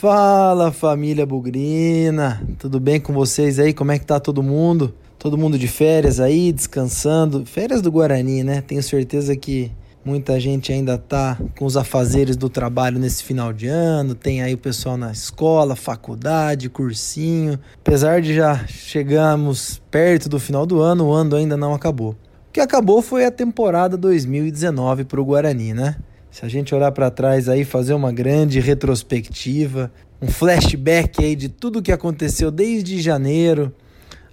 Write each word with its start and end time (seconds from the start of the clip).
Fala 0.00 0.72
família 0.72 1.26
Bugrina, 1.26 2.42
tudo 2.58 2.80
bem 2.80 2.98
com 2.98 3.12
vocês 3.12 3.58
aí? 3.58 3.74
Como 3.74 3.92
é 3.92 3.98
que 3.98 4.06
tá 4.06 4.18
todo 4.18 4.42
mundo? 4.42 4.94
Todo 5.18 5.36
mundo 5.36 5.58
de 5.58 5.68
férias 5.68 6.18
aí, 6.18 6.52
descansando. 6.52 7.44
Férias 7.44 7.82
do 7.82 7.92
Guarani, 7.92 8.42
né? 8.42 8.62
Tenho 8.62 8.82
certeza 8.82 9.36
que 9.36 9.70
muita 10.02 10.40
gente 10.40 10.72
ainda 10.72 10.96
tá 10.96 11.36
com 11.58 11.66
os 11.66 11.76
afazeres 11.76 12.34
do 12.34 12.48
trabalho 12.48 12.98
nesse 12.98 13.22
final 13.22 13.52
de 13.52 13.66
ano. 13.66 14.14
Tem 14.14 14.42
aí 14.42 14.54
o 14.54 14.58
pessoal 14.58 14.96
na 14.96 15.12
escola, 15.12 15.76
faculdade, 15.76 16.70
cursinho. 16.70 17.60
Apesar 17.80 18.22
de 18.22 18.34
já 18.34 18.66
chegamos 18.66 19.82
perto 19.90 20.30
do 20.30 20.40
final 20.40 20.64
do 20.64 20.80
ano, 20.80 21.08
o 21.08 21.12
ano 21.12 21.36
ainda 21.36 21.58
não 21.58 21.74
acabou. 21.74 22.12
O 22.48 22.52
que 22.52 22.60
acabou 22.60 23.02
foi 23.02 23.26
a 23.26 23.30
temporada 23.30 23.98
2019 23.98 25.04
para 25.04 25.20
o 25.20 25.24
Guarani, 25.26 25.74
né? 25.74 25.96
Se 26.30 26.44
a 26.44 26.48
gente 26.48 26.74
olhar 26.74 26.92
para 26.92 27.10
trás 27.10 27.48
aí, 27.48 27.64
fazer 27.64 27.92
uma 27.92 28.12
grande 28.12 28.60
retrospectiva, 28.60 29.90
um 30.22 30.28
flashback 30.28 31.24
aí 31.24 31.34
de 31.34 31.48
tudo 31.48 31.82
que 31.82 31.90
aconteceu 31.90 32.50
desde 32.50 33.00
janeiro 33.00 33.74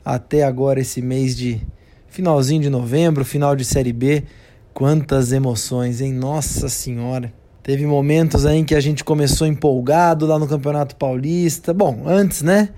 até 0.06 0.44
agora 0.44 0.80
esse 0.80 1.02
mês 1.02 1.36
de 1.36 1.60
finalzinho 2.08 2.62
de 2.62 2.70
novembro, 2.70 3.26
final 3.26 3.56
de 3.56 3.66
série 3.66 3.92
B, 3.92 4.24
quantas 4.74 5.32
emoções, 5.32 6.00
hein? 6.00 6.14
Nossa 6.14 6.70
Senhora. 6.70 7.34
Teve 7.64 7.86
momentos 7.86 8.46
aí 8.46 8.60
em 8.60 8.64
que 8.64 8.76
a 8.76 8.80
gente 8.80 9.04
começou 9.04 9.46
empolgado 9.46 10.26
lá 10.26 10.40
no 10.40 10.48
Campeonato 10.48 10.96
Paulista. 10.96 11.74
Bom, 11.74 12.04
antes, 12.06 12.42
né? 12.42 12.70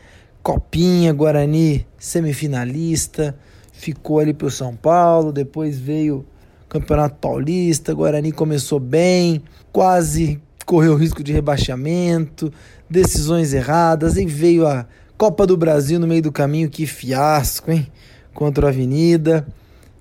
Copinha, 0.42 1.14
Guarani 1.14 1.86
semifinalista, 1.98 3.38
ficou 3.72 4.20
ali 4.20 4.34
pro 4.34 4.50
São 4.50 4.76
Paulo, 4.76 5.32
depois 5.32 5.78
veio 5.78 6.26
Campeonato 6.70 7.16
Paulista, 7.16 7.94
Guarani 7.94 8.32
começou 8.32 8.80
bem, 8.80 9.42
quase 9.72 10.40
correu 10.66 10.96
risco 10.96 11.24
de 11.24 11.34
rebaixamento, 11.34 12.54
decisões 12.88 13.54
erradas, 13.54 14.18
e 14.18 14.26
veio 14.26 14.68
a 14.68 14.86
Copa 15.18 15.48
do 15.48 15.58
Brasil 15.58 16.00
no 16.00 16.08
meio 16.08 16.22
do 16.22 16.32
caminho, 16.32 16.70
que 16.70 16.86
fiasco, 16.86 17.72
hein? 17.72 17.88
Contra 18.36 18.68
a 18.68 18.70
Avenida. 18.70 19.46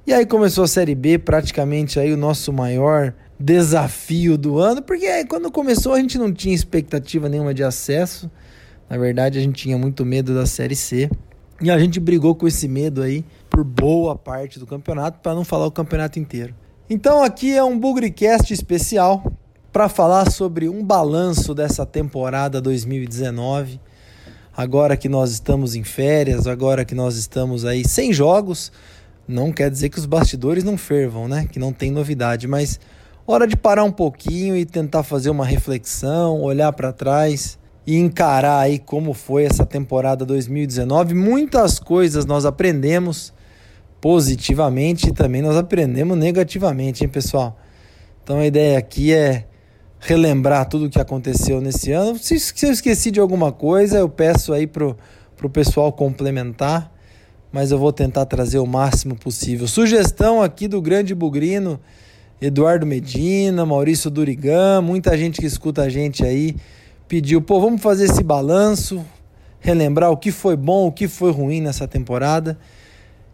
E 0.06 0.12
aí 0.12 0.26
começou 0.26 0.64
a 0.64 0.68
Série 0.68 0.94
B, 0.94 1.18
praticamente 1.18 1.98
aí 1.98 2.12
o 2.12 2.16
nosso 2.16 2.52
maior 2.52 3.14
desafio 3.40 4.36
do 4.36 4.58
ano, 4.58 4.82
porque 4.82 5.24
quando 5.24 5.50
começou 5.50 5.94
a 5.94 6.00
gente 6.00 6.18
não 6.18 6.32
tinha 6.32 6.54
expectativa 6.54 7.28
nenhuma 7.28 7.54
de 7.54 7.64
acesso. 7.64 8.30
Na 8.90 8.96
verdade, 8.96 9.38
a 9.38 9.40
gente 9.42 9.62
tinha 9.62 9.76
muito 9.76 10.04
medo 10.04 10.34
da 10.34 10.46
Série 10.46 10.76
C. 10.76 11.10
E 11.60 11.70
a 11.70 11.78
gente 11.78 11.98
brigou 11.98 12.36
com 12.36 12.46
esse 12.46 12.68
medo 12.68 13.02
aí 13.02 13.24
por 13.50 13.64
boa 13.64 14.14
parte 14.14 14.60
do 14.60 14.66
campeonato, 14.66 15.18
para 15.20 15.34
não 15.34 15.44
falar 15.44 15.66
o 15.66 15.72
campeonato 15.72 16.18
inteiro. 16.18 16.54
Então 16.88 17.22
aqui 17.22 17.56
é 17.56 17.64
um 17.64 17.78
Bugrecast 17.78 18.52
especial 18.52 19.32
para 19.72 19.88
falar 19.88 20.30
sobre 20.30 20.68
um 20.68 20.84
balanço 20.84 21.52
dessa 21.54 21.84
temporada 21.84 22.60
2019. 22.60 23.80
Agora 24.56 24.96
que 24.96 25.08
nós 25.08 25.32
estamos 25.32 25.74
em 25.74 25.82
férias, 25.82 26.46
agora 26.46 26.84
que 26.84 26.94
nós 26.94 27.16
estamos 27.16 27.64
aí 27.64 27.86
sem 27.86 28.12
jogos, 28.12 28.72
não 29.26 29.52
quer 29.52 29.70
dizer 29.70 29.88
que 29.88 29.98
os 29.98 30.06
bastidores 30.06 30.62
não 30.62 30.78
fervam, 30.78 31.28
né? 31.28 31.46
Que 31.50 31.58
não 31.58 31.72
tem 31.72 31.90
novidade, 31.90 32.46
mas 32.46 32.78
hora 33.26 33.46
de 33.46 33.56
parar 33.56 33.84
um 33.84 33.92
pouquinho 33.92 34.56
e 34.56 34.64
tentar 34.64 35.02
fazer 35.02 35.30
uma 35.30 35.44
reflexão, 35.44 36.40
olhar 36.40 36.72
para 36.72 36.92
trás 36.92 37.58
e 37.88 37.96
encarar 37.96 38.58
aí 38.58 38.78
como 38.78 39.14
foi 39.14 39.44
essa 39.44 39.64
temporada 39.64 40.26
2019. 40.26 41.14
Muitas 41.14 41.78
coisas 41.78 42.26
nós 42.26 42.44
aprendemos 42.44 43.32
positivamente 43.98 45.08
e 45.08 45.12
também 45.14 45.40
nós 45.40 45.56
aprendemos 45.56 46.14
negativamente, 46.18 47.02
hein, 47.02 47.08
pessoal? 47.08 47.58
Então 48.22 48.40
a 48.40 48.46
ideia 48.46 48.78
aqui 48.78 49.14
é 49.14 49.46
relembrar 50.00 50.68
tudo 50.68 50.84
o 50.84 50.90
que 50.90 51.00
aconteceu 51.00 51.62
nesse 51.62 51.90
ano. 51.90 52.18
Se, 52.18 52.38
se 52.38 52.66
eu 52.66 52.72
esqueci 52.72 53.10
de 53.10 53.20
alguma 53.20 53.52
coisa, 53.52 53.96
eu 53.96 54.08
peço 54.10 54.52
aí 54.52 54.66
pro, 54.66 54.94
pro 55.34 55.48
pessoal 55.48 55.90
complementar, 55.90 56.92
mas 57.50 57.70
eu 57.70 57.78
vou 57.78 57.90
tentar 57.90 58.26
trazer 58.26 58.58
o 58.58 58.66
máximo 58.66 59.16
possível. 59.16 59.66
Sugestão 59.66 60.42
aqui 60.42 60.68
do 60.68 60.82
grande 60.82 61.14
bugrino 61.14 61.80
Eduardo 62.38 62.84
Medina, 62.84 63.64
Maurício 63.64 64.10
Durigan, 64.10 64.82
muita 64.82 65.16
gente 65.16 65.40
que 65.40 65.46
escuta 65.46 65.84
a 65.84 65.88
gente 65.88 66.22
aí 66.22 66.54
pediu, 67.08 67.40
pô, 67.40 67.58
vamos 67.58 67.80
fazer 67.80 68.04
esse 68.04 68.22
balanço, 68.22 69.04
relembrar 69.58 70.10
o 70.10 70.16
que 70.16 70.30
foi 70.30 70.54
bom, 70.54 70.86
o 70.86 70.92
que 70.92 71.08
foi 71.08 71.32
ruim 71.32 71.62
nessa 71.62 71.88
temporada. 71.88 72.58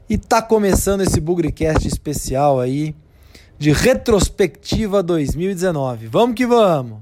E 0.09 0.17
tá 0.17 0.41
começando 0.41 1.01
esse 1.01 1.21
Bugrecast 1.21 1.89
especial 1.89 2.61
aí 2.61 2.95
de 3.59 3.73
retrospectiva 3.73 5.03
2019. 5.03 6.07
Vamos 6.07 6.37
que 6.37 6.47
vamos! 6.47 6.99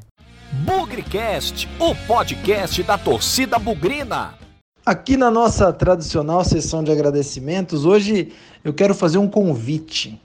Bugrecast, 0.65 1.69
o 1.79 1.95
podcast 2.07 2.83
da 2.83 2.97
torcida 2.97 3.59
bugrina. 3.59 4.35
Aqui 4.85 5.17
na 5.17 5.31
nossa 5.31 5.73
tradicional 5.73 6.45
sessão 6.45 6.83
de 6.83 6.91
agradecimentos, 6.91 7.85
hoje 7.85 8.33
eu 8.65 8.73
quero 8.73 8.95
fazer 8.95 9.19
um 9.19 9.29
convite. 9.29 10.21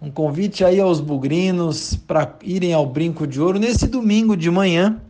Um 0.00 0.10
convite 0.10 0.64
aí 0.64 0.80
aos 0.80 1.00
bugrinos 1.00 1.94
para 1.94 2.34
irem 2.42 2.72
ao 2.72 2.84
Brinco 2.84 3.26
de 3.26 3.40
Ouro 3.40 3.58
nesse 3.58 3.86
domingo 3.86 4.36
de 4.36 4.50
manhã 4.50 5.00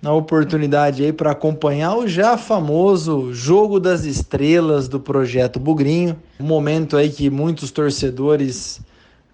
na 0.00 0.12
oportunidade 0.12 1.04
aí 1.04 1.12
para 1.12 1.32
acompanhar 1.32 1.96
o 1.96 2.06
já 2.06 2.36
famoso 2.36 3.32
Jogo 3.32 3.80
das 3.80 4.04
Estrelas 4.04 4.88
do 4.88 5.00
projeto 5.00 5.58
Bugrinho, 5.58 6.16
um 6.38 6.44
momento 6.44 6.96
aí 6.96 7.10
que 7.10 7.28
muitos 7.28 7.70
torcedores 7.70 8.80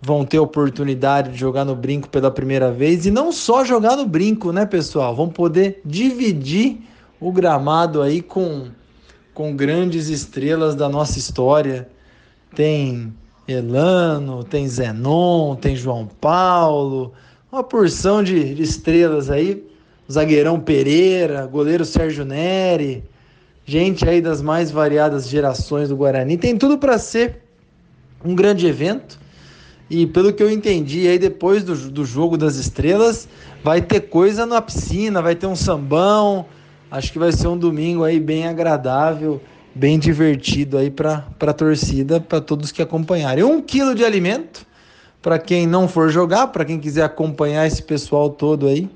vão 0.00 0.24
ter 0.24 0.38
oportunidade 0.38 1.32
de 1.32 1.38
jogar 1.38 1.64
no 1.64 1.74
brinco 1.74 2.08
pela 2.08 2.30
primeira 2.30 2.70
vez 2.70 3.06
e 3.06 3.10
não 3.10 3.32
só 3.32 3.64
jogar 3.64 3.96
no 3.96 4.06
brinco, 4.06 4.52
né, 4.52 4.66
pessoal? 4.66 5.14
Vão 5.14 5.28
poder 5.28 5.80
dividir 5.84 6.78
o 7.20 7.32
gramado 7.32 8.02
aí 8.02 8.20
com 8.20 8.68
com 9.32 9.56
grandes 9.56 10.08
estrelas 10.08 10.76
da 10.76 10.88
nossa 10.88 11.18
história. 11.18 11.88
Tem 12.54 13.12
Elano, 13.48 14.44
tem 14.44 14.68
Zenon, 14.68 15.56
tem 15.56 15.74
João 15.74 16.06
Paulo, 16.06 17.12
uma 17.50 17.64
porção 17.64 18.22
de, 18.22 18.54
de 18.54 18.62
estrelas 18.62 19.28
aí 19.28 19.73
zagueirão 20.10 20.60
Pereira, 20.60 21.46
goleiro 21.46 21.84
Sérgio 21.84 22.24
Neri, 22.24 23.04
gente 23.64 24.08
aí 24.08 24.20
das 24.20 24.42
mais 24.42 24.70
variadas 24.70 25.28
gerações 25.28 25.88
do 25.88 25.96
Guarani. 25.96 26.36
Tem 26.36 26.56
tudo 26.56 26.78
para 26.78 26.98
ser 26.98 27.40
um 28.24 28.34
grande 28.34 28.66
evento. 28.66 29.18
E 29.88 30.06
pelo 30.06 30.32
que 30.32 30.42
eu 30.42 30.50
entendi 30.50 31.06
aí 31.06 31.18
depois 31.18 31.62
do, 31.62 31.74
do 31.90 32.04
jogo 32.04 32.36
das 32.36 32.56
estrelas, 32.56 33.28
vai 33.62 33.82
ter 33.82 34.00
coisa 34.00 34.46
na 34.46 34.60
piscina, 34.60 35.20
vai 35.20 35.34
ter 35.34 35.46
um 35.46 35.56
sambão. 35.56 36.46
Acho 36.90 37.12
que 37.12 37.18
vai 37.18 37.32
ser 37.32 37.48
um 37.48 37.56
domingo 37.56 38.04
aí 38.04 38.18
bem 38.18 38.46
agradável, 38.46 39.40
bem 39.74 39.98
divertido 39.98 40.78
aí 40.78 40.90
para 40.90 41.26
a 41.40 41.52
torcida, 41.52 42.20
para 42.20 42.40
todos 42.40 42.72
que 42.72 42.80
acompanharem. 42.80 43.44
Um 43.44 43.60
quilo 43.60 43.94
de 43.94 44.04
alimento 44.04 44.66
para 45.20 45.38
quem 45.38 45.66
não 45.66 45.88
for 45.88 46.10
jogar, 46.10 46.48
para 46.48 46.64
quem 46.64 46.78
quiser 46.78 47.02
acompanhar 47.02 47.66
esse 47.66 47.82
pessoal 47.82 48.30
todo 48.30 48.66
aí. 48.66 48.88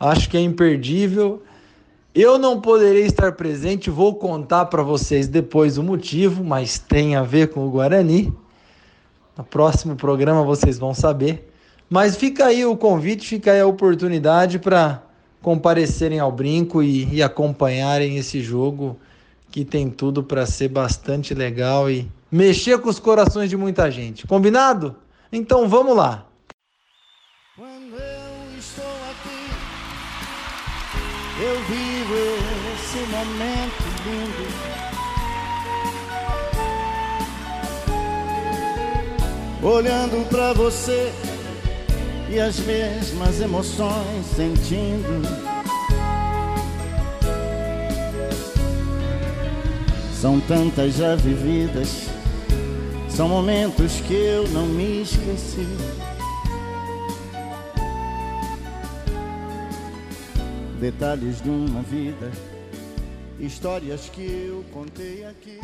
Acho 0.00 0.30
que 0.30 0.36
é 0.38 0.40
imperdível. 0.40 1.42
Eu 2.14 2.38
não 2.38 2.58
poderei 2.58 3.04
estar 3.04 3.32
presente, 3.32 3.90
vou 3.90 4.14
contar 4.14 4.64
para 4.64 4.82
vocês 4.82 5.28
depois 5.28 5.76
o 5.76 5.82
motivo, 5.82 6.42
mas 6.42 6.78
tem 6.78 7.14
a 7.14 7.22
ver 7.22 7.50
com 7.50 7.66
o 7.66 7.70
Guarani. 7.70 8.34
No 9.36 9.44
próximo 9.44 9.94
programa 9.94 10.42
vocês 10.42 10.78
vão 10.78 10.94
saber. 10.94 11.52
Mas 11.88 12.16
fica 12.16 12.46
aí 12.46 12.64
o 12.64 12.76
convite, 12.76 13.28
fica 13.28 13.52
aí 13.52 13.60
a 13.60 13.66
oportunidade 13.66 14.58
para 14.58 15.02
comparecerem 15.42 16.18
ao 16.18 16.32
brinco 16.32 16.82
e, 16.82 17.14
e 17.14 17.22
acompanharem 17.22 18.16
esse 18.16 18.40
jogo 18.40 18.98
que 19.50 19.64
tem 19.64 19.90
tudo 19.90 20.22
para 20.22 20.46
ser 20.46 20.68
bastante 20.68 21.34
legal 21.34 21.90
e 21.90 22.10
mexer 22.30 22.78
com 22.78 22.88
os 22.88 22.98
corações 22.98 23.50
de 23.50 23.56
muita 23.56 23.90
gente. 23.90 24.26
Combinado? 24.26 24.96
Então 25.30 25.68
vamos 25.68 25.96
lá. 25.96 26.29
Eu 31.42 31.58
vivo 31.64 32.14
esse 32.74 32.98
momento 33.06 33.82
lindo. 34.04 34.46
Olhando 39.62 40.28
para 40.28 40.52
você 40.52 41.10
e 42.28 42.38
as 42.38 42.58
mesmas 42.60 43.40
emoções 43.40 44.26
sentindo. 44.36 45.22
São 50.14 50.38
tantas 50.40 50.96
já 50.96 51.16
vividas, 51.16 52.06
são 53.08 53.26
momentos 53.26 54.00
que 54.00 54.12
eu 54.12 54.46
não 54.48 54.66
me 54.66 55.00
esqueci. 55.02 55.66
Detalhes 60.80 61.42
de 61.42 61.50
uma 61.50 61.82
vida, 61.82 62.30
histórias 63.38 64.08
que 64.08 64.22
eu 64.22 64.64
contei 64.72 65.26
aqui. 65.26 65.60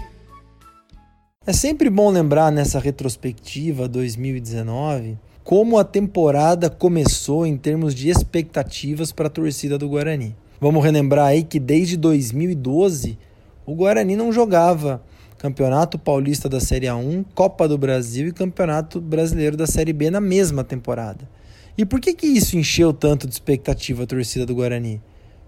É 1.46 1.54
sempre 1.54 1.88
bom 1.88 2.10
lembrar 2.10 2.52
nessa 2.52 2.78
retrospectiva 2.78 3.88
2019 3.88 5.18
como 5.42 5.78
a 5.78 5.84
temporada 5.84 6.68
começou 6.68 7.46
em 7.46 7.56
termos 7.56 7.94
de 7.94 8.10
expectativas 8.10 9.10
para 9.10 9.28
a 9.28 9.30
torcida 9.30 9.78
do 9.78 9.88
Guarani. 9.88 10.36
Vamos 10.60 10.84
relembrar 10.84 11.28
aí 11.28 11.44
que 11.44 11.58
desde 11.58 11.96
2012 11.96 13.18
o 13.64 13.74
Guarani 13.74 14.16
não 14.16 14.30
jogava 14.30 15.02
Campeonato 15.38 15.98
Paulista 15.98 16.46
da 16.46 16.60
Série 16.60 16.86
A1, 16.86 17.24
Copa 17.34 17.66
do 17.66 17.78
Brasil 17.78 18.28
e 18.28 18.32
Campeonato 18.32 19.00
Brasileiro 19.00 19.56
da 19.56 19.66
Série 19.66 19.92
B 19.94 20.10
na 20.10 20.20
mesma 20.20 20.62
temporada. 20.62 21.26
E 21.78 21.84
por 21.84 22.00
que, 22.00 22.14
que 22.14 22.26
isso 22.26 22.56
encheu 22.56 22.90
tanto 22.90 23.26
de 23.26 23.34
expectativa 23.34 24.05
a 24.05 24.06
torcida 24.06 24.46
do 24.46 24.55
Guarani? 24.55 25.02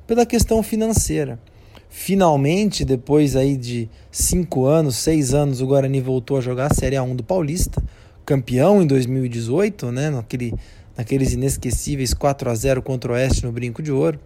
Pela 0.07 0.27
questão 0.27 0.63
financeira. 0.63 1.41
Finalmente, 1.89 2.85
depois 2.85 3.35
aí 3.35 3.57
de 3.57 3.89
cinco 4.11 4.67
anos, 4.67 4.97
seis 4.97 5.33
anos, 5.33 5.63
o 5.63 5.67
Guarani 5.67 6.03
voltou 6.03 6.37
a 6.37 6.41
jogar 6.43 6.71
a 6.71 6.75
Série 6.75 6.97
A1 6.97 7.17
do 7.17 7.25
Paulista, 7.25 7.83
campeão 8.27 8.83
em 8.83 8.87
2018, 8.87 9.91
né, 9.91 10.11
naquele, 10.11 10.53
naqueles 10.95 11.33
inesquecíveis 11.33 12.13
4 12.13 12.51
a 12.51 12.55
0 12.55 12.83
contra 12.83 13.13
o 13.13 13.15
Oeste 13.15 13.47
no 13.47 13.51
Brinco 13.51 13.83
de 13.83 13.91
Ouro. 13.91 14.21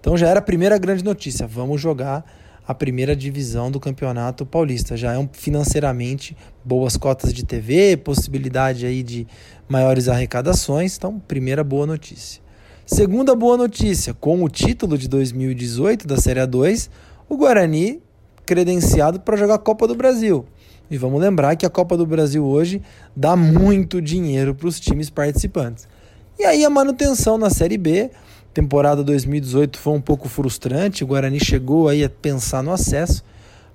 Então 0.00 0.16
já 0.16 0.28
era 0.28 0.40
a 0.40 0.42
primeira 0.42 0.76
grande 0.78 1.04
notícia, 1.04 1.46
vamos 1.46 1.80
jogar 1.80 2.24
a 2.66 2.74
primeira 2.74 3.14
divisão 3.14 3.70
do 3.70 3.78
Campeonato 3.78 4.44
Paulista. 4.44 4.96
Já 4.96 5.12
é 5.12 5.18
um, 5.18 5.28
financeiramente 5.30 6.36
boas 6.64 6.96
cotas 6.96 7.32
de 7.32 7.44
TV, 7.44 7.96
possibilidade 7.96 8.84
aí 8.84 9.02
de 9.02 9.26
maiores 9.68 10.08
arrecadações. 10.08 10.96
Então, 10.96 11.18
primeira 11.20 11.62
boa 11.62 11.86
notícia. 11.86 12.42
Segunda 12.84 13.34
boa 13.34 13.56
notícia, 13.56 14.14
com 14.14 14.42
o 14.42 14.48
título 14.48 14.96
de 14.96 15.08
2018 15.08 16.06
da 16.06 16.16
Série 16.16 16.40
A2, 16.40 16.88
o 17.28 17.36
Guarani 17.36 18.00
credenciado 18.44 19.18
para 19.18 19.36
jogar 19.36 19.56
a 19.56 19.58
Copa 19.58 19.88
do 19.88 19.94
Brasil. 19.94 20.46
E 20.88 20.96
vamos 20.96 21.20
lembrar 21.20 21.56
que 21.56 21.66
a 21.66 21.70
Copa 21.70 21.96
do 21.96 22.06
Brasil 22.06 22.44
hoje 22.44 22.80
dá 23.14 23.34
muito 23.34 24.00
dinheiro 24.00 24.54
para 24.54 24.68
os 24.68 24.78
times 24.78 25.10
participantes. 25.10 25.88
E 26.38 26.44
aí 26.44 26.64
a 26.64 26.70
manutenção 26.70 27.36
na 27.36 27.50
Série 27.50 27.76
B, 27.76 28.10
temporada 28.56 29.04
2018 29.04 29.78
foi 29.78 29.92
um 29.92 30.00
pouco 30.00 30.30
frustrante, 30.30 31.04
o 31.04 31.06
Guarani 31.06 31.38
chegou 31.38 31.90
aí 31.90 32.02
a 32.02 32.08
pensar 32.08 32.62
no 32.62 32.72
acesso, 32.72 33.22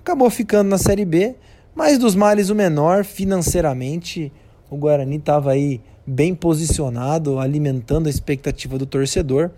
acabou 0.00 0.28
ficando 0.28 0.70
na 0.70 0.76
Série 0.76 1.04
B, 1.04 1.36
mas 1.72 1.98
dos 1.98 2.16
males 2.16 2.50
o 2.50 2.54
menor, 2.54 3.04
financeiramente, 3.04 4.32
o 4.68 4.76
Guarani 4.76 5.18
estava 5.18 5.52
aí 5.52 5.80
bem 6.04 6.34
posicionado, 6.34 7.38
alimentando 7.38 8.08
a 8.08 8.10
expectativa 8.10 8.76
do 8.76 8.84
torcedor 8.84 9.52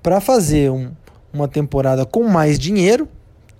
para 0.00 0.20
fazer 0.20 0.70
um, 0.70 0.92
uma 1.32 1.48
temporada 1.48 2.06
com 2.06 2.22
mais 2.28 2.56
dinheiro. 2.56 3.08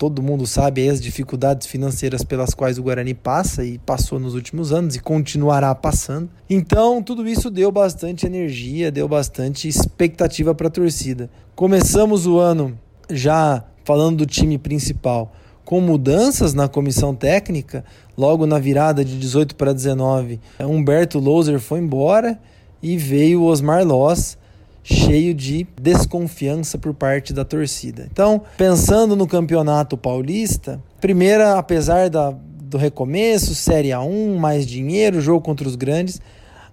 Todo 0.01 0.23
mundo 0.23 0.47
sabe 0.47 0.89
as 0.89 0.99
dificuldades 0.99 1.67
financeiras 1.67 2.25
pelas 2.25 2.55
quais 2.55 2.79
o 2.79 2.83
Guarani 2.83 3.13
passa 3.13 3.67
e 3.67 3.77
passou 3.77 4.19
nos 4.19 4.35
últimos 4.35 4.73
anos 4.73 4.97
e 4.97 4.99
continuará 4.99 5.75
passando. 5.75 6.31
Então, 6.49 7.03
tudo 7.03 7.29
isso 7.29 7.51
deu 7.51 7.71
bastante 7.71 8.25
energia, 8.25 8.91
deu 8.91 9.07
bastante 9.07 9.69
expectativa 9.69 10.55
para 10.55 10.69
a 10.69 10.71
torcida. 10.71 11.29
Começamos 11.55 12.27
o 12.27 12.39
ano 12.39 12.79
já 13.11 13.63
falando 13.85 14.17
do 14.17 14.27
time 14.27 14.57
principal, 14.57 15.35
com 15.67 15.83
mudanças 15.83 16.55
na 16.55 16.67
comissão 16.67 17.15
técnica, 17.15 17.85
logo 18.17 18.47
na 18.47 18.59
virada 18.59 19.05
de 19.05 19.19
18 19.19 19.55
para 19.55 19.75
19, 19.75 20.41
Humberto 20.61 21.19
Louser 21.19 21.61
foi 21.61 21.79
embora 21.79 22.41
e 22.83 22.97
veio 22.97 23.43
Osmar 23.43 23.85
Loss, 23.85 24.39
cheio 24.83 25.35
de 25.35 25.67
desconfiança 25.81 26.79
por 26.79 26.95
parte 26.95 27.33
da 27.33 27.45
torcida. 27.45 28.09
Então, 28.11 28.43
pensando 28.57 29.15
no 29.15 29.27
campeonato 29.27 29.97
paulista, 29.97 30.83
primeira, 31.01 31.59
apesar 31.59 32.09
da, 32.09 32.31
do 32.31 32.79
recomeço, 32.79 33.55
Série 33.55 33.89
A1, 33.89 34.37
mais 34.37 34.67
dinheiro, 34.67 35.21
jogo 35.21 35.41
contra 35.41 35.69
os 35.69 35.77
grandes, 35.77 36.21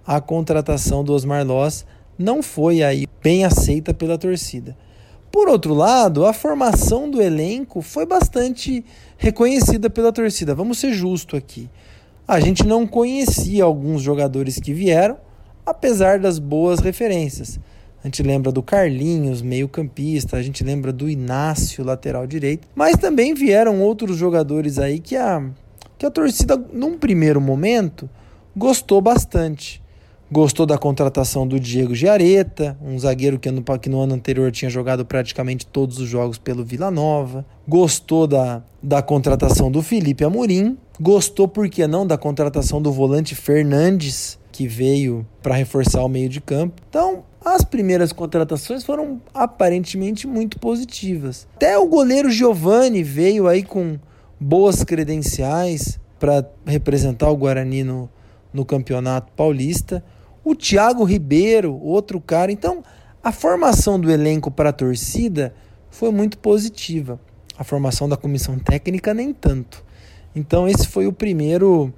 a 0.05 0.21
contratação 0.21 1.03
do 1.03 1.13
Osmar 1.13 1.45
Loss 1.45 1.85
não 2.17 2.41
foi 2.41 2.81
aí 2.81 3.05
bem 3.21 3.43
aceita 3.43 3.93
pela 3.93 4.17
torcida. 4.17 4.75
Por 5.31 5.49
outro 5.49 5.73
lado, 5.73 6.25
a 6.25 6.33
formação 6.33 7.09
do 7.09 7.21
elenco 7.21 7.81
foi 7.81 8.05
bastante 8.05 8.83
reconhecida 9.17 9.89
pela 9.89 10.11
torcida. 10.11 10.55
Vamos 10.55 10.79
ser 10.79 10.93
justo 10.93 11.35
aqui. 11.35 11.69
A 12.27 12.39
gente 12.39 12.65
não 12.65 12.87
conhecia 12.87 13.63
alguns 13.63 14.01
jogadores 14.01 14.59
que 14.59 14.73
vieram, 14.73 15.17
apesar 15.65 16.19
das 16.19 16.39
boas 16.39 16.79
referências. 16.79 17.59
A 18.07 18.09
gente 18.09 18.23
lembra 18.23 18.53
do 18.53 18.63
Carlinhos, 18.63 19.41
meio-campista, 19.41 20.37
a 20.37 20.41
gente 20.41 20.63
lembra 20.63 20.93
do 20.93 21.09
Inácio, 21.09 21.83
lateral 21.83 22.25
direito, 22.25 22.65
mas 22.73 22.95
também 22.95 23.33
vieram 23.33 23.81
outros 23.81 24.15
jogadores 24.15 24.79
aí 24.79 24.97
que 24.97 25.17
a, 25.17 25.43
que 25.97 26.05
a 26.05 26.09
torcida, 26.09 26.55
num 26.71 26.97
primeiro 26.97 27.41
momento, 27.41 28.09
gostou 28.55 29.01
bastante. 29.01 29.83
Gostou 30.31 30.65
da 30.65 30.77
contratação 30.77 31.45
do 31.45 31.59
Diego 31.59 31.93
Giareta, 31.93 32.77
um 32.81 32.97
zagueiro 32.97 33.37
que 33.37 33.51
no, 33.51 33.61
que 33.61 33.89
no 33.89 33.99
ano 33.99 34.15
anterior 34.15 34.53
tinha 34.53 34.71
jogado 34.71 35.05
praticamente 35.05 35.67
todos 35.67 35.99
os 35.99 36.07
jogos 36.07 36.37
pelo 36.37 36.63
Vila 36.63 36.89
Nova. 36.89 37.45
Gostou 37.67 38.25
da, 38.25 38.63
da 38.81 39.01
contratação 39.01 39.69
do 39.69 39.81
Felipe 39.81 40.23
Amorim. 40.23 40.77
Gostou, 40.97 41.45
por 41.45 41.67
que 41.67 41.85
não, 41.85 42.07
da 42.07 42.17
contratação 42.17 42.81
do 42.81 42.89
volante 42.89 43.35
Fernandes, 43.35 44.39
que 44.57 44.67
veio 44.67 45.23
para 45.39 45.53
reforçar 45.53 46.03
o 46.03 46.09
meio 46.09 46.27
de 46.27 46.41
campo. 46.41 46.81
Então, 46.89 47.23
as 47.45 47.63
primeiras 47.63 48.11
contratações 48.11 48.83
foram 48.83 49.21
aparentemente 49.31 50.25
muito 50.25 50.59
positivas. 50.59 51.47
Até 51.57 51.77
o 51.77 51.85
goleiro 51.85 52.31
Giovani 52.31 53.03
veio 53.03 53.47
aí 53.47 53.61
com 53.61 53.99
boas 54.39 54.83
credenciais 54.83 55.99
para 56.17 56.43
representar 56.65 57.29
o 57.29 57.37
Guarani 57.37 57.83
no, 57.83 58.09
no 58.51 58.65
Campeonato 58.65 59.31
Paulista 59.33 60.03
o 60.43 60.55
Thiago 60.55 61.03
Ribeiro, 61.03 61.79
outro 61.79 62.19
cara. 62.19 62.51
Então, 62.51 62.83
a 63.23 63.31
formação 63.31 63.99
do 63.99 64.09
elenco 64.09 64.49
para 64.49 64.69
a 64.69 64.73
torcida 64.73 65.53
foi 65.91 66.09
muito 66.09 66.39
positiva. 66.39 67.19
A 67.59 67.63
formação 67.63 68.09
da 68.09 68.17
comissão 68.17 68.57
técnica 68.57 69.13
nem 69.13 69.31
tanto. 69.31 69.85
Então, 70.35 70.67
esse 70.67 70.87
foi 70.87 71.05
o 71.05 71.13
primeiro 71.13 71.93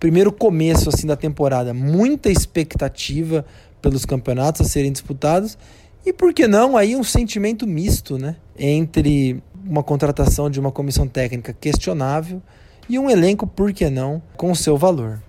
primeiro 0.00 0.32
começo 0.32 0.88
assim 0.88 1.06
da 1.06 1.14
temporada. 1.14 1.74
Muita 1.74 2.30
expectativa 2.30 3.44
pelos 3.80 4.06
campeonatos 4.06 4.62
a 4.62 4.64
serem 4.64 4.90
disputados 4.90 5.56
e 6.04 6.12
por 6.12 6.32
que 6.32 6.48
não 6.48 6.76
aí 6.76 6.96
um 6.96 7.04
sentimento 7.04 7.66
misto, 7.66 8.16
né, 8.16 8.36
entre 8.58 9.42
uma 9.64 9.82
contratação 9.82 10.48
de 10.48 10.58
uma 10.58 10.72
comissão 10.72 11.06
técnica 11.06 11.52
questionável 11.52 12.42
e 12.88 12.98
um 12.98 13.08
elenco, 13.08 13.46
por 13.46 13.72
que 13.72 13.88
não, 13.88 14.20
com 14.36 14.54
seu 14.54 14.76
valor. 14.76 15.22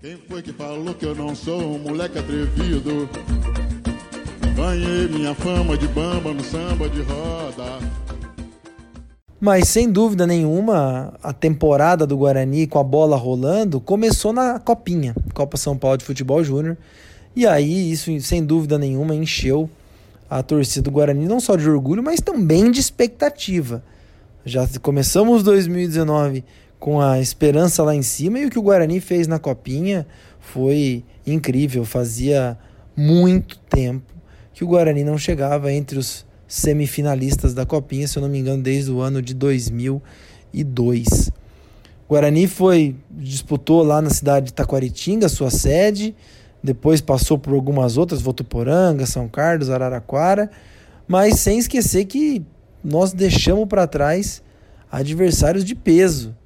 Quem 0.00 0.16
foi 0.28 0.42
que 0.42 0.52
falou 0.52 0.94
que 0.94 1.04
eu 1.04 1.14
não 1.14 1.34
sou 1.34 1.74
um 1.74 1.78
moleque 1.78 2.18
atrevido? 2.18 3.08
Ganhei 4.54 5.08
minha 5.08 5.34
fama 5.34 5.76
de 5.76 5.88
bamba 5.88 6.32
no 6.32 6.44
samba 6.44 6.88
de 6.88 7.02
roda. 7.02 7.78
Mas 9.40 9.68
sem 9.68 9.90
dúvida 9.90 10.26
nenhuma, 10.26 11.14
a 11.22 11.32
temporada 11.32 12.06
do 12.06 12.16
Guarani 12.16 12.66
com 12.66 12.78
a 12.78 12.84
bola 12.84 13.16
rolando 13.16 13.80
começou 13.80 14.32
na 14.32 14.58
Copinha, 14.58 15.14
Copa 15.34 15.56
São 15.56 15.76
Paulo 15.76 15.98
de 15.98 16.04
Futebol 16.04 16.42
Júnior. 16.42 16.76
E 17.36 17.46
aí, 17.46 17.90
isso 17.90 18.18
sem 18.20 18.44
dúvida 18.44 18.78
nenhuma 18.78 19.14
encheu 19.14 19.68
a 20.30 20.42
torcida 20.42 20.82
do 20.82 20.90
Guarani 20.90 21.26
não 21.26 21.40
só 21.40 21.56
de 21.56 21.68
orgulho, 21.68 22.02
mas 22.02 22.20
também 22.20 22.70
de 22.70 22.80
expectativa. 22.80 23.84
Já 24.44 24.66
começamos 24.80 25.42
2019 25.42 26.44
com 26.78 27.00
a 27.00 27.20
esperança 27.20 27.82
lá 27.82 27.94
em 27.94 28.02
cima 28.02 28.38
e 28.38 28.46
o 28.46 28.50
que 28.50 28.58
o 28.58 28.62
Guarani 28.62 29.00
fez 29.00 29.26
na 29.26 29.38
Copinha 29.38 30.06
foi 30.38 31.04
incrível. 31.26 31.84
Fazia 31.84 32.58
muito 32.96 33.58
tempo 33.58 34.12
que 34.52 34.62
o 34.62 34.66
Guarani 34.66 35.02
não 35.02 35.18
chegava 35.18 35.72
entre 35.72 35.98
os 35.98 36.24
semifinalistas 36.54 37.52
da 37.52 37.66
Copinha, 37.66 38.06
se 38.06 38.16
eu 38.16 38.22
não 38.22 38.28
me 38.28 38.38
engano, 38.38 38.62
desde 38.62 38.88
o 38.92 39.00
ano 39.00 39.20
de 39.20 39.34
2002. 39.34 41.32
O 42.06 42.10
Guarani 42.10 42.46
foi 42.46 42.94
disputou 43.10 43.82
lá 43.82 44.00
na 44.00 44.10
cidade 44.10 44.46
de 44.46 44.52
Taquaritinga, 44.52 45.28
sua 45.28 45.50
sede, 45.50 46.14
depois 46.62 47.00
passou 47.00 47.36
por 47.36 47.52
algumas 47.54 47.96
outras, 47.96 48.22
Votuporanga, 48.22 49.04
São 49.04 49.26
Carlos, 49.28 49.68
Araraquara, 49.68 50.48
mas 51.08 51.40
sem 51.40 51.58
esquecer 51.58 52.04
que 52.04 52.40
nós 52.84 53.12
deixamos 53.12 53.66
para 53.66 53.84
trás 53.88 54.40
adversários 54.90 55.64
de 55.64 55.74
peso. 55.74 56.36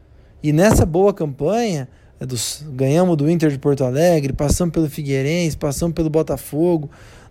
E 0.43 0.55
nessa 0.55 0.87
boa 0.87 1.13
campanha, 1.13 1.87
é 2.19 2.25
dos, 2.25 2.65
ganhamos 2.71 3.15
do 3.17 3.31
Inter 3.31 3.51
de 3.51 3.59
Porto 3.59 3.85
Alegre, 3.85 4.33
passamos 4.33 4.73
pelo 4.73 4.89
Figueirense, 4.89 5.57
passamos 5.57 5.95
pelo 5.95 6.09
Botafogo. 6.09 6.89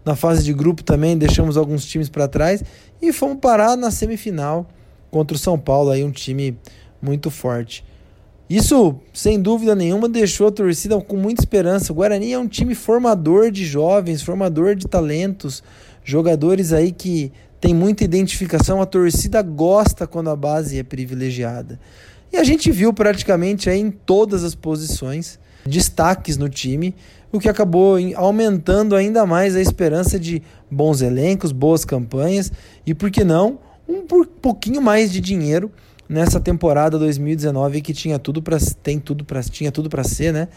Na 0.07 0.15
fase 0.15 0.41
de 0.41 0.53
grupo 0.53 0.85
também 0.85 1.17
deixamos 1.17 1.57
alguns 1.57 1.85
times 1.85 2.07
para 2.07 2.29
trás 2.29 2.63
e 3.01 3.11
fomos 3.11 3.39
parar 3.41 3.75
na 3.75 3.91
semifinal 3.91 4.65
contra 5.11 5.35
o 5.35 5.37
São 5.37 5.59
Paulo, 5.59 5.91
aí 5.91 6.01
um 6.01 6.11
time 6.11 6.57
muito 7.01 7.29
forte. 7.29 7.83
Isso, 8.49 8.95
sem 9.13 9.37
dúvida 9.37 9.75
nenhuma, 9.75 10.07
deixou 10.07 10.47
a 10.47 10.51
torcida 10.51 10.97
com 11.01 11.17
muita 11.17 11.41
esperança. 11.41 11.91
O 11.91 11.95
Guarani 11.97 12.31
é 12.31 12.39
um 12.39 12.47
time 12.47 12.73
formador 12.73 13.51
de 13.51 13.65
jovens, 13.65 14.21
formador 14.21 14.75
de 14.75 14.87
talentos, 14.87 15.61
jogadores 16.05 16.71
aí 16.71 16.93
que 16.93 17.29
tem 17.59 17.73
muita 17.73 18.05
identificação. 18.05 18.81
A 18.81 18.85
torcida 18.85 19.41
gosta 19.41 20.07
quando 20.07 20.29
a 20.29 20.37
base 20.37 20.79
é 20.79 20.83
privilegiada. 20.83 21.77
E 22.31 22.37
a 22.37 22.45
gente 22.45 22.71
viu 22.71 22.93
praticamente 22.93 23.69
aí 23.69 23.81
em 23.81 23.91
todas 23.91 24.45
as 24.45 24.55
posições 24.55 25.37
destaques 25.65 26.37
no 26.37 26.47
time, 26.47 26.95
o 27.31 27.39
que 27.39 27.49
acabou 27.49 27.97
aumentando 28.15 28.95
ainda 28.95 29.25
mais 29.25 29.55
a 29.55 29.61
esperança 29.61 30.19
de 30.19 30.41
bons 30.69 31.01
elencos, 31.01 31.51
boas 31.51 31.83
campanhas 31.83 32.51
e, 32.85 32.93
por 32.93 33.11
que 33.11 33.23
não, 33.23 33.59
um 33.87 34.03
pouquinho 34.41 34.81
mais 34.81 35.11
de 35.11 35.19
dinheiro 35.19 35.71
nessa 36.07 36.39
temporada 36.39 36.97
2019 36.97 37.81
que 37.81 37.93
tinha 37.93 38.17
tudo 38.17 38.41
para 38.41 38.57
tem 38.81 38.99
tudo 38.99 39.25
para 39.25 39.41
tinha 39.43 39.71
tudo 39.71 39.89
para 39.89 40.03
ser, 40.03 40.31
né? 40.31 40.47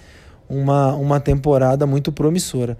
Uma, 0.49 0.95
uma 0.95 1.21
temporada 1.21 1.87
muito 1.87 2.11
promissora. 2.13 2.77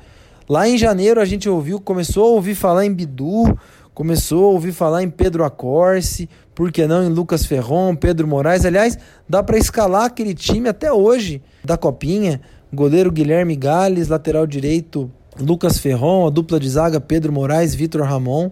Lá 0.49 0.69
em 0.69 0.77
janeiro 0.77 1.21
a 1.21 1.25
gente 1.25 1.49
ouviu, 1.49 1.81
começou 1.81 2.25
a 2.27 2.31
ouvir 2.31 2.57
falar 2.57 2.85
em 2.85 2.93
Bidu, 2.93 3.57
começou 3.95 4.47
a 4.47 4.53
ouvir 4.53 4.73
falar 4.73 5.03
em 5.03 5.11
Pedro 5.11 5.45
Acorce, 5.45 6.29
por 6.55 6.73
que 6.73 6.87
não 6.87 7.05
em 7.05 7.09
Lucas 7.09 7.47
Ferron, 7.47 7.95
Pedro 7.95 8.27
Moraes. 8.27 8.65
Aliás, 8.65 8.99
dá 9.29 9.43
para 9.43 9.57
escalar 9.57 10.07
aquele 10.07 10.35
time 10.35 10.69
até 10.69 10.93
hoje 10.93 11.41
da 11.65 11.77
Copinha. 11.77 12.41
Goleiro 12.73 13.11
Guilherme 13.11 13.57
Gales, 13.57 14.07
lateral 14.07 14.47
direito 14.47 15.11
Lucas 15.41 15.79
Ferron, 15.79 16.25
a 16.25 16.31
dupla 16.31 16.61
de 16.61 16.69
zaga 16.71 17.01
Pedro 17.01 17.33
Moraes, 17.33 17.75
Vitor 17.75 18.03
Ramon 18.03 18.51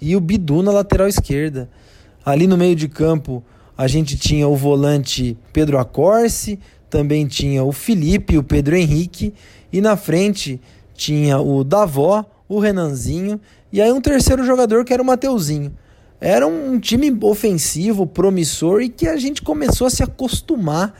e 0.00 0.16
o 0.16 0.20
Bidu 0.20 0.60
na 0.60 0.72
lateral 0.72 1.06
esquerda. 1.06 1.70
Ali 2.24 2.48
no 2.48 2.56
meio 2.56 2.74
de 2.74 2.88
campo 2.88 3.44
a 3.78 3.86
gente 3.86 4.16
tinha 4.16 4.48
o 4.48 4.56
volante 4.56 5.38
Pedro 5.52 5.78
Acorce, 5.78 6.58
também 6.90 7.28
tinha 7.28 7.62
o 7.62 7.70
Felipe, 7.70 8.36
o 8.36 8.42
Pedro 8.42 8.74
Henrique 8.74 9.32
e 9.72 9.80
na 9.80 9.96
frente 9.96 10.60
tinha 10.92 11.38
o 11.38 11.62
Davó, 11.62 12.24
o 12.48 12.58
Renanzinho 12.58 13.40
e 13.72 13.80
aí 13.80 13.92
um 13.92 14.00
terceiro 14.00 14.44
jogador 14.44 14.84
que 14.84 14.92
era 14.92 15.02
o 15.02 15.06
Mateuzinho. 15.06 15.72
Era 16.20 16.44
um 16.44 16.78
time 16.80 17.16
ofensivo, 17.22 18.04
promissor 18.04 18.82
e 18.82 18.88
que 18.88 19.06
a 19.06 19.16
gente 19.16 19.40
começou 19.40 19.86
a 19.86 19.90
se 19.90 20.02
acostumar 20.02 20.92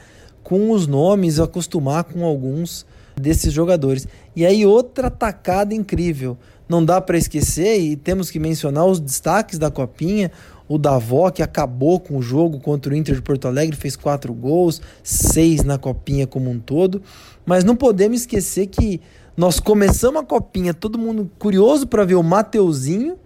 com 0.51 0.71
os 0.71 0.85
nomes, 0.85 1.39
acostumar 1.39 2.03
com 2.03 2.25
alguns 2.25 2.85
desses 3.15 3.53
jogadores. 3.53 4.05
E 4.35 4.45
aí 4.45 4.65
outra 4.65 5.09
tacada 5.09 5.73
incrível. 5.73 6.37
Não 6.67 6.83
dá 6.83 6.99
para 6.99 7.17
esquecer 7.17 7.79
e 7.79 7.95
temos 7.95 8.29
que 8.29 8.37
mencionar 8.37 8.85
os 8.85 8.99
destaques 8.99 9.57
da 9.57 9.71
Copinha. 9.71 10.29
O 10.67 10.77
Davó, 10.77 11.31
que 11.31 11.41
acabou 11.41 12.01
com 12.01 12.17
o 12.17 12.21
jogo 12.21 12.59
contra 12.59 12.91
o 12.91 12.95
Inter 12.97 13.15
de 13.15 13.21
Porto 13.21 13.47
Alegre, 13.47 13.77
fez 13.77 13.95
quatro 13.95 14.33
gols, 14.33 14.81
seis 15.01 15.63
na 15.63 15.77
Copinha 15.77 16.27
como 16.27 16.51
um 16.51 16.59
todo. 16.59 17.01
Mas 17.45 17.63
não 17.63 17.73
podemos 17.73 18.19
esquecer 18.19 18.67
que 18.67 18.99
nós 19.37 19.57
começamos 19.57 20.21
a 20.21 20.25
Copinha, 20.25 20.73
todo 20.73 20.99
mundo 20.99 21.31
curioso 21.39 21.87
para 21.87 22.03
ver 22.03 22.15
o 22.15 22.23
Mateuzinho, 22.23 23.17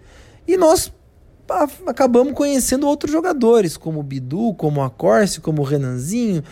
e 0.47 0.55
nós 0.57 0.91
acabamos 1.85 2.33
conhecendo 2.33 2.87
outros 2.87 3.11
jogadores, 3.11 3.77
como 3.77 3.99
o 3.99 4.03
Bidu, 4.03 4.53
como 4.55 4.83
a 4.83 4.89
Corse, 4.89 5.39
como 5.39 5.61
o 5.61 5.65
Renanzinho, 5.65 6.43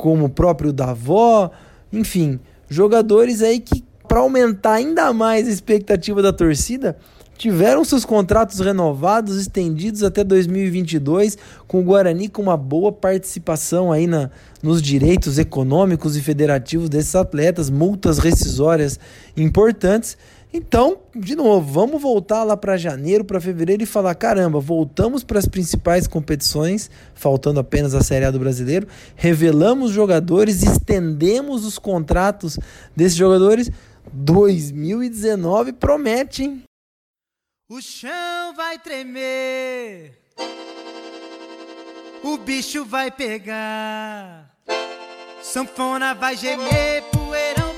como 0.00 0.24
o 0.24 0.30
próprio 0.30 0.72
Davó, 0.72 1.50
enfim, 1.92 2.40
jogadores 2.70 3.42
aí 3.42 3.60
que, 3.60 3.84
para 4.08 4.20
aumentar 4.20 4.72
ainda 4.72 5.12
mais 5.12 5.46
a 5.46 5.50
expectativa 5.50 6.22
da 6.22 6.32
torcida, 6.32 6.96
tiveram 7.36 7.84
seus 7.84 8.02
contratos 8.02 8.60
renovados, 8.60 9.36
estendidos 9.36 10.02
até 10.02 10.24
2022, 10.24 11.36
com 11.68 11.80
o 11.80 11.84
Guarani 11.84 12.30
com 12.30 12.40
uma 12.40 12.56
boa 12.56 12.90
participação 12.90 13.92
aí 13.92 14.06
na, 14.06 14.30
nos 14.62 14.80
direitos 14.80 15.38
econômicos 15.38 16.16
e 16.16 16.22
federativos 16.22 16.88
desses 16.88 17.14
atletas, 17.14 17.68
multas 17.68 18.18
rescisórias 18.18 18.98
importantes 19.36 20.16
então, 20.52 20.98
de 21.14 21.36
novo, 21.36 21.72
vamos 21.72 22.02
voltar 22.02 22.42
lá 22.42 22.56
para 22.56 22.76
janeiro, 22.76 23.24
para 23.24 23.40
fevereiro 23.40 23.84
e 23.84 23.86
falar: 23.86 24.14
caramba, 24.16 24.58
voltamos 24.58 25.22
para 25.22 25.38
as 25.38 25.46
principais 25.46 26.08
competições, 26.08 26.90
faltando 27.14 27.60
apenas 27.60 27.94
a 27.94 28.02
Série 28.02 28.24
A 28.24 28.30
do 28.32 28.38
brasileiro, 28.38 28.88
revelamos 29.14 29.92
jogadores, 29.92 30.62
estendemos 30.62 31.64
os 31.64 31.78
contratos 31.78 32.58
desses 32.96 33.16
jogadores. 33.16 33.70
2019 34.12 35.74
promete, 35.74 36.42
hein? 36.42 36.62
O 37.68 37.80
chão 37.80 38.52
vai 38.56 38.76
tremer, 38.80 40.18
o 42.24 42.36
bicho 42.38 42.84
vai 42.84 43.12
pegar, 43.12 44.52
sanfona 45.40 46.12
vai 46.12 46.36
gemer, 46.36 47.04
poeirão 47.12 47.69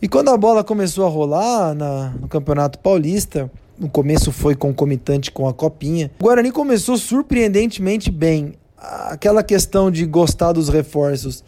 E 0.00 0.06
quando 0.06 0.28
a 0.28 0.36
bola 0.36 0.62
começou 0.62 1.06
a 1.06 1.08
rolar 1.08 1.74
na, 1.74 2.10
no 2.20 2.28
Campeonato 2.28 2.78
Paulista, 2.78 3.50
no 3.78 3.88
começo 3.88 4.30
foi 4.30 4.54
concomitante 4.54 5.32
com 5.32 5.48
a 5.48 5.54
Copinha, 5.54 6.10
o 6.20 6.24
Guarani 6.24 6.52
começou 6.52 6.98
surpreendentemente 6.98 8.10
bem. 8.10 8.52
Aquela 8.76 9.42
questão 9.42 9.90
de 9.90 10.04
gostar 10.04 10.52
dos 10.52 10.68
reforços 10.68 11.42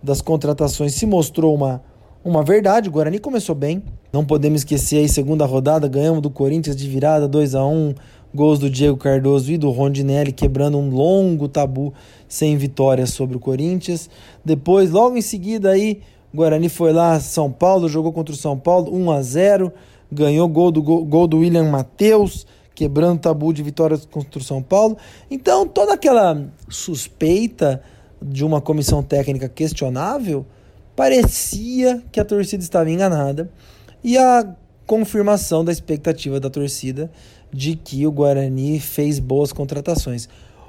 das 0.00 0.20
contratações 0.20 0.94
se 0.94 1.06
mostrou 1.06 1.52
uma, 1.52 1.82
uma 2.24 2.44
verdade. 2.44 2.88
O 2.88 2.92
Guarani 2.92 3.18
começou 3.18 3.54
bem. 3.54 3.82
Não 4.12 4.24
podemos 4.24 4.60
esquecer 4.60 4.98
aí, 4.98 5.08
segunda 5.08 5.44
rodada, 5.44 5.88
ganhamos 5.88 6.22
do 6.22 6.30
Corinthians 6.30 6.76
de 6.76 6.88
virada 6.88 7.26
2 7.26 7.56
a 7.56 7.66
1 7.66 7.94
gols 8.32 8.60
do 8.60 8.70
Diego 8.70 8.96
Cardoso 8.96 9.50
e 9.50 9.58
do 9.58 9.70
Rondinelli, 9.70 10.30
quebrando 10.30 10.78
um 10.78 10.88
longo 10.88 11.48
tabu 11.48 11.92
sem 12.28 12.56
vitória 12.56 13.06
sobre 13.06 13.36
o 13.36 13.40
Corinthians. 13.40 14.08
Depois, 14.44 14.90
logo 14.90 15.16
em 15.16 15.22
seguida 15.22 15.70
aí, 15.70 16.00
Guarani 16.34 16.68
foi 16.68 16.92
lá, 16.92 17.18
São 17.20 17.50
Paulo, 17.50 17.88
jogou 17.88 18.12
contra 18.12 18.34
o 18.34 18.38
São 18.38 18.58
Paulo, 18.58 18.94
1 18.94 19.10
a 19.10 19.22
0 19.22 19.72
ganhou 20.10 20.48
gol 20.48 20.70
do, 20.70 20.82
gol 20.82 21.26
do 21.26 21.38
William 21.38 21.64
Matheus, 21.64 22.46
quebrando 22.74 23.16
o 23.16 23.20
tabu 23.20 23.52
de 23.52 23.62
vitórias 23.62 24.06
contra 24.06 24.40
o 24.40 24.42
São 24.42 24.62
Paulo. 24.62 24.96
Então, 25.30 25.66
toda 25.66 25.94
aquela 25.94 26.46
suspeita 26.68 27.82
de 28.20 28.44
uma 28.44 28.60
comissão 28.60 29.02
técnica 29.02 29.48
questionável, 29.48 30.46
parecia 30.96 32.02
que 32.10 32.18
a 32.18 32.24
torcida 32.24 32.62
estava 32.62 32.90
enganada. 32.90 33.50
E 34.02 34.16
a 34.16 34.54
confirmação 34.86 35.64
da 35.64 35.70
expectativa 35.70 36.40
da 36.40 36.48
torcida 36.48 37.10
de 37.52 37.76
que 37.76 38.06
o 38.06 38.12
Guarani 38.12 38.80
fez 38.80 39.18
boas 39.18 39.52
contratações. 39.52 40.28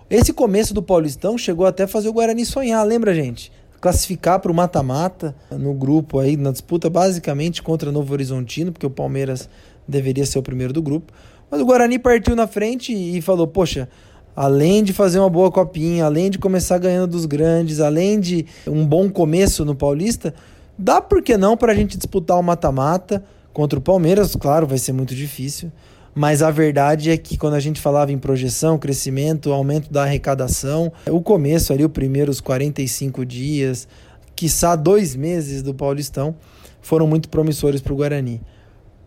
Esse 0.09 0.33
começo 0.33 0.73
do 0.73 0.81
Paulistão 0.81 1.37
chegou 1.37 1.65
até 1.65 1.83
a 1.83 1.87
fazer 1.87 2.09
o 2.09 2.13
Guarani 2.13 2.45
sonhar, 2.45 2.85
lembra, 2.85 3.13
gente? 3.13 3.51
Classificar 3.79 4.39
para 4.39 4.51
o 4.51 4.55
mata-mata 4.55 5.35
no 5.51 5.73
grupo 5.73 6.19
aí, 6.19 6.35
na 6.35 6.51
disputa 6.51 6.89
basicamente 6.89 7.61
contra 7.63 7.91
Novo 7.91 8.11
Horizontino, 8.13 8.71
porque 8.71 8.85
o 8.85 8.89
Palmeiras 8.89 9.49
deveria 9.87 10.25
ser 10.25 10.39
o 10.39 10.43
primeiro 10.43 10.73
do 10.73 10.81
grupo. 10.81 11.13
Mas 11.49 11.61
o 11.61 11.65
Guarani 11.65 11.97
partiu 11.97 12.35
na 12.35 12.47
frente 12.47 12.93
e 12.93 13.21
falou: 13.21 13.47
Poxa, 13.47 13.89
além 14.35 14.83
de 14.83 14.93
fazer 14.93 15.19
uma 15.19 15.29
boa 15.29 15.51
copinha, 15.51 16.05
além 16.05 16.29
de 16.29 16.37
começar 16.37 16.77
ganhando 16.77 17.11
dos 17.11 17.25
grandes, 17.25 17.79
além 17.79 18.19
de 18.19 18.45
um 18.67 18.85
bom 18.85 19.09
começo 19.09 19.65
no 19.65 19.75
Paulista, 19.75 20.33
dá 20.77 21.01
por 21.01 21.21
que 21.21 21.37
não 21.37 21.57
para 21.57 21.71
a 21.71 21.75
gente 21.75 21.97
disputar 21.97 22.37
o 22.37 22.43
mata-mata 22.43 23.23
contra 23.51 23.79
o 23.79 23.81
Palmeiras? 23.81 24.35
Claro, 24.35 24.67
vai 24.67 24.77
ser 24.77 24.93
muito 24.93 25.15
difícil. 25.15 25.71
Mas 26.19 26.41
a 26.41 26.51
verdade 26.51 27.11
é 27.11 27.15
que 27.15 27.37
quando 27.37 27.53
a 27.53 27.61
gente 27.61 27.79
falava 27.79 28.11
em 28.11 28.17
projeção, 28.17 28.77
crescimento, 28.77 29.53
aumento 29.53 29.89
da 29.89 30.03
arrecadação, 30.03 30.91
o 31.09 31.21
começo 31.21 31.71
ali, 31.71 31.85
os 31.85 31.91
primeiros 31.93 32.41
45 32.41 33.25
dias, 33.25 33.87
quiçá 34.35 34.75
dois 34.75 35.15
meses 35.15 35.63
do 35.63 35.73
Paulistão, 35.73 36.35
foram 36.81 37.07
muito 37.07 37.29
promissores 37.29 37.79
para 37.79 37.93
o 37.93 37.95
Guarani. 37.95 38.41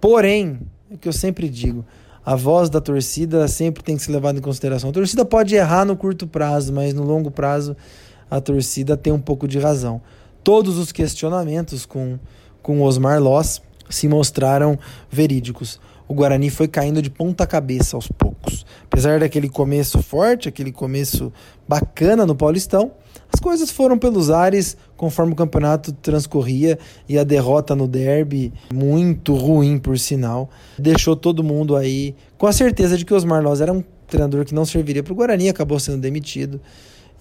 Porém, 0.00 0.58
é 0.90 0.94
o 0.94 0.96
que 0.96 1.06
eu 1.06 1.12
sempre 1.12 1.50
digo, 1.50 1.84
a 2.24 2.34
voz 2.34 2.70
da 2.70 2.80
torcida 2.80 3.46
sempre 3.46 3.82
tem 3.82 3.94
que 3.94 4.02
ser 4.02 4.12
levada 4.12 4.38
em 4.38 4.42
consideração. 4.42 4.88
A 4.88 4.92
torcida 4.94 5.22
pode 5.22 5.54
errar 5.54 5.84
no 5.84 5.94
curto 5.94 6.26
prazo, 6.26 6.72
mas 6.72 6.94
no 6.94 7.04
longo 7.04 7.30
prazo 7.30 7.76
a 8.30 8.40
torcida 8.40 8.96
tem 8.96 9.12
um 9.12 9.20
pouco 9.20 9.46
de 9.46 9.58
razão. 9.58 10.00
Todos 10.42 10.78
os 10.78 10.90
questionamentos 10.90 11.84
com, 11.84 12.18
com 12.62 12.80
Osmar 12.80 13.22
Loss 13.22 13.60
se 13.90 14.08
mostraram 14.08 14.78
verídicos 15.10 15.78
o 16.12 16.14
Guarani 16.14 16.50
foi 16.50 16.68
caindo 16.68 17.00
de 17.00 17.08
ponta 17.08 17.46
cabeça 17.46 17.96
aos 17.96 18.06
poucos. 18.06 18.66
Apesar 18.84 19.18
daquele 19.18 19.48
começo 19.48 20.02
forte, 20.02 20.46
aquele 20.46 20.70
começo 20.70 21.32
bacana 21.66 22.26
no 22.26 22.34
Paulistão, 22.34 22.92
as 23.32 23.40
coisas 23.40 23.70
foram 23.70 23.96
pelos 23.96 24.28
ares 24.28 24.76
conforme 24.94 25.32
o 25.32 25.34
campeonato 25.34 25.90
transcorria 25.90 26.78
e 27.08 27.18
a 27.18 27.24
derrota 27.24 27.74
no 27.74 27.88
derby, 27.88 28.52
muito 28.70 29.34
ruim 29.34 29.78
por 29.78 29.98
sinal, 29.98 30.50
deixou 30.78 31.16
todo 31.16 31.42
mundo 31.42 31.74
aí 31.74 32.14
com 32.36 32.46
a 32.46 32.52
certeza 32.52 32.98
de 32.98 33.06
que 33.06 33.14
Osmar 33.14 33.42
Loz 33.42 33.62
era 33.62 33.72
um 33.72 33.82
treinador 34.06 34.44
que 34.44 34.54
não 34.54 34.66
serviria 34.66 35.02
para 35.02 35.14
o 35.14 35.16
Guarani, 35.16 35.48
acabou 35.48 35.80
sendo 35.80 36.02
demitido. 36.02 36.60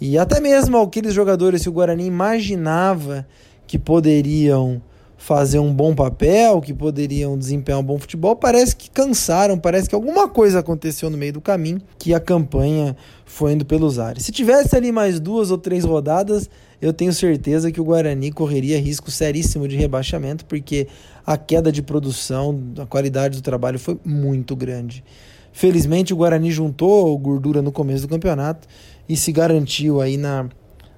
E 0.01 0.17
até 0.17 0.41
mesmo 0.41 0.77
aqueles 0.77 1.13
jogadores 1.13 1.63
que 1.63 1.69
o 1.69 1.71
Guarani 1.71 2.05
imaginava 2.05 3.25
que 3.65 3.79
poderiam 3.79 4.81
fazer 5.22 5.60
um 5.60 5.72
bom 5.72 5.94
papel, 5.94 6.60
que 6.62 6.74
poderiam 6.74 7.38
desempenhar 7.38 7.80
um 7.80 7.84
bom 7.84 8.00
futebol, 8.00 8.36
parece 8.36 8.75
que 8.75 8.90
cansaram, 8.90 9.56
parece 9.56 9.88
que 9.88 9.94
alguma 9.94 10.28
coisa 10.28 10.58
aconteceu 10.58 11.12
no 11.12 11.18
meio 11.18 11.34
do 11.34 11.40
caminho, 11.40 11.80
que 12.00 12.12
a 12.12 12.20
campanha 12.20 12.98
foi 13.24 13.54
indo 13.54 13.63
pelos 13.63 14.00
ares. 14.00 14.25
Se 14.25 14.32
tivesse 14.32 14.75
ali 14.75 14.92
mais 14.92 15.20
duas 15.20 15.51
ou 15.51 15.60
três 15.60 15.84
rodadas, 15.86 16.50
eu 16.82 16.92
tenho 16.92 17.13
certeza 17.13 17.72
que 17.72 17.80
o 17.80 17.84
Guarani 17.84 18.32
correria 18.32 18.82
risco 18.82 19.12
seríssimo 19.12 19.68
de 19.68 19.75
rebaixamento, 19.75 20.44
porque 20.46 20.88
a 21.24 21.38
queda 21.38 21.72
de 21.72 21.84
produção, 21.84 22.60
a 22.80 22.88
qualidade 22.88 23.38
do 23.38 23.44
trabalho 23.44 23.78
foi 23.78 24.00
muito 24.04 24.56
grande. 24.56 25.04
Felizmente 25.54 26.13
o 26.13 26.18
Guarani 26.18 26.50
juntou 26.50 27.16
gordura 27.20 27.62
no 27.62 27.72
começo 27.72 28.08
do 28.08 28.10
campeonato 28.10 28.68
e 29.08 29.16
se 29.16 29.32
garantiu 29.32 30.01
aí 30.01 30.18
na, 30.18 30.50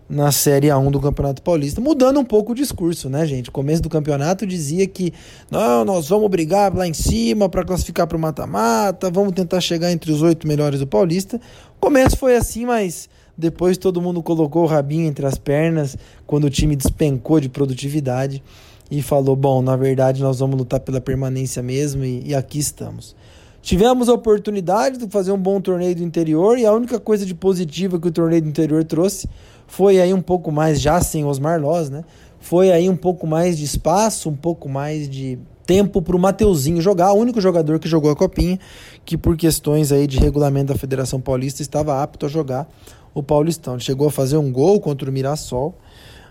na 0.09 0.31
Série 0.31 0.67
A1 0.67 0.91
do 0.91 0.99
Campeonato 0.99 1.41
Paulista, 1.41 1.79
mudando 1.79 2.19
um 2.19 2.25
pouco 2.25 2.51
o 2.51 2.55
discurso, 2.55 3.09
né, 3.09 3.25
gente? 3.25 3.49
Começo 3.49 3.81
do 3.81 3.89
campeonato 3.89 4.45
dizia 4.45 4.85
que 4.85 5.13
não, 5.49 5.85
nós 5.85 6.09
vamos 6.09 6.29
brigar 6.29 6.73
lá 6.75 6.87
em 6.87 6.93
cima 6.93 7.47
para 7.49 7.63
classificar 7.63 8.05
para 8.05 8.17
o 8.17 8.19
mata-mata, 8.19 9.09
vamos 9.09 9.33
tentar 9.33 9.61
chegar 9.61 9.91
entre 9.91 10.11
os 10.11 10.21
oito 10.21 10.47
melhores 10.47 10.79
do 10.79 10.87
Paulista. 10.87 11.39
O 11.77 11.79
começo 11.79 12.17
foi 12.17 12.35
assim, 12.35 12.65
mas 12.65 13.09
depois 13.37 13.77
todo 13.77 14.01
mundo 14.01 14.21
colocou 14.21 14.63
o 14.63 14.67
rabinho 14.67 15.07
entre 15.07 15.25
as 15.25 15.37
pernas 15.37 15.97
quando 16.27 16.45
o 16.45 16.49
time 16.49 16.75
despencou 16.75 17.39
de 17.39 17.49
produtividade 17.49 18.43
e 18.91 19.01
falou: 19.01 19.35
bom, 19.35 19.61
na 19.61 19.75
verdade 19.75 20.21
nós 20.21 20.39
vamos 20.39 20.57
lutar 20.57 20.79
pela 20.79 21.01
permanência 21.01 21.63
mesmo 21.63 22.03
e, 22.03 22.27
e 22.27 22.35
aqui 22.35 22.59
estamos. 22.59 23.15
Tivemos 23.63 24.09
a 24.09 24.13
oportunidade 24.13 24.97
de 24.97 25.07
fazer 25.07 25.31
um 25.31 25.37
bom 25.37 25.61
torneio 25.61 25.95
do 25.95 26.03
interior 26.03 26.59
e 26.59 26.65
a 26.65 26.73
única 26.73 26.99
coisa 26.99 27.25
de 27.25 27.33
positiva 27.33 27.97
que 27.97 28.09
o 28.09 28.11
torneio 28.11 28.41
do 28.41 28.49
interior 28.49 28.83
trouxe 28.83 29.29
foi 29.75 29.99
aí 29.99 30.13
um 30.13 30.21
pouco 30.21 30.51
mais, 30.51 30.79
já 30.79 31.01
sem 31.01 31.25
Osmar 31.25 31.59
Loz, 31.59 31.89
né? 31.89 32.03
Foi 32.39 32.71
aí 32.71 32.87
um 32.87 32.95
pouco 32.95 33.25
mais 33.25 33.57
de 33.57 33.63
espaço, 33.63 34.29
um 34.29 34.35
pouco 34.35 34.69
mais 34.69 35.09
de 35.09 35.39
tempo 35.65 35.99
para 35.99 36.15
o 36.15 36.19
Mateuzinho 36.19 36.79
jogar, 36.79 37.11
o 37.11 37.17
único 37.17 37.41
jogador 37.41 37.79
que 37.79 37.89
jogou 37.89 38.11
a 38.11 38.15
Copinha, 38.15 38.59
que 39.03 39.17
por 39.17 39.35
questões 39.35 39.91
aí 39.91 40.05
de 40.05 40.19
regulamento 40.19 40.71
da 40.71 40.77
Federação 40.77 41.19
Paulista 41.19 41.63
estava 41.63 42.03
apto 42.03 42.27
a 42.27 42.29
jogar 42.29 42.69
o 43.15 43.23
Paulistão. 43.23 43.73
Ele 43.73 43.81
chegou 43.81 44.07
a 44.09 44.11
fazer 44.11 44.37
um 44.37 44.51
gol 44.51 44.79
contra 44.79 45.09
o 45.09 45.11
Mirassol, 45.11 45.73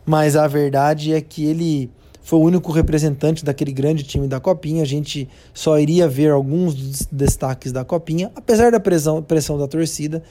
mas 0.07 0.37
a 0.37 0.47
verdade 0.47 1.13
é 1.13 1.21
que 1.21 1.45
ele 1.45 1.91
foi 2.23 2.39
o 2.39 2.43
único 2.43 2.71
representante 2.71 3.45
daquele 3.45 3.73
grande 3.73 4.05
time 4.05 4.29
da 4.29 4.39
Copinha. 4.39 4.85
A 4.85 4.87
gente 4.87 5.29
só 5.53 5.81
iria 5.81 6.07
ver 6.07 6.31
alguns 6.31 6.75
dos 6.77 7.09
destaques 7.11 7.73
da 7.73 7.85
Copinha, 7.85 8.31
apesar 8.37 8.71
da 8.71 8.79
pressão, 8.79 9.21
pressão 9.21 9.59
da 9.59 9.67
torcida 9.67 10.23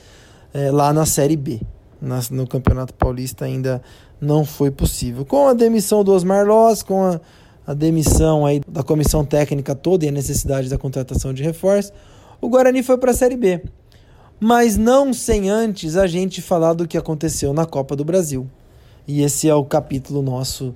é, 0.54 0.72
lá 0.72 0.94
na 0.94 1.06
Série 1.06 1.36
B. 1.36 1.60
No 2.02 2.48
Campeonato 2.48 2.94
Paulista 2.94 3.46
ainda 3.46 3.82
não 4.20 4.44
foi 4.44 4.72
possível. 4.72 5.24
Com 5.24 5.48
a 5.48 5.54
demissão 5.54 6.04
do 6.04 6.12
Osmar 6.12 6.46
Loss, 6.48 6.82
com 6.82 7.04
a, 7.04 7.22
a 7.66 7.74
demissão 7.74 8.46
aí 8.46 8.60
da 8.68 8.82
comissão 8.82 9.24
técnica 9.24 9.76
toda 9.76 10.06
e 10.06 10.10
a 10.10 10.12
necessidade 10.12 10.68
da 10.68 10.78
contratação 10.78 11.34
de 11.34 11.44
reforço, 11.44 11.92
o 12.42 12.50
Guarani 12.50 12.82
foi 12.82 12.98
para 12.98 13.12
a 13.12 13.14
Série 13.14 13.38
B. 13.38 13.62
Mas 14.40 14.76
não 14.76 15.14
sem 15.14 15.50
antes 15.50 15.96
a 15.96 16.08
gente 16.08 16.42
falar 16.42 16.74
do 16.74 16.88
que 16.88 16.98
aconteceu 16.98 17.54
na 17.54 17.66
Copa 17.68 17.96
do 17.96 18.04
Brasil. 18.04 18.50
E 19.08 19.22
esse 19.22 19.48
é 19.48 19.54
o 19.54 19.64
capítulo 19.64 20.24
nosso 20.24 20.74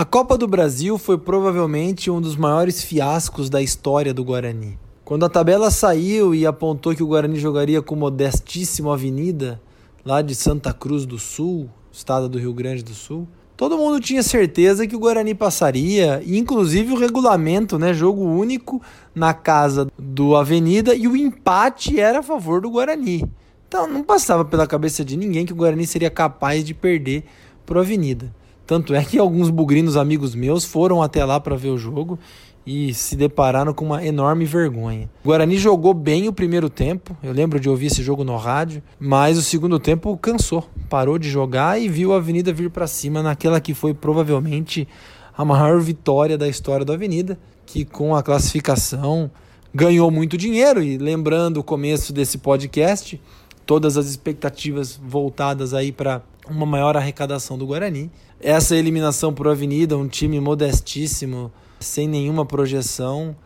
A 0.00 0.04
Copa 0.04 0.38
do 0.38 0.46
Brasil 0.46 0.96
foi 0.96 1.18
provavelmente 1.18 2.08
um 2.08 2.20
dos 2.20 2.36
maiores 2.36 2.84
fiascos 2.84 3.50
da 3.50 3.60
história 3.60 4.14
do 4.14 4.22
Guarani. 4.22 4.78
Quando 5.04 5.24
a 5.24 5.28
tabela 5.28 5.72
saiu 5.72 6.32
e 6.32 6.46
apontou 6.46 6.94
que 6.94 7.02
o 7.02 7.06
Guarani 7.08 7.36
jogaria 7.36 7.82
com 7.82 7.96
modestíssimo 7.96 8.92
Avenida, 8.92 9.60
lá 10.04 10.22
de 10.22 10.36
Santa 10.36 10.72
Cruz 10.72 11.04
do 11.04 11.18
Sul, 11.18 11.68
estado 11.90 12.28
do 12.28 12.38
Rio 12.38 12.54
Grande 12.54 12.84
do 12.84 12.94
Sul, 12.94 13.26
todo 13.56 13.76
mundo 13.76 13.98
tinha 13.98 14.22
certeza 14.22 14.86
que 14.86 14.94
o 14.94 15.00
Guarani 15.00 15.34
passaria, 15.34 16.22
inclusive 16.24 16.92
o 16.92 16.96
regulamento, 16.96 17.76
né, 17.76 17.92
jogo 17.92 18.22
único 18.22 18.80
na 19.12 19.34
casa 19.34 19.90
do 19.98 20.36
Avenida 20.36 20.94
e 20.94 21.08
o 21.08 21.16
empate 21.16 21.98
era 21.98 22.20
a 22.20 22.22
favor 22.22 22.60
do 22.60 22.70
Guarani. 22.70 23.24
Então 23.66 23.88
não 23.88 24.04
passava 24.04 24.44
pela 24.44 24.64
cabeça 24.64 25.04
de 25.04 25.16
ninguém 25.16 25.44
que 25.44 25.52
o 25.52 25.56
Guarani 25.56 25.88
seria 25.88 26.08
capaz 26.08 26.62
de 26.62 26.72
perder 26.72 27.24
para 27.66 27.78
o 27.78 27.80
Avenida. 27.80 28.32
Tanto 28.68 28.94
é 28.94 29.02
que 29.02 29.18
alguns 29.18 29.48
bugrinos 29.48 29.96
amigos 29.96 30.34
meus 30.34 30.62
foram 30.62 31.02
até 31.02 31.24
lá 31.24 31.40
para 31.40 31.56
ver 31.56 31.70
o 31.70 31.78
jogo 31.78 32.18
e 32.66 32.92
se 32.92 33.16
depararam 33.16 33.72
com 33.72 33.82
uma 33.82 34.04
enorme 34.04 34.44
vergonha. 34.44 35.08
O 35.24 35.28
Guarani 35.28 35.56
jogou 35.56 35.94
bem 35.94 36.28
o 36.28 36.34
primeiro 36.34 36.68
tempo, 36.68 37.16
eu 37.22 37.32
lembro 37.32 37.58
de 37.58 37.66
ouvir 37.66 37.86
esse 37.86 38.02
jogo 38.02 38.24
no 38.24 38.36
rádio, 38.36 38.82
mas 39.00 39.38
o 39.38 39.42
segundo 39.42 39.78
tempo 39.78 40.14
cansou, 40.18 40.68
parou 40.86 41.18
de 41.18 41.30
jogar 41.30 41.80
e 41.80 41.88
viu 41.88 42.12
a 42.12 42.16
Avenida 42.16 42.52
vir 42.52 42.68
para 42.68 42.86
cima 42.86 43.22
naquela 43.22 43.58
que 43.58 43.72
foi 43.72 43.94
provavelmente 43.94 44.86
a 45.34 45.46
maior 45.46 45.80
vitória 45.80 46.36
da 46.36 46.46
história 46.46 46.84
da 46.84 46.92
Avenida, 46.92 47.38
que 47.64 47.86
com 47.86 48.14
a 48.14 48.22
classificação 48.22 49.30
ganhou 49.74 50.10
muito 50.10 50.36
dinheiro 50.36 50.82
e 50.82 50.98
lembrando 50.98 51.56
o 51.56 51.64
começo 51.64 52.12
desse 52.12 52.36
podcast, 52.36 53.18
todas 53.64 53.96
as 53.96 54.08
expectativas 54.08 55.00
voltadas 55.02 55.72
aí 55.72 55.90
para 55.90 56.20
uma 56.50 56.66
maior 56.66 56.96
arrecadação 56.96 57.58
do 57.58 57.66
Guarani. 57.66 58.10
Essa 58.40 58.76
eliminação 58.76 59.32
por 59.32 59.48
Avenida, 59.48 59.96
um 59.96 60.08
time 60.08 60.40
modestíssimo, 60.40 61.52
sem 61.80 62.08
nenhuma 62.08 62.44
projeção, 62.44 63.36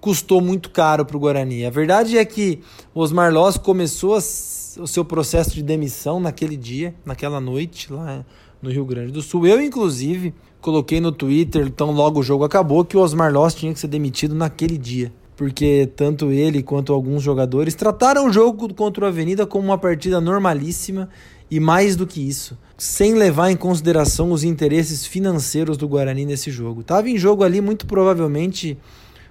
custou 0.00 0.40
muito 0.40 0.70
caro 0.70 1.04
para 1.04 1.16
o 1.16 1.20
Guarani. 1.20 1.64
A 1.64 1.70
verdade 1.70 2.18
é 2.18 2.24
que 2.24 2.60
o 2.94 3.00
Osmar 3.00 3.32
Loss 3.32 3.56
começou 3.56 4.16
o 4.16 4.86
seu 4.86 5.04
processo 5.04 5.54
de 5.54 5.62
demissão 5.62 6.18
naquele 6.18 6.56
dia, 6.56 6.94
naquela 7.04 7.40
noite, 7.40 7.92
lá 7.92 8.24
no 8.60 8.70
Rio 8.70 8.84
Grande 8.84 9.12
do 9.12 9.22
Sul. 9.22 9.46
Eu, 9.46 9.60
inclusive, 9.60 10.34
coloquei 10.60 11.00
no 11.00 11.12
Twitter, 11.12 11.70
tão 11.70 11.90
logo 11.92 12.20
o 12.20 12.22
jogo 12.22 12.44
acabou, 12.44 12.84
que 12.84 12.96
o 12.96 13.00
Osmar 13.00 13.32
Loss 13.32 13.54
tinha 13.54 13.72
que 13.72 13.80
ser 13.80 13.88
demitido 13.88 14.34
naquele 14.34 14.78
dia. 14.78 15.12
Porque 15.36 15.90
tanto 15.96 16.30
ele 16.30 16.62
quanto 16.62 16.92
alguns 16.92 17.22
jogadores 17.22 17.74
trataram 17.74 18.26
o 18.26 18.32
jogo 18.32 18.72
contra 18.74 19.04
o 19.04 19.08
Avenida 19.08 19.46
como 19.46 19.64
uma 19.64 19.78
partida 19.78 20.20
normalíssima 20.20 21.08
e 21.52 21.60
mais 21.60 21.96
do 21.96 22.06
que 22.06 22.26
isso, 22.26 22.56
sem 22.78 23.12
levar 23.12 23.50
em 23.50 23.56
consideração 23.56 24.32
os 24.32 24.42
interesses 24.42 25.04
financeiros 25.04 25.76
do 25.76 25.86
Guarani 25.86 26.24
nesse 26.24 26.50
jogo. 26.50 26.80
Estava 26.80 27.10
em 27.10 27.18
jogo 27.18 27.44
ali 27.44 27.60
muito 27.60 27.86
provavelmente 27.86 28.78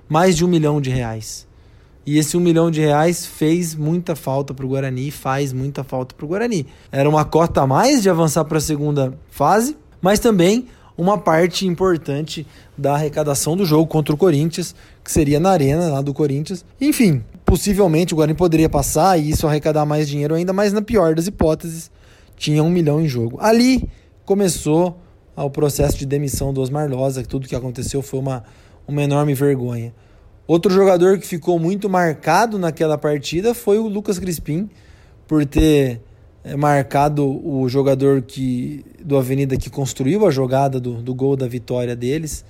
mais 0.08 0.38
de 0.38 0.46
um 0.46 0.48
milhão 0.48 0.80
de 0.80 0.92
reais. 0.92 1.48
E 2.06 2.20
esse 2.20 2.38
um 2.38 2.40
milhão 2.40 2.70
de 2.70 2.80
reais 2.80 3.26
fez 3.26 3.74
muita 3.74 4.16
falta 4.16 4.54
para 4.54 4.64
o 4.64 4.70
Guarani 4.70 5.10
faz 5.10 5.52
muita 5.52 5.84
falta 5.84 6.14
para 6.14 6.24
o 6.24 6.28
Guarani. 6.28 6.68
Era 6.92 7.10
uma 7.10 7.26
cota 7.26 7.62
a 7.62 7.66
mais 7.66 8.04
de 8.04 8.10
avançar 8.12 8.46
para 8.46 8.60
a 8.60 8.62
segunda 8.62 9.18
fase, 9.32 9.76
mas 10.00 10.20
também 10.20 10.68
uma 10.96 11.18
parte 11.18 11.66
importante 11.66 12.46
da 12.78 12.94
arrecadação 12.94 13.58
do 13.58 13.66
jogo 13.66 13.88
contra 13.88 14.14
o 14.14 14.18
Corinthians, 14.18 14.76
que 15.04 15.12
seria 15.12 15.40
na 15.40 15.50
arena 15.50 15.88
lá 15.88 16.02
do 16.02 16.14
Corinthians. 16.14 16.64
Enfim, 16.80 17.24
possivelmente 17.44 18.14
o 18.14 18.18
Guarani 18.18 18.38
poderia 18.38 18.70
passar 18.70 19.18
e 19.18 19.32
isso 19.32 19.48
arrecadar 19.48 19.88
mais 19.88 20.08
dinheiro 20.08 20.36
ainda, 20.36 20.54
mas 20.54 20.72
na 20.72 20.84
pior 20.84 21.16
das 21.16 21.26
hipóteses, 21.26 21.90
tinha 22.42 22.64
um 22.64 22.72
milhão 22.72 23.00
em 23.00 23.08
jogo. 23.08 23.38
Ali 23.40 23.88
começou 24.26 25.00
o 25.36 25.48
processo 25.48 25.96
de 25.96 26.08
demissão 26.08 26.52
do 26.52 26.60
Osmar 26.60 26.90
Loza, 26.90 27.24
tudo 27.24 27.48
que 27.48 27.56
aconteceu 27.56 28.02
foi 28.02 28.20
uma, 28.20 28.44
uma 28.88 29.04
enorme 29.04 29.36
vergonha. 29.36 29.94
Outro 30.48 30.74
jogador 30.74 31.20
que 31.20 31.28
ficou 31.28 31.60
muito 31.60 31.88
marcado 31.88 32.58
naquela 32.58 32.98
partida 32.98 33.54
foi 33.54 33.78
o 33.78 33.88
Lucas 33.88 34.18
Crispim, 34.18 34.72
por 35.28 35.46
ter 35.46 36.02
é, 36.44 36.56
marcado 36.56 37.24
o 37.48 37.70
jogador 37.70 38.24
que 38.24 38.84
do 39.00 39.18
Avenida 39.18 39.56
que 39.56 39.70
construiu 39.70 40.26
a 40.26 40.32
jogada 40.32 40.80
do, 40.80 40.96
do 40.96 41.14
gol 41.14 41.38
da 41.38 41.48
vitória 41.48 41.96
deles. 41.96 42.44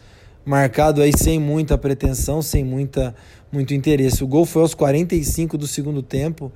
Marcado 0.46 1.02
aí 1.02 1.12
sem 1.16 1.38
muita 1.38 1.78
pretensão, 1.78 2.42
sem 2.42 2.64
muita, 2.64 3.14
muito 3.52 3.74
interesse. 3.74 4.24
O 4.24 4.28
gol 4.28 4.46
foi 4.46 4.62
aos 4.62 4.74
45 4.74 5.58
do 5.58 5.68
segundo 5.68 6.02
tempo 6.02 6.50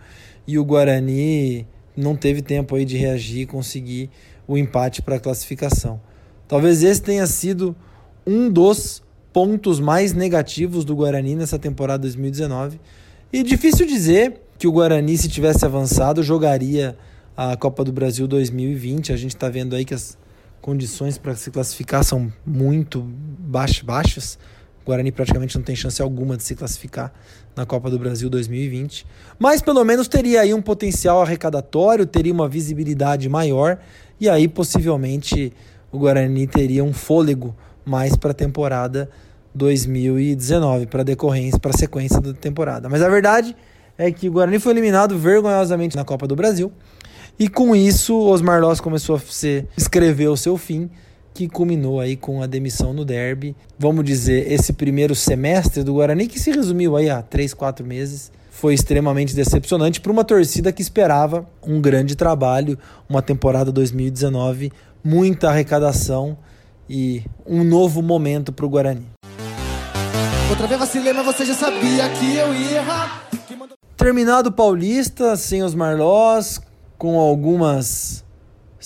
e 0.48 0.58
o 0.58 0.64
Guarani 0.64 1.68
não 1.96 2.16
teve 2.16 2.42
tempo 2.42 2.76
aí 2.76 2.86
de 2.86 2.98
reagir 2.98 3.42
e 3.42 3.46
conseguir 3.46 4.10
o 4.48 4.58
empate 4.58 5.02
para 5.02 5.16
a 5.16 5.20
classificação. 5.20 6.00
Talvez 6.48 6.84
esse 6.84 7.02
tenha 7.02 7.26
sido 7.26 7.76
um 8.26 8.50
dos 8.50 9.04
pontos 9.34 9.80
mais 9.80 10.14
negativos 10.14 10.86
do 10.86 10.96
Guarani 10.96 11.36
nessa 11.36 11.60
temporada 11.60 12.02
2019. 12.04 12.80
E 13.34 13.44
difícil 13.44 13.86
dizer 13.86 14.42
que 14.58 14.68
o 14.68 14.72
Guarani, 14.72 15.18
se 15.18 15.28
tivesse 15.28 15.66
avançado, 15.66 16.24
jogaria 16.24 16.98
a 17.36 17.58
Copa 17.58 17.84
do 17.84 17.92
Brasil 17.92 18.28
2020. 18.28 19.12
A 19.12 19.18
gente 19.18 19.36
está 19.36 19.50
vendo 19.50 19.76
aí 19.76 19.84
que 19.84 19.94
as 19.94 20.18
condições 20.62 21.18
para 21.18 21.36
se 21.36 21.52
classificar 21.52 22.04
são 22.04 22.32
muito 22.46 23.02
baixas. 23.02 24.40
O 24.86 24.90
Guarani 24.90 25.12
praticamente 25.12 25.58
não 25.58 25.64
tem 25.64 25.76
chance 25.76 26.00
alguma 26.00 26.38
de 26.38 26.44
se 26.44 26.54
classificar 26.54 27.12
na 27.56 27.66
Copa 27.66 27.90
do 27.90 27.98
Brasil 27.98 28.30
2020. 28.30 29.04
Mas 29.40 29.60
pelo 29.60 29.84
menos 29.84 30.08
teria 30.08 30.42
aí 30.42 30.54
um 30.54 30.62
potencial 30.62 31.24
arrecadatório, 31.24 32.06
teria 32.06 32.32
uma 32.32 32.48
visibilidade 32.48 33.28
maior 33.28 33.80
e 34.22 34.30
aí 34.30 34.48
possivelmente 34.48 35.52
o 35.92 35.98
Guarani 35.98 36.46
teria 36.46 36.84
um 36.84 36.94
fôlego 36.94 37.56
mais 37.84 38.16
para 38.16 38.30
a 38.30 38.34
temporada 38.34 39.10
2019, 39.56 40.86
para 40.86 41.02
decorrência, 41.02 41.60
para 41.60 41.72
a 41.72 41.78
sequência 41.78 42.22
da 42.22 42.34
temporada. 42.34 42.88
Mas 42.88 43.02
a 43.02 43.10
verdade 43.10 43.56
é 43.98 44.12
que 44.12 44.30
o 44.30 44.32
Guarani 44.34 44.60
foi 44.60 44.72
eliminado 44.72 45.18
vergonhosamente 45.18 45.96
na 45.96 46.06
Copa 46.06 46.28
do 46.28 46.36
Brasil. 46.36 46.72
E 47.40 47.50
com 47.50 47.76
isso, 47.76 48.16
Osmar 48.16 48.62
Loss 48.62 48.80
começou 48.80 49.16
a 49.16 49.20
ser, 49.20 49.68
escrever 49.76 50.28
o 50.28 50.38
seu 50.38 50.58
fim 50.58 50.92
que 51.36 51.50
culminou 51.50 52.00
aí 52.00 52.16
com 52.16 52.42
a 52.42 52.48
demissão 52.48 52.94
no 52.94 53.04
derby. 53.04 53.54
Vamos 53.78 54.06
dizer, 54.06 54.50
esse 54.50 54.72
primeiro 54.72 55.14
semestre 55.14 55.84
do 55.84 55.96
Guarani, 55.96 56.28
que 56.28 56.40
se 56.40 56.50
resumiu 56.50 56.96
aí 56.96 57.10
a 57.10 57.22
três, 57.22 57.54
quatro 57.54 57.86
meses, 57.86 58.32
foi 58.50 58.74
extremamente 58.74 59.36
decepcionante 59.36 60.00
para 60.00 60.14
uma 60.14 60.24
torcida 60.24 60.72
que 60.72 60.82
esperava 60.82 61.46
um 61.62 61.82
grande 61.82 62.16
trabalho, 62.16 62.80
uma 63.10 63.22
temporada 63.22 63.70
2019, 63.70 64.72
muita 65.04 65.50
arrecadação 65.50 66.38
e 66.90 67.22
um 67.46 67.66
novo 67.66 68.02
momento 68.02 68.54
para 68.54 68.66
o 68.66 68.70
Guarani. 68.70 69.06
Outra 70.50 70.68
vez 70.68 70.80
vacilei, 70.80 71.12
mas 71.12 71.26
você 71.26 71.46
já 71.46 71.54
sabia 71.54 72.08
que 72.12 72.38
eu 72.38 72.56
ia 72.56 72.78
errar. 72.78 73.28
Terminado 73.98 74.50
o 74.50 74.54
Paulista, 74.54 75.36
sem 75.36 75.64
os 75.64 75.76
Marlós, 75.76 76.62
com 76.98 77.20
algumas 77.20 78.25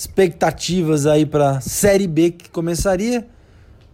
expectativas 0.00 1.04
aí 1.04 1.26
para 1.26 1.60
Série 1.60 2.06
B 2.06 2.30
que 2.30 2.48
começaria, 2.48 3.28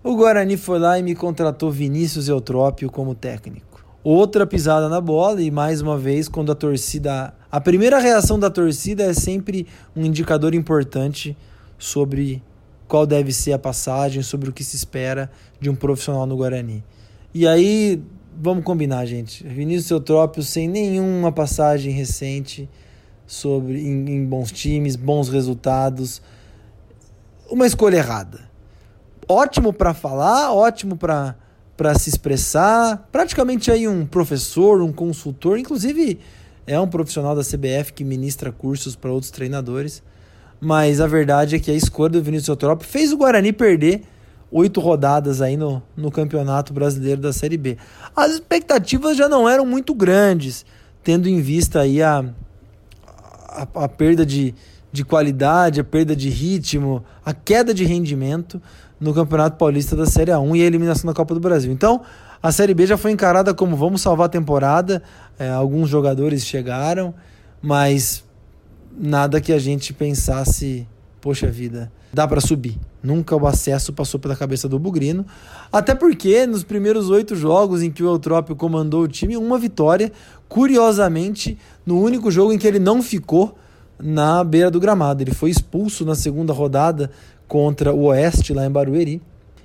o 0.04 0.14
Guarani 0.14 0.56
foi 0.56 0.78
lá 0.78 0.96
e 0.96 1.02
me 1.02 1.16
contratou 1.16 1.68
Vinícius 1.68 2.28
Eutrópio 2.28 2.88
como 2.88 3.12
técnico. 3.12 3.84
Outra 4.04 4.46
pisada 4.46 4.88
na 4.88 5.00
bola 5.00 5.42
e 5.42 5.50
mais 5.50 5.80
uma 5.80 5.98
vez 5.98 6.28
quando 6.28 6.52
a 6.52 6.54
torcida, 6.54 7.34
a 7.50 7.60
primeira 7.60 7.98
reação 7.98 8.38
da 8.38 8.48
torcida 8.48 9.02
é 9.02 9.12
sempre 9.12 9.66
um 9.96 10.04
indicador 10.04 10.54
importante 10.54 11.36
sobre 11.76 12.40
qual 12.86 13.04
deve 13.04 13.32
ser 13.32 13.54
a 13.54 13.58
passagem, 13.58 14.22
sobre 14.22 14.48
o 14.48 14.52
que 14.52 14.62
se 14.62 14.76
espera 14.76 15.28
de 15.58 15.68
um 15.68 15.74
profissional 15.74 16.24
no 16.24 16.36
Guarani. 16.36 16.84
E 17.34 17.48
aí, 17.48 18.00
vamos 18.40 18.62
combinar, 18.62 19.04
gente. 19.06 19.44
Vinícius 19.44 19.90
Eutrópio 19.90 20.44
sem 20.44 20.68
nenhuma 20.68 21.32
passagem 21.32 21.90
recente 21.90 22.68
sobre 23.26 23.80
em, 23.80 24.08
em 24.08 24.24
bons 24.24 24.52
times, 24.52 24.96
bons 24.96 25.28
resultados. 25.28 26.22
Uma 27.50 27.66
escolha 27.66 27.96
errada. 27.96 28.48
Ótimo 29.28 29.72
para 29.72 29.92
falar, 29.92 30.52
ótimo 30.52 30.96
para 30.96 31.36
para 31.76 31.94
se 31.94 32.08
expressar, 32.08 33.06
praticamente 33.12 33.70
aí 33.70 33.86
um 33.86 34.06
professor, 34.06 34.80
um 34.80 34.90
consultor, 34.90 35.58
inclusive 35.58 36.18
é 36.66 36.80
um 36.80 36.88
profissional 36.88 37.36
da 37.36 37.42
CBF 37.42 37.92
que 37.92 38.02
ministra 38.02 38.50
cursos 38.50 38.96
para 38.96 39.12
outros 39.12 39.30
treinadores. 39.30 40.02
Mas 40.58 41.00
a 41.02 41.06
verdade 41.06 41.54
é 41.54 41.58
que 41.58 41.70
a 41.70 41.74
escolha 41.74 42.12
do 42.12 42.22
Vinícius 42.22 42.48
Eutrópio 42.48 42.88
fez 42.88 43.12
o 43.12 43.18
Guarani 43.18 43.52
perder 43.52 44.02
oito 44.50 44.80
rodadas 44.80 45.42
aí 45.42 45.56
no, 45.56 45.82
no 45.94 46.10
Campeonato 46.10 46.72
Brasileiro 46.72 47.20
da 47.20 47.32
Série 47.32 47.58
B. 47.58 47.76
As 48.14 48.32
expectativas 48.32 49.16
já 49.16 49.28
não 49.28 49.48
eram 49.48 49.66
muito 49.66 49.94
grandes, 49.94 50.64
tendo 51.04 51.28
em 51.28 51.40
vista 51.40 51.80
aí 51.80 52.02
a, 52.02 52.24
a, 53.56 53.84
a 53.84 53.88
perda 53.88 54.24
de, 54.24 54.54
de 54.92 55.04
qualidade, 55.04 55.80
a 55.80 55.84
perda 55.84 56.14
de 56.14 56.28
ritmo, 56.28 57.04
a 57.24 57.32
queda 57.32 57.72
de 57.72 57.84
rendimento 57.84 58.60
no 59.00 59.12
Campeonato 59.12 59.56
Paulista 59.56 59.94
da 59.94 60.06
Série 60.06 60.30
A1 60.30 60.56
e 60.56 60.62
a 60.62 60.66
eliminação 60.66 61.06
da 61.06 61.14
Copa 61.14 61.34
do 61.34 61.40
Brasil. 61.40 61.72
Então, 61.72 62.02
a 62.42 62.52
Série 62.52 62.74
B 62.74 62.86
já 62.86 62.96
foi 62.96 63.10
encarada 63.10 63.54
como 63.54 63.76
vamos 63.76 64.00
salvar 64.00 64.26
a 64.26 64.30
temporada. 64.30 65.02
É, 65.38 65.48
alguns 65.50 65.88
jogadores 65.88 66.44
chegaram, 66.44 67.14
mas 67.60 68.24
nada 68.96 69.40
que 69.40 69.52
a 69.52 69.58
gente 69.58 69.92
pensasse, 69.92 70.86
poxa 71.20 71.48
vida, 71.50 71.92
dá 72.16 72.26
para 72.26 72.40
subir. 72.40 72.78
Nunca 73.02 73.36
o 73.36 73.46
acesso 73.46 73.92
passou 73.92 74.18
pela 74.18 74.34
cabeça 74.34 74.66
do 74.66 74.78
Bugrino. 74.78 75.26
Até 75.70 75.94
porque 75.94 76.46
nos 76.46 76.64
primeiros 76.64 77.10
oito 77.10 77.36
jogos 77.36 77.82
em 77.82 77.90
que 77.90 78.02
o 78.02 78.08
Eutrópio 78.08 78.56
comandou 78.56 79.02
o 79.02 79.08
time, 79.08 79.36
uma 79.36 79.58
vitória. 79.58 80.10
Curiosamente, 80.48 81.58
no 81.84 82.00
único 82.00 82.30
jogo 82.30 82.54
em 82.54 82.58
que 82.58 82.66
ele 82.66 82.78
não 82.78 83.02
ficou 83.02 83.54
na 84.02 84.42
beira 84.42 84.70
do 84.70 84.80
gramado. 84.80 85.22
Ele 85.22 85.34
foi 85.34 85.50
expulso 85.50 86.06
na 86.06 86.14
segunda 86.14 86.54
rodada 86.54 87.10
contra 87.46 87.92
o 87.92 88.04
Oeste, 88.04 88.54
lá 88.54 88.64
em 88.64 88.70
Barueri. 88.70 89.20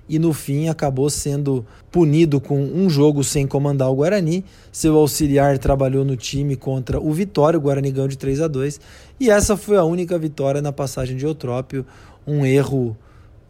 E 0.10 0.20
no 0.20 0.34
fim 0.34 0.68
acabou 0.68 1.10
sendo 1.10 1.66
punido 1.90 2.42
com 2.42 2.62
um 2.62 2.90
jogo 2.90 3.24
sem 3.24 3.48
comandar 3.48 3.90
o 3.90 3.96
Guarani. 3.96 4.44
Seu 4.74 4.98
auxiliar 4.98 5.58
trabalhou 5.58 6.04
no 6.04 6.18
time 6.18 6.58
contra 6.58 7.00
o 7.00 7.14
Vitória, 7.14 7.58
o 7.58 7.62
Guarani 7.62 7.92
ganhou 7.92 8.10
de 8.10 8.18
3 8.18 8.42
a 8.42 8.50
2 8.50 8.82
E 9.22 9.30
essa 9.30 9.56
foi 9.56 9.78
a 9.78 9.86
única 9.86 10.20
vitória 10.20 10.62
na 10.62 10.74
passagem 10.74 11.16
de 11.16 11.26
Eutrópio. 11.26 11.86
Um 12.32 12.46
erro 12.46 12.96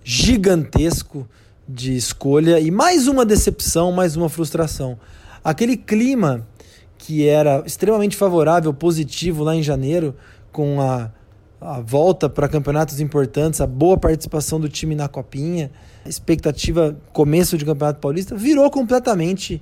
gigantesco 0.03 1.29
de 1.69 1.95
escolha 1.95 2.59
e 2.59 2.71
mais 2.71 3.07
uma 3.07 3.23
decepção, 3.23 3.91
mais 3.91 4.15
uma 4.15 4.27
frustração. 4.27 4.97
Aquele 5.43 5.77
clima 5.77 6.47
que 6.97 7.27
era 7.27 7.61
extremamente 7.63 8.17
favorável, 8.17 8.73
positivo 8.73 9.43
lá 9.43 9.55
em 9.55 9.61
janeiro, 9.61 10.15
com 10.51 10.81
a, 10.81 11.11
a 11.61 11.79
volta 11.79 12.27
para 12.27 12.49
campeonatos 12.49 12.99
importantes, 12.99 13.61
a 13.61 13.67
boa 13.67 13.97
participação 13.97 14.59
do 14.59 14.67
time 14.67 14.95
na 14.95 15.07
Copinha, 15.07 15.69
expectativa 16.03 16.97
começo 17.13 17.59
de 17.59 17.65
Campeonato 17.65 17.99
Paulista, 17.99 18.35
virou 18.35 18.67
completamente 18.71 19.61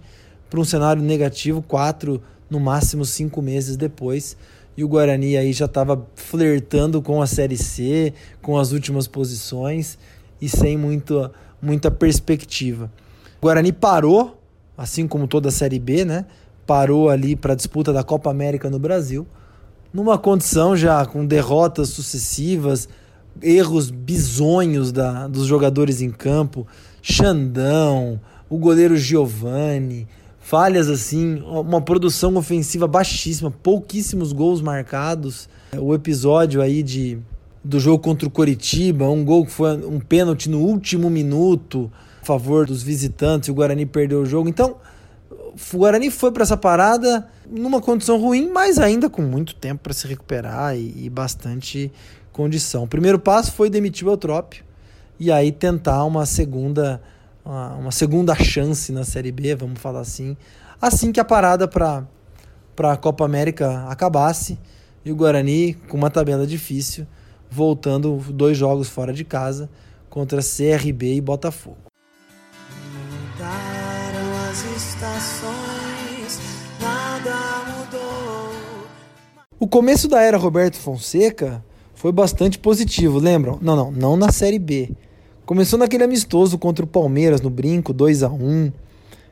para 0.50 0.62
um 0.62 0.64
cenário 0.64 1.02
negativo, 1.02 1.62
quatro, 1.62 2.24
no 2.50 2.58
máximo 2.58 3.04
cinco 3.04 3.42
meses 3.42 3.76
depois. 3.76 4.38
E 4.80 4.84
o 4.86 4.88
Guarani 4.88 5.36
aí 5.36 5.52
já 5.52 5.66
estava 5.66 6.08
flertando 6.16 7.02
com 7.02 7.22
a 7.22 7.28
Série 7.28 7.58
C, 7.58 8.14
com 8.42 8.58
as 8.58 8.72
últimas 8.72 9.08
posições 9.08 9.98
e 10.40 10.48
sem 10.48 10.78
muito, 10.78 11.30
muita 11.62 11.92
perspectiva. 11.92 12.90
O 13.42 13.46
Guarani 13.46 13.74
parou, 13.74 14.42
assim 14.78 15.06
como 15.06 15.28
toda 15.28 15.50
a 15.50 15.52
Série 15.52 15.80
B, 15.80 16.06
né? 16.06 16.26
Parou 16.66 17.10
ali 17.10 17.36
para 17.36 17.52
a 17.52 17.56
disputa 17.58 17.92
da 17.92 18.06
Copa 18.06 18.32
América 18.32 18.70
no 18.70 18.80
Brasil, 18.80 19.28
numa 19.94 20.18
condição 20.18 20.78
já 20.78 21.06
com 21.06 21.26
derrotas 21.26 21.90
sucessivas, 21.90 22.88
erros 23.42 23.92
bizonhos 23.92 24.94
da, 24.94 25.28
dos 25.28 25.46
jogadores 25.46 26.02
em 26.02 26.10
campo, 26.10 26.66
Xandão, 27.02 28.18
o 28.50 28.58
goleiro 28.58 28.96
Giovani, 28.96 30.08
falhas 30.50 30.90
assim, 30.90 31.44
uma 31.46 31.80
produção 31.80 32.36
ofensiva 32.36 32.88
baixíssima, 32.88 33.52
pouquíssimos 33.52 34.34
gols 34.34 34.64
marcados. 34.64 35.48
O 35.78 35.94
episódio 35.94 36.60
aí 36.60 36.82
de 36.82 37.20
do 37.64 37.80
jogo 37.80 38.00
contra 38.02 38.28
o 38.28 38.32
Coritiba, 38.32 39.08
um 39.08 39.24
gol 39.24 39.46
que 39.46 39.52
foi 39.52 39.78
um 39.86 40.00
pênalti 40.00 40.50
no 40.50 40.60
último 40.60 41.08
minuto 41.08 41.92
a 42.20 42.26
favor 42.26 42.66
dos 42.66 42.82
visitantes, 42.82 43.50
o 43.50 43.54
Guarani 43.54 43.86
perdeu 43.86 44.22
o 44.22 44.26
jogo. 44.26 44.50
Então, 44.50 44.78
o 45.30 45.78
Guarani 45.78 46.10
foi 46.10 46.32
para 46.32 46.42
essa 46.42 46.58
parada 46.58 47.28
numa 47.48 47.80
condição 47.80 48.20
ruim, 48.20 48.50
mas 48.52 48.80
ainda 48.80 49.08
com 49.08 49.22
muito 49.22 49.54
tempo 49.54 49.84
para 49.84 49.94
se 49.94 50.08
recuperar 50.08 50.76
e, 50.76 51.06
e, 51.06 51.10
bastante 51.12 51.92
condição. 52.34 52.86
O 52.86 52.88
primeiro 52.88 53.20
passo 53.20 53.52
foi 53.52 53.70
demitir 53.70 54.08
o 54.08 54.12
Eutrópio 54.12 54.64
e 55.20 55.32
aí 55.32 55.52
tentar 55.52 56.04
uma 56.06 56.26
segunda 56.26 57.00
uma, 57.50 57.74
uma 57.76 57.92
segunda 57.92 58.36
chance 58.36 58.92
na 58.92 59.04
Série 59.04 59.32
B, 59.32 59.56
vamos 59.56 59.80
falar 59.80 60.02
assim, 60.02 60.38
assim 60.80 61.12
que 61.12 61.20
a 61.20 61.26
parada 61.26 61.68
para 61.68 62.06
a 62.78 62.96
Copa 62.96 63.26
América 63.26 63.86
acabasse 63.88 64.60
e 65.04 65.12
o 65.12 65.16
Guarani 65.16 65.74
com 65.74 65.98
uma 65.98 66.12
tabela 66.12 66.46
difícil 66.46 67.08
voltando 67.50 68.18
dois 68.30 68.56
jogos 68.56 68.88
fora 68.88 69.12
de 69.12 69.26
casa 69.26 69.68
contra 70.10 70.42
CRB 70.42 71.16
e 71.16 71.22
Botafogo. 71.22 71.78
Mudaram 72.94 74.50
as 74.50 74.64
estações, 74.78 76.40
nada 76.80 77.34
mudou. 77.66 78.52
O 79.60 79.68
começo 79.68 80.08
da 80.08 80.22
era 80.22 80.38
Roberto 80.38 80.78
Fonseca 80.78 81.64
foi 81.96 82.12
bastante 82.12 82.60
positivo, 82.60 83.18
lembram? 83.18 83.58
Não, 83.60 83.76
não, 83.76 83.92
não 83.92 84.16
na 84.16 84.32
Série 84.32 84.60
B. 84.60 84.92
Começou 85.50 85.80
naquele 85.80 86.04
amistoso 86.04 86.60
contra 86.60 86.86
o 86.86 86.88
Palmeiras 86.88 87.42
no 87.42 87.50
Brinco, 87.50 87.92
2 87.92 88.22
a 88.22 88.30
1 88.30 88.72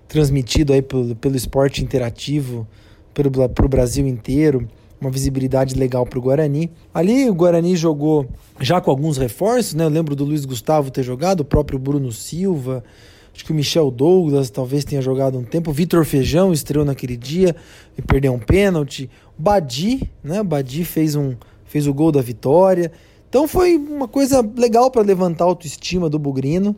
transmitido 0.08 0.74
aí 0.74 0.82
pelo, 0.82 1.16
pelo 1.16 1.36
esporte 1.36 1.84
interativo 1.84 2.68
para 3.14 3.28
o 3.28 3.70
Brasil 3.70 4.08
inteiro 4.08 4.68
uma 5.00 5.12
visibilidade 5.12 5.76
legal 5.76 6.08
para 6.08 6.18
o 6.18 6.22
Guarani. 6.24 6.72
Ali 6.92 7.30
o 7.30 7.36
Guarani 7.36 7.76
jogou 7.76 8.28
já 8.60 8.82
com 8.82 8.90
alguns 8.90 9.16
reforços, 9.16 9.76
né? 9.76 9.84
Eu 9.84 9.90
lembro 9.90 10.16
do 10.16 10.26
Luiz 10.26 10.44
Gustavo 10.44 10.90
ter 10.90 11.04
jogado, 11.04 11.42
o 11.42 11.46
próprio 11.46 11.78
Bruno 11.78 12.12
Silva, 12.12 12.84
acho 13.32 13.46
que 13.46 13.52
o 13.52 13.56
Michel 13.56 13.92
Douglas 13.92 14.50
talvez 14.50 14.84
tenha 14.84 15.04
jogado 15.04 15.38
um 15.38 15.44
tempo. 15.44 15.72
Vitor 15.72 16.04
Feijão 16.04 16.52
estreou 16.52 16.84
naquele 16.84 17.16
dia 17.16 17.56
e 17.96 18.02
perdeu 18.02 18.34
um 18.34 18.40
pênalti. 18.40 19.08
Badi, 19.38 20.10
né? 20.24 20.42
Badi 20.42 20.84
fez 20.84 21.16
um 21.16 21.36
fez 21.64 21.86
o 21.86 21.94
gol 21.94 22.12
da 22.12 22.24
vitória. 22.24 22.92
Então 23.30 23.48
foi 23.48 23.76
uma 23.76 24.08
coisa 24.08 24.42
legal 24.56 24.90
para 24.90 25.02
levantar 25.02 25.46
a 25.46 25.48
autoestima 25.48 26.10
do 26.10 26.18
Bugrino. 26.18 26.76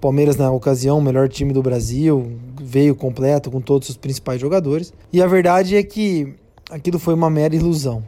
Palmeiras, 0.00 0.36
na 0.36 0.50
ocasião, 0.50 0.98
o 0.98 1.02
melhor 1.02 1.28
time 1.28 1.52
do 1.52 1.62
Brasil, 1.62 2.32
veio 2.60 2.94
completo 2.94 3.50
com 3.50 3.60
todos 3.60 3.90
os 3.90 3.96
principais 3.98 4.40
jogadores. 4.40 4.94
E 5.12 5.22
a 5.22 5.26
verdade 5.26 5.76
é 5.76 5.82
que 5.82 6.34
aquilo 6.70 6.98
foi 6.98 7.12
uma 7.12 7.28
mera 7.28 7.54
ilusão. 7.54 8.02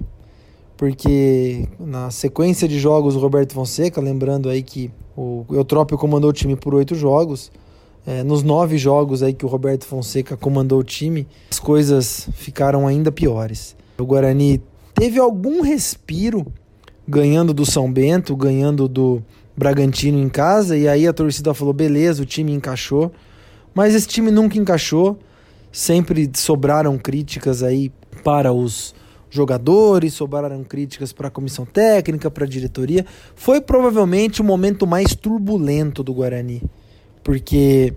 Porque 0.76 1.68
na 1.78 2.10
sequência 2.10 2.66
de 2.66 2.78
jogos, 2.78 3.14
o 3.14 3.18
Roberto 3.18 3.52
Fonseca, 3.52 4.00
lembrando 4.00 4.48
aí 4.48 4.62
que 4.62 4.90
o 5.14 5.44
Eutrópio 5.50 5.98
comandou 5.98 6.30
o 6.30 6.32
time 6.32 6.56
por 6.56 6.74
oito 6.74 6.94
jogos, 6.94 7.52
é, 8.06 8.22
nos 8.24 8.42
nove 8.42 8.78
jogos 8.78 9.22
aí 9.22 9.34
que 9.34 9.44
o 9.44 9.48
Roberto 9.48 9.84
Fonseca 9.84 10.36
comandou 10.36 10.80
o 10.80 10.82
time, 10.82 11.28
as 11.50 11.60
coisas 11.60 12.28
ficaram 12.32 12.86
ainda 12.86 13.12
piores. 13.12 13.76
O 13.98 14.04
Guarani 14.04 14.60
teve 14.94 15.20
algum 15.20 15.60
respiro 15.60 16.46
ganhando 17.06 17.52
do 17.52 17.64
São 17.64 17.92
Bento, 17.92 18.36
ganhando 18.36 18.88
do 18.88 19.22
Bragantino 19.56 20.18
em 20.18 20.28
casa, 20.28 20.76
e 20.76 20.88
aí 20.88 21.06
a 21.06 21.12
torcida 21.12 21.54
falou: 21.54 21.72
beleza, 21.72 22.22
o 22.22 22.26
time 22.26 22.52
encaixou. 22.52 23.12
Mas 23.74 23.94
esse 23.94 24.06
time 24.06 24.30
nunca 24.30 24.58
encaixou, 24.58 25.18
sempre 25.70 26.30
sobraram 26.34 26.98
críticas 26.98 27.62
aí 27.62 27.90
para 28.22 28.52
os, 28.52 28.94
jogadores, 29.32 30.12
sobraram 30.12 30.62
críticas 30.62 31.10
para 31.10 31.28
a 31.28 31.30
comissão 31.30 31.64
técnica, 31.64 32.30
para 32.30 32.44
a 32.44 32.48
diretoria. 32.48 33.04
Foi 33.34 33.60
provavelmente 33.60 34.42
o 34.42 34.44
momento 34.44 34.86
mais 34.86 35.16
turbulento 35.16 36.04
do 36.04 36.12
Guarani, 36.12 36.62
porque 37.24 37.94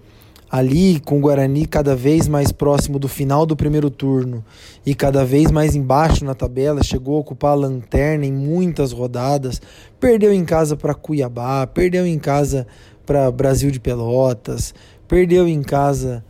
ali 0.55 1.01
com 1.01 1.17
o 1.17 1.21
Guarani 1.21 1.65
cada 1.65 1.93
vez 1.93 2.29
mais 2.29 2.49
próximo 2.49 2.97
do 2.97 3.09
final 3.09 3.45
do 3.45 3.57
primeiro 3.57 3.89
turno 3.89 4.41
e 4.85 4.95
cada 4.95 5.25
vez 5.25 5.51
mais 5.51 5.75
embaixo 5.75 6.23
na 6.23 6.33
tabela, 6.33 6.81
chegou 6.81 7.17
a 7.17 7.19
ocupar 7.19 7.51
a 7.51 7.55
lanterna 7.55 8.25
em 8.25 8.31
muitas 8.31 8.93
rodadas, 8.93 9.61
perdeu 9.99 10.31
em 10.31 10.45
casa 10.45 10.77
para 10.77 10.93
Cuiabá, 10.93 11.67
perdeu 11.67 12.07
em 12.07 12.17
casa 12.17 12.65
para 13.05 13.29
Brasil 13.31 13.69
de 13.69 13.81
Pelotas, 13.81 14.73
perdeu 15.09 15.45
em 15.45 15.61
casa 15.61 16.23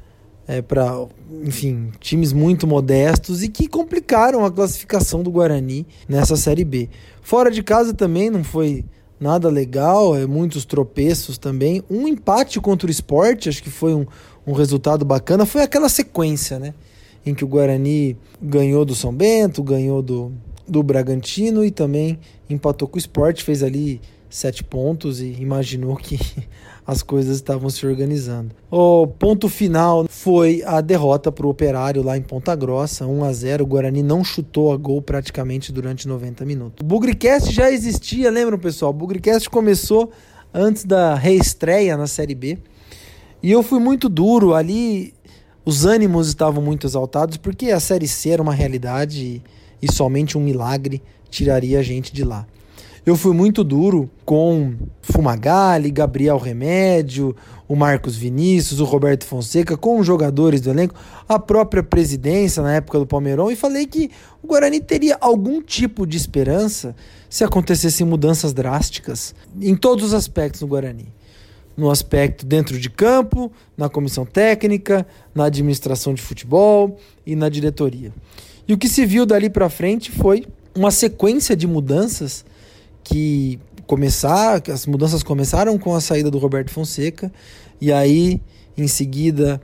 é, 0.48 0.60
para, 0.60 1.06
enfim, 1.44 1.92
times 2.00 2.34
muito 2.34 2.66
modestos 2.66 3.44
e 3.44 3.48
que 3.48 3.68
complicaram 3.68 4.44
a 4.44 4.52
classificação 4.52 5.22
do 5.22 5.30
Guarani 5.30 5.86
nessa 6.10 6.36
Série 6.36 6.66
B. 6.66 6.90
Fora 7.22 7.52
de 7.52 7.62
casa 7.62 7.94
também 7.94 8.32
não 8.32 8.44
foi 8.44 8.84
nada 9.20 9.50
legal, 9.50 10.16
é, 10.16 10.26
muitos 10.26 10.66
tropeços 10.66 11.38
também. 11.38 11.84
Um 11.90 12.08
empate 12.08 12.60
contra 12.60 12.88
o 12.88 12.92
esporte, 12.92 13.50
acho 13.50 13.64
que 13.64 13.70
foi 13.70 13.94
um, 13.94 14.06
um 14.46 14.54
resultado 14.54 15.06
bacana. 15.06 15.46
Foi 15.46 15.62
aquela 15.62 15.90
sequência, 15.90 16.60
né? 16.60 16.74
Em 17.26 17.34
que 17.34 17.44
o 17.44 17.48
Guarani 17.48 18.18
ganhou 18.42 18.86
do 18.86 18.94
São 18.94 19.14
Bento, 19.14 19.64
ganhou 19.64 20.02
do, 20.02 20.32
do 20.68 20.84
Bragantino 20.84 21.64
e 21.64 21.72
também 21.72 22.20
empatou 22.50 22.88
com 22.88 22.96
o 22.96 23.00
esporte, 23.00 23.44
fez 23.44 23.64
ali 23.64 24.00
sete 24.30 24.64
pontos 24.64 25.22
e 25.22 25.32
imaginou 25.40 25.96
que 25.96 26.20
as 26.86 27.02
coisas 27.02 27.38
estavam 27.38 27.70
se 27.70 27.86
organizando. 27.86 28.52
O 28.70 29.08
ponto 29.08 29.50
final 29.50 30.06
foi 30.08 30.62
a 30.64 30.82
derrota 30.82 31.32
para 31.32 31.48
o 31.48 31.50
Operário 31.50 32.04
lá 32.04 32.16
em 32.16 32.22
Ponta 32.22 32.56
Grossa, 32.56 33.08
1 33.08 33.24
a 33.24 33.34
0. 33.34 33.64
O 33.64 33.68
Guarani 33.68 34.04
não 34.04 34.24
chutou 34.24 34.72
a 34.72 34.78
gol 34.78 35.02
praticamente 35.02 35.72
durante 35.72 36.08
90 36.08 36.46
minutos. 36.46 36.84
O 36.84 36.86
Bugricast 36.86 37.52
já 37.52 37.72
existia, 37.72 38.30
lembram 38.30 38.60
pessoal? 38.60 38.92
O 38.92 38.94
Bugricast 38.94 39.50
começou 39.50 40.12
antes 40.54 40.86
da 40.86 41.16
reestreia 41.16 41.98
na 41.98 42.06
Série 42.06 42.36
B. 42.36 42.60
E 43.42 43.52
eu 43.52 43.64
fui 43.64 43.80
muito 43.80 44.08
duro 44.08 44.54
ali. 44.54 45.14
Os 45.66 45.86
ânimos 45.86 46.28
estavam 46.28 46.64
muito 46.64 46.86
exaltados 46.86 47.38
porque 47.38 47.72
a 47.72 47.80
Série 47.80 48.08
C 48.08 48.30
era 48.30 48.42
uma 48.42 48.54
realidade 48.54 49.42
e 49.82 49.92
somente 49.92 50.38
um 50.38 50.42
milagre 50.42 51.02
tiraria 51.32 51.80
a 51.80 51.84
gente 51.84 52.14
de 52.14 52.24
lá. 52.24 52.46
Eu 53.06 53.16
fui 53.16 53.36
muito 53.36 53.64
duro 53.64 54.10
com 54.26 54.74
Fumagalli, 55.00 55.92
Gabriel 55.92 56.40
Remédio, 56.40 57.36
o 57.68 57.76
Marcos 57.76 58.16
Vinícius, 58.16 58.80
o 58.80 58.84
Roberto 58.84 59.26
Fonseca, 59.26 59.78
com 59.78 60.00
os 60.00 60.08
jogadores 60.08 60.60
do 60.60 60.72
elenco, 60.72 60.96
a 61.30 61.38
própria 61.38 61.84
presidência 61.84 62.64
na 62.64 62.74
época 62.74 62.98
do 62.98 63.06
Palmeirão 63.06 63.52
e 63.52 63.56
falei 63.56 63.86
que 63.86 64.10
o 64.42 64.48
Guarani 64.48 64.80
teria 64.80 65.20
algum 65.22 65.62
tipo 65.62 66.08
de 66.08 66.18
esperança 66.18 66.96
se 67.30 67.44
acontecessem 67.44 68.08
mudanças 68.08 68.54
drásticas 68.54 69.36
em 69.62 69.76
todos 69.76 70.06
os 70.06 70.14
aspectos 70.16 70.62
do 70.62 70.68
Guarani. 70.68 71.14
No 71.78 71.92
aspecto 71.92 72.44
dentro 72.44 72.80
de 72.80 72.90
campo, 72.90 73.52
na 73.78 73.88
comissão 73.88 74.26
técnica, 74.26 75.06
na 75.36 75.46
administração 75.46 76.16
de 76.16 76.24
futebol 76.24 76.98
e 77.24 77.36
na 77.36 77.50
diretoria. 77.50 78.12
E 78.68 78.74
o 78.74 78.80
que 78.80 78.90
se 78.90 79.06
viu 79.06 79.28
dali 79.28 79.48
para 79.48 79.70
frente 79.70 80.10
foi 80.10 80.48
uma 80.74 80.90
sequência 80.90 81.56
de 81.56 81.68
mudanças 81.68 82.44
que 83.06 83.60
começar, 83.86 84.62
as 84.70 84.86
mudanças 84.86 85.24
começaram 85.24 85.78
com 85.78 85.96
a 85.96 86.02
saída 86.02 86.30
do 86.32 86.40
Roberto 86.40 86.72
Fonseca 86.72 87.32
e 87.80 87.94
aí 87.94 88.42
em 88.76 88.88
seguida 88.88 89.62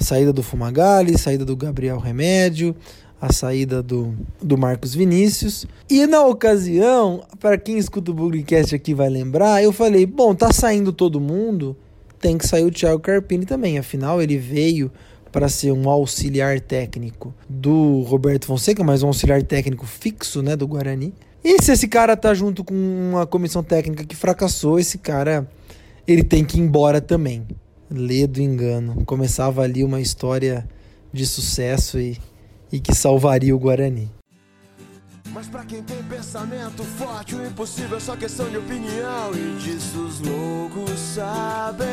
a 0.00 0.04
saída 0.04 0.32
do 0.32 0.42
Fumagalli, 0.42 1.18
saída 1.18 1.44
do 1.44 1.56
Gabriel 1.56 1.98
Remédio, 1.98 2.76
a 3.20 3.32
saída 3.32 3.82
do, 3.82 4.14
do 4.40 4.56
Marcos 4.56 4.94
Vinícius. 4.94 5.66
E 5.90 6.06
na 6.06 6.24
ocasião, 6.24 7.24
para 7.40 7.58
quem 7.58 7.76
escuta 7.76 8.10
o 8.10 8.14
Bugcast 8.14 8.74
aqui 8.74 8.94
vai 8.94 9.08
lembrar, 9.08 9.62
eu 9.62 9.72
falei: 9.72 10.06
bom, 10.06 10.34
tá 10.34 10.52
saindo 10.52 10.92
todo 10.92 11.20
mundo, 11.20 11.76
tem 12.20 12.38
que 12.38 12.46
sair 12.46 12.64
o 12.64 12.70
Thiago 12.70 13.00
Carpini 13.00 13.46
também. 13.46 13.78
Afinal, 13.78 14.22
ele 14.22 14.38
veio 14.38 14.92
para 15.32 15.48
ser 15.48 15.72
um 15.72 15.88
auxiliar 15.90 16.60
técnico 16.60 17.34
do 17.48 18.02
Roberto 18.02 18.46
Fonseca, 18.46 18.84
mas 18.84 19.02
um 19.02 19.08
auxiliar 19.08 19.42
técnico 19.42 19.86
fixo 19.86 20.42
né, 20.42 20.54
do 20.54 20.66
Guarani. 20.68 21.12
E 21.48 21.62
se 21.62 21.70
esse 21.70 21.86
cara 21.86 22.16
tá 22.16 22.34
junto 22.34 22.64
com 22.64 22.74
uma 22.74 23.24
comissão 23.24 23.62
técnica 23.62 24.04
que 24.04 24.16
fracassou, 24.16 24.80
esse 24.80 24.98
cara 24.98 25.48
ele 26.04 26.24
tem 26.24 26.44
que 26.44 26.58
ir 26.58 26.60
embora 26.60 27.00
também. 27.00 27.46
Lê 27.88 28.26
do 28.26 28.40
engano. 28.40 29.04
Começava 29.04 29.62
ali 29.62 29.84
uma 29.84 30.00
história 30.00 30.68
de 31.12 31.24
sucesso 31.24 32.00
e, 32.00 32.18
e 32.72 32.80
que 32.80 32.92
salvaria 32.92 33.54
o 33.54 33.60
Guarani. 33.60 34.10
Mas 35.30 35.46
pra 35.46 35.64
quem 35.64 35.84
tem 35.84 36.02
pensamento 36.02 36.82
forte, 36.82 37.36
o 37.36 37.46
impossível 37.46 37.96
é 37.96 38.00
só 38.00 38.16
questão 38.16 38.50
de 38.50 38.56
opinião. 38.56 39.30
E 39.32 39.56
disso 39.62 40.00
os 40.00 40.18
loucos 40.18 40.98
sabem. 40.98 41.86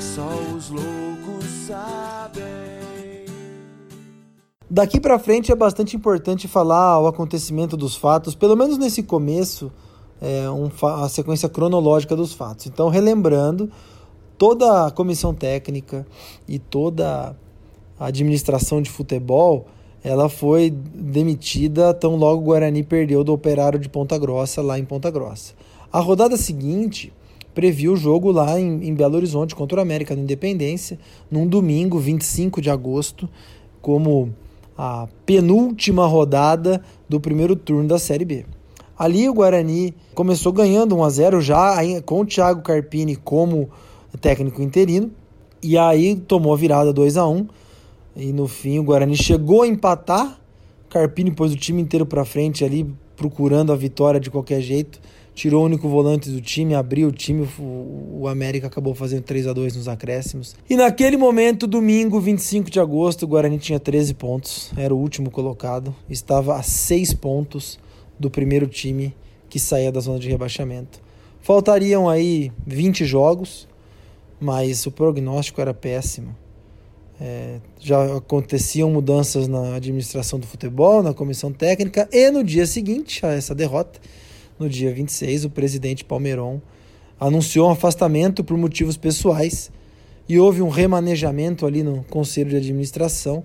Só 0.00 0.36
os 0.52 0.68
loucos 0.68 1.44
sabem. 1.64 2.77
Daqui 4.70 5.00
para 5.00 5.18
frente 5.18 5.50
é 5.50 5.54
bastante 5.54 5.96
importante 5.96 6.46
falar 6.46 7.00
o 7.00 7.06
acontecimento 7.06 7.76
dos 7.76 7.96
fatos, 7.96 8.34
pelo 8.34 8.54
menos 8.54 8.76
nesse 8.76 9.02
começo, 9.02 9.72
é, 10.20 10.48
um, 10.50 10.70
a 10.86 11.08
sequência 11.08 11.48
cronológica 11.48 12.14
dos 12.14 12.34
fatos. 12.34 12.66
Então, 12.66 12.90
relembrando, 12.90 13.70
toda 14.36 14.86
a 14.86 14.90
comissão 14.90 15.32
técnica 15.32 16.06
e 16.46 16.58
toda 16.58 17.34
a 17.98 18.06
administração 18.06 18.82
de 18.82 18.90
futebol 18.90 19.66
ela 20.04 20.28
foi 20.28 20.70
demitida 20.70 21.92
tão 21.92 22.14
logo 22.14 22.42
o 22.42 22.44
Guarani 22.44 22.82
perdeu 22.82 23.24
do 23.24 23.32
Operário 23.32 23.78
de 23.78 23.88
Ponta 23.88 24.16
Grossa 24.16 24.62
lá 24.62 24.78
em 24.78 24.84
Ponta 24.84 25.10
Grossa. 25.10 25.54
A 25.92 25.98
rodada 25.98 26.36
seguinte 26.36 27.12
previu 27.54 27.94
o 27.94 27.96
jogo 27.96 28.30
lá 28.30 28.60
em, 28.60 28.86
em 28.86 28.94
Belo 28.94 29.16
Horizonte 29.16 29.56
contra 29.56 29.78
o 29.78 29.82
América 29.82 30.14
no 30.14 30.22
Independência, 30.22 30.98
num 31.30 31.46
domingo, 31.46 31.98
25 31.98 32.60
de 32.60 32.70
agosto, 32.70 33.28
como 33.82 34.32
a 34.78 35.08
penúltima 35.26 36.06
rodada 36.06 36.80
do 37.08 37.18
primeiro 37.18 37.56
turno 37.56 37.88
da 37.88 37.98
Série 37.98 38.24
B. 38.24 38.46
Ali 38.96 39.28
o 39.28 39.34
Guarani 39.34 39.92
começou 40.14 40.52
ganhando 40.52 40.96
1 40.96 41.04
a 41.04 41.10
0 41.10 41.40
já 41.40 41.76
com 42.06 42.20
o 42.20 42.24
Thiago 42.24 42.62
Carpini 42.62 43.16
como 43.16 43.68
técnico 44.20 44.62
interino 44.62 45.10
e 45.60 45.76
aí 45.76 46.14
tomou 46.14 46.54
a 46.54 46.56
virada 46.56 46.92
2 46.92 47.16
a 47.16 47.26
1 47.26 47.46
e 48.16 48.32
no 48.32 48.46
fim 48.46 48.78
o 48.78 48.84
Guarani 48.84 49.16
chegou 49.16 49.62
a 49.62 49.66
empatar. 49.66 50.38
Carpini 50.88 51.32
pôs 51.32 51.52
o 51.52 51.56
time 51.56 51.82
inteiro 51.82 52.06
para 52.06 52.24
frente 52.24 52.64
ali 52.64 52.88
procurando 53.16 53.72
a 53.72 53.76
vitória 53.76 54.20
de 54.20 54.30
qualquer 54.30 54.60
jeito 54.60 55.00
tirou 55.38 55.62
o 55.62 55.66
único 55.66 55.88
volante 55.88 56.30
do 56.30 56.40
time, 56.40 56.74
abriu 56.74 57.06
o 57.06 57.12
time, 57.12 57.48
o, 57.60 58.26
América 58.26 58.66
acabou 58.66 58.92
fazendo 58.92 59.22
3 59.22 59.46
a 59.46 59.52
2 59.52 59.76
nos 59.76 59.86
acréscimos. 59.86 60.56
E 60.68 60.74
naquele 60.74 61.16
momento, 61.16 61.64
domingo, 61.64 62.20
25 62.20 62.68
de 62.68 62.80
agosto, 62.80 63.22
o 63.22 63.28
Guarani 63.28 63.56
tinha 63.56 63.78
13 63.78 64.14
pontos, 64.14 64.72
era 64.76 64.92
o 64.92 64.98
último 64.98 65.30
colocado, 65.30 65.94
estava 66.10 66.56
a 66.56 66.62
6 66.62 67.14
pontos 67.14 67.78
do 68.18 68.28
primeiro 68.28 68.66
time 68.66 69.14
que 69.48 69.60
saía 69.60 69.92
da 69.92 70.00
zona 70.00 70.18
de 70.18 70.28
rebaixamento. 70.28 71.00
Faltariam 71.40 72.08
aí 72.08 72.50
20 72.66 73.04
jogos, 73.04 73.68
mas 74.40 74.86
o 74.86 74.90
prognóstico 74.90 75.60
era 75.60 75.72
péssimo. 75.72 76.36
É, 77.20 77.60
já 77.78 78.16
aconteciam 78.16 78.90
mudanças 78.90 79.46
na 79.46 79.76
administração 79.76 80.40
do 80.40 80.48
futebol, 80.48 81.00
na 81.00 81.14
comissão 81.14 81.52
técnica, 81.52 82.08
e 82.10 82.28
no 82.28 82.42
dia 82.42 82.66
seguinte 82.66 83.24
a 83.24 83.30
essa 83.30 83.54
derrota, 83.54 84.00
no 84.58 84.68
dia 84.68 84.92
26, 84.92 85.44
o 85.44 85.50
presidente 85.50 86.04
Palmeiron 86.04 86.60
anunciou 87.18 87.68
um 87.68 87.72
afastamento 87.72 88.42
por 88.42 88.56
motivos 88.56 88.96
pessoais 88.96 89.70
e 90.28 90.38
houve 90.38 90.62
um 90.62 90.68
remanejamento 90.68 91.66
ali 91.66 91.82
no 91.82 92.04
conselho 92.04 92.50
de 92.50 92.56
administração. 92.56 93.44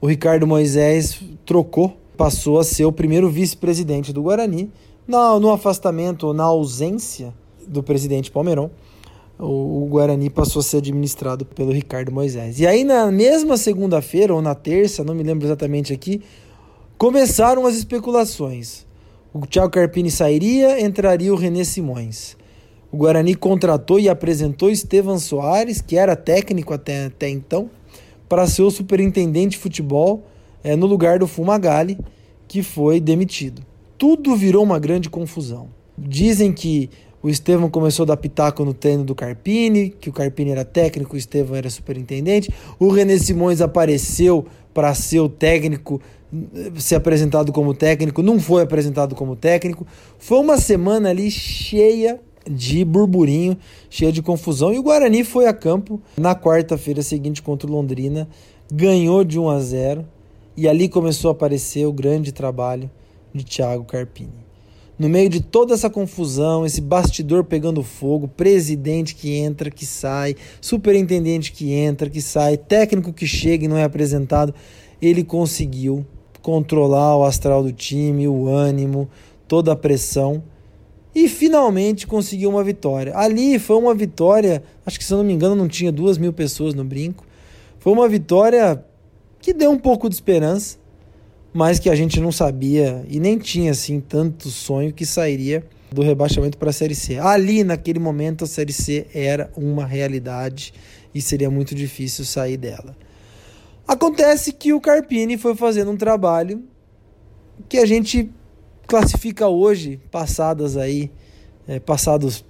O 0.00 0.06
Ricardo 0.06 0.46
Moisés 0.46 1.20
trocou, 1.44 1.96
passou 2.16 2.58
a 2.58 2.64
ser 2.64 2.84
o 2.84 2.92
primeiro 2.92 3.28
vice-presidente 3.30 4.12
do 4.12 4.22
Guarani. 4.22 4.70
No, 5.06 5.38
no 5.38 5.50
afastamento 5.50 6.32
na 6.32 6.44
ausência 6.44 7.32
do 7.66 7.82
presidente 7.82 8.30
Palmeiron, 8.30 8.70
o, 9.38 9.84
o 9.84 9.86
Guarani 9.86 10.30
passou 10.30 10.60
a 10.60 10.62
ser 10.62 10.78
administrado 10.78 11.44
pelo 11.44 11.70
Ricardo 11.70 12.10
Moisés. 12.10 12.58
E 12.58 12.66
aí, 12.66 12.84
na 12.84 13.10
mesma 13.10 13.56
segunda-feira 13.56 14.34
ou 14.34 14.42
na 14.42 14.54
terça, 14.54 15.04
não 15.04 15.14
me 15.14 15.22
lembro 15.22 15.46
exatamente 15.46 15.92
aqui, 15.92 16.22
começaram 16.96 17.66
as 17.66 17.76
especulações. 17.76 18.85
O 19.38 19.46
Thiago 19.46 19.70
Carpini 19.70 20.10
sairia, 20.10 20.80
entraria 20.80 21.30
o 21.30 21.36
René 21.36 21.62
Simões. 21.62 22.38
O 22.90 22.96
Guarani 22.96 23.34
contratou 23.34 24.00
e 24.00 24.08
apresentou 24.08 24.70
Estevan 24.70 25.18
Soares, 25.18 25.82
que 25.82 25.98
era 25.98 26.16
técnico 26.16 26.72
até, 26.72 27.04
até 27.04 27.28
então, 27.28 27.70
para 28.30 28.46
ser 28.46 28.62
o 28.62 28.70
superintendente 28.70 29.50
de 29.50 29.58
futebol 29.58 30.24
é, 30.64 30.74
no 30.74 30.86
lugar 30.86 31.18
do 31.18 31.26
Fumagalli, 31.26 31.98
que 32.48 32.62
foi 32.62 32.98
demitido. 32.98 33.60
Tudo 33.98 34.34
virou 34.34 34.64
uma 34.64 34.78
grande 34.78 35.10
confusão. 35.10 35.68
Dizem 35.98 36.50
que 36.50 36.88
o 37.22 37.28
Estevam 37.28 37.68
começou 37.68 38.04
a 38.04 38.06
dar 38.06 38.16
pitaco 38.16 38.64
no 38.64 38.72
treino 38.72 39.04
do 39.04 39.14
Carpini, 39.14 39.90
que 39.90 40.08
o 40.08 40.14
Carpini 40.14 40.52
era 40.52 40.64
técnico, 40.64 41.14
o 41.14 41.18
Estevam 41.18 41.56
era 41.56 41.68
superintendente. 41.68 42.50
O 42.78 42.88
René 42.88 43.18
Simões 43.18 43.60
apareceu 43.60 44.46
para 44.72 44.94
ser 44.94 45.20
o 45.20 45.28
técnico 45.28 46.00
ser 46.76 46.96
apresentado 46.96 47.52
como 47.52 47.74
técnico, 47.74 48.22
não 48.22 48.38
foi 48.38 48.62
apresentado 48.62 49.14
como 49.14 49.36
técnico. 49.36 49.86
Foi 50.18 50.38
uma 50.38 50.58
semana 50.58 51.10
ali 51.10 51.30
cheia 51.30 52.20
de 52.48 52.84
burburinho, 52.84 53.56
cheia 53.90 54.12
de 54.12 54.22
confusão. 54.22 54.72
E 54.72 54.78
o 54.78 54.82
Guarani 54.82 55.24
foi 55.24 55.46
a 55.46 55.52
campo 55.52 56.00
na 56.16 56.34
quarta-feira 56.34 57.02
seguinte 57.02 57.42
contra 57.42 57.68
o 57.68 57.72
Londrina, 57.72 58.28
ganhou 58.72 59.24
de 59.24 59.38
1 59.38 59.48
a 59.48 59.60
0 59.60 60.06
e 60.56 60.68
ali 60.68 60.88
começou 60.88 61.28
a 61.30 61.32
aparecer 61.32 61.86
o 61.86 61.92
grande 61.92 62.32
trabalho 62.32 62.90
de 63.32 63.44
Thiago 63.44 63.84
Carpini. 63.84 64.46
No 64.98 65.10
meio 65.10 65.28
de 65.28 65.40
toda 65.40 65.74
essa 65.74 65.90
confusão, 65.90 66.64
esse 66.64 66.80
bastidor 66.80 67.44
pegando 67.44 67.82
fogo, 67.82 68.26
presidente 68.26 69.14
que 69.14 69.34
entra, 69.34 69.70
que 69.70 69.84
sai, 69.84 70.34
superintendente 70.58 71.52
que 71.52 71.70
entra, 71.70 72.08
que 72.08 72.22
sai, 72.22 72.56
técnico 72.56 73.12
que 73.12 73.26
chega 73.26 73.66
e 73.66 73.68
não 73.68 73.76
é 73.76 73.84
apresentado, 73.84 74.54
ele 75.02 75.22
conseguiu 75.22 76.06
controlar 76.46 77.16
o 77.16 77.24
astral 77.24 77.60
do 77.60 77.72
time, 77.72 78.28
o 78.28 78.46
ânimo, 78.46 79.08
toda 79.48 79.72
a 79.72 79.76
pressão 79.76 80.40
e 81.12 81.28
finalmente 81.28 82.06
conseguiu 82.06 82.50
uma 82.50 82.62
vitória. 82.62 83.12
Ali 83.16 83.58
foi 83.58 83.74
uma 83.74 83.92
vitória, 83.92 84.62
acho 84.86 84.96
que 84.96 85.04
se 85.04 85.12
eu 85.12 85.18
não 85.18 85.24
me 85.24 85.32
engano 85.32 85.56
não 85.56 85.66
tinha 85.66 85.90
duas 85.90 86.16
mil 86.16 86.32
pessoas 86.32 86.72
no 86.72 86.84
brinco. 86.84 87.26
Foi 87.80 87.92
uma 87.92 88.08
vitória 88.08 88.80
que 89.40 89.52
deu 89.52 89.72
um 89.72 89.78
pouco 89.78 90.08
de 90.08 90.14
esperança 90.14 90.78
mas 91.52 91.80
que 91.80 91.90
a 91.90 91.96
gente 91.96 92.20
não 92.20 92.30
sabia 92.30 93.02
e 93.08 93.18
nem 93.18 93.38
tinha 93.38 93.72
assim 93.72 93.98
tanto 93.98 94.50
sonho 94.50 94.92
que 94.92 95.04
sairia 95.04 95.64
do 95.90 96.02
rebaixamento 96.02 96.58
para 96.58 96.68
a 96.68 96.72
Série 96.72 96.94
C. 96.94 97.18
Ali, 97.18 97.64
naquele 97.64 97.98
momento, 97.98 98.44
a 98.44 98.46
Série 98.46 98.74
C 98.74 99.06
era 99.14 99.50
uma 99.56 99.86
realidade 99.86 100.74
e 101.14 101.22
seria 101.22 101.50
muito 101.50 101.74
difícil 101.74 102.26
sair 102.26 102.58
dela. 102.58 102.94
Acontece 103.86 104.52
que 104.52 104.72
o 104.72 104.80
Carpini 104.80 105.38
foi 105.38 105.54
fazendo 105.54 105.90
um 105.90 105.96
trabalho 105.96 106.64
que 107.68 107.78
a 107.78 107.86
gente 107.86 108.30
classifica 108.86 109.48
hoje, 109.48 110.00
passadas 110.10 110.76
aí, 110.76 111.10
é, 111.66 111.78
passados 111.78 112.44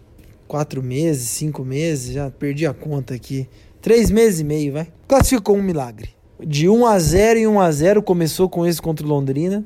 quatro 0.46 0.82
meses, 0.82 1.28
cinco 1.28 1.64
meses, 1.64 2.12
já 2.14 2.30
perdi 2.30 2.66
a 2.66 2.74
conta 2.74 3.14
aqui, 3.14 3.48
três 3.80 4.10
meses 4.10 4.40
e 4.40 4.44
meio, 4.44 4.72
vai. 4.72 4.88
Classificou 5.06 5.56
um 5.56 5.62
milagre 5.62 6.16
de 6.40 6.68
1 6.68 6.86
a 6.86 6.98
0 6.98 7.38
em 7.38 7.46
1 7.46 7.60
a 7.60 7.70
0 7.70 8.02
começou 8.02 8.48
com 8.48 8.66
esse 8.66 8.80
contra 8.80 9.06
o 9.06 9.08
Londrina. 9.08 9.64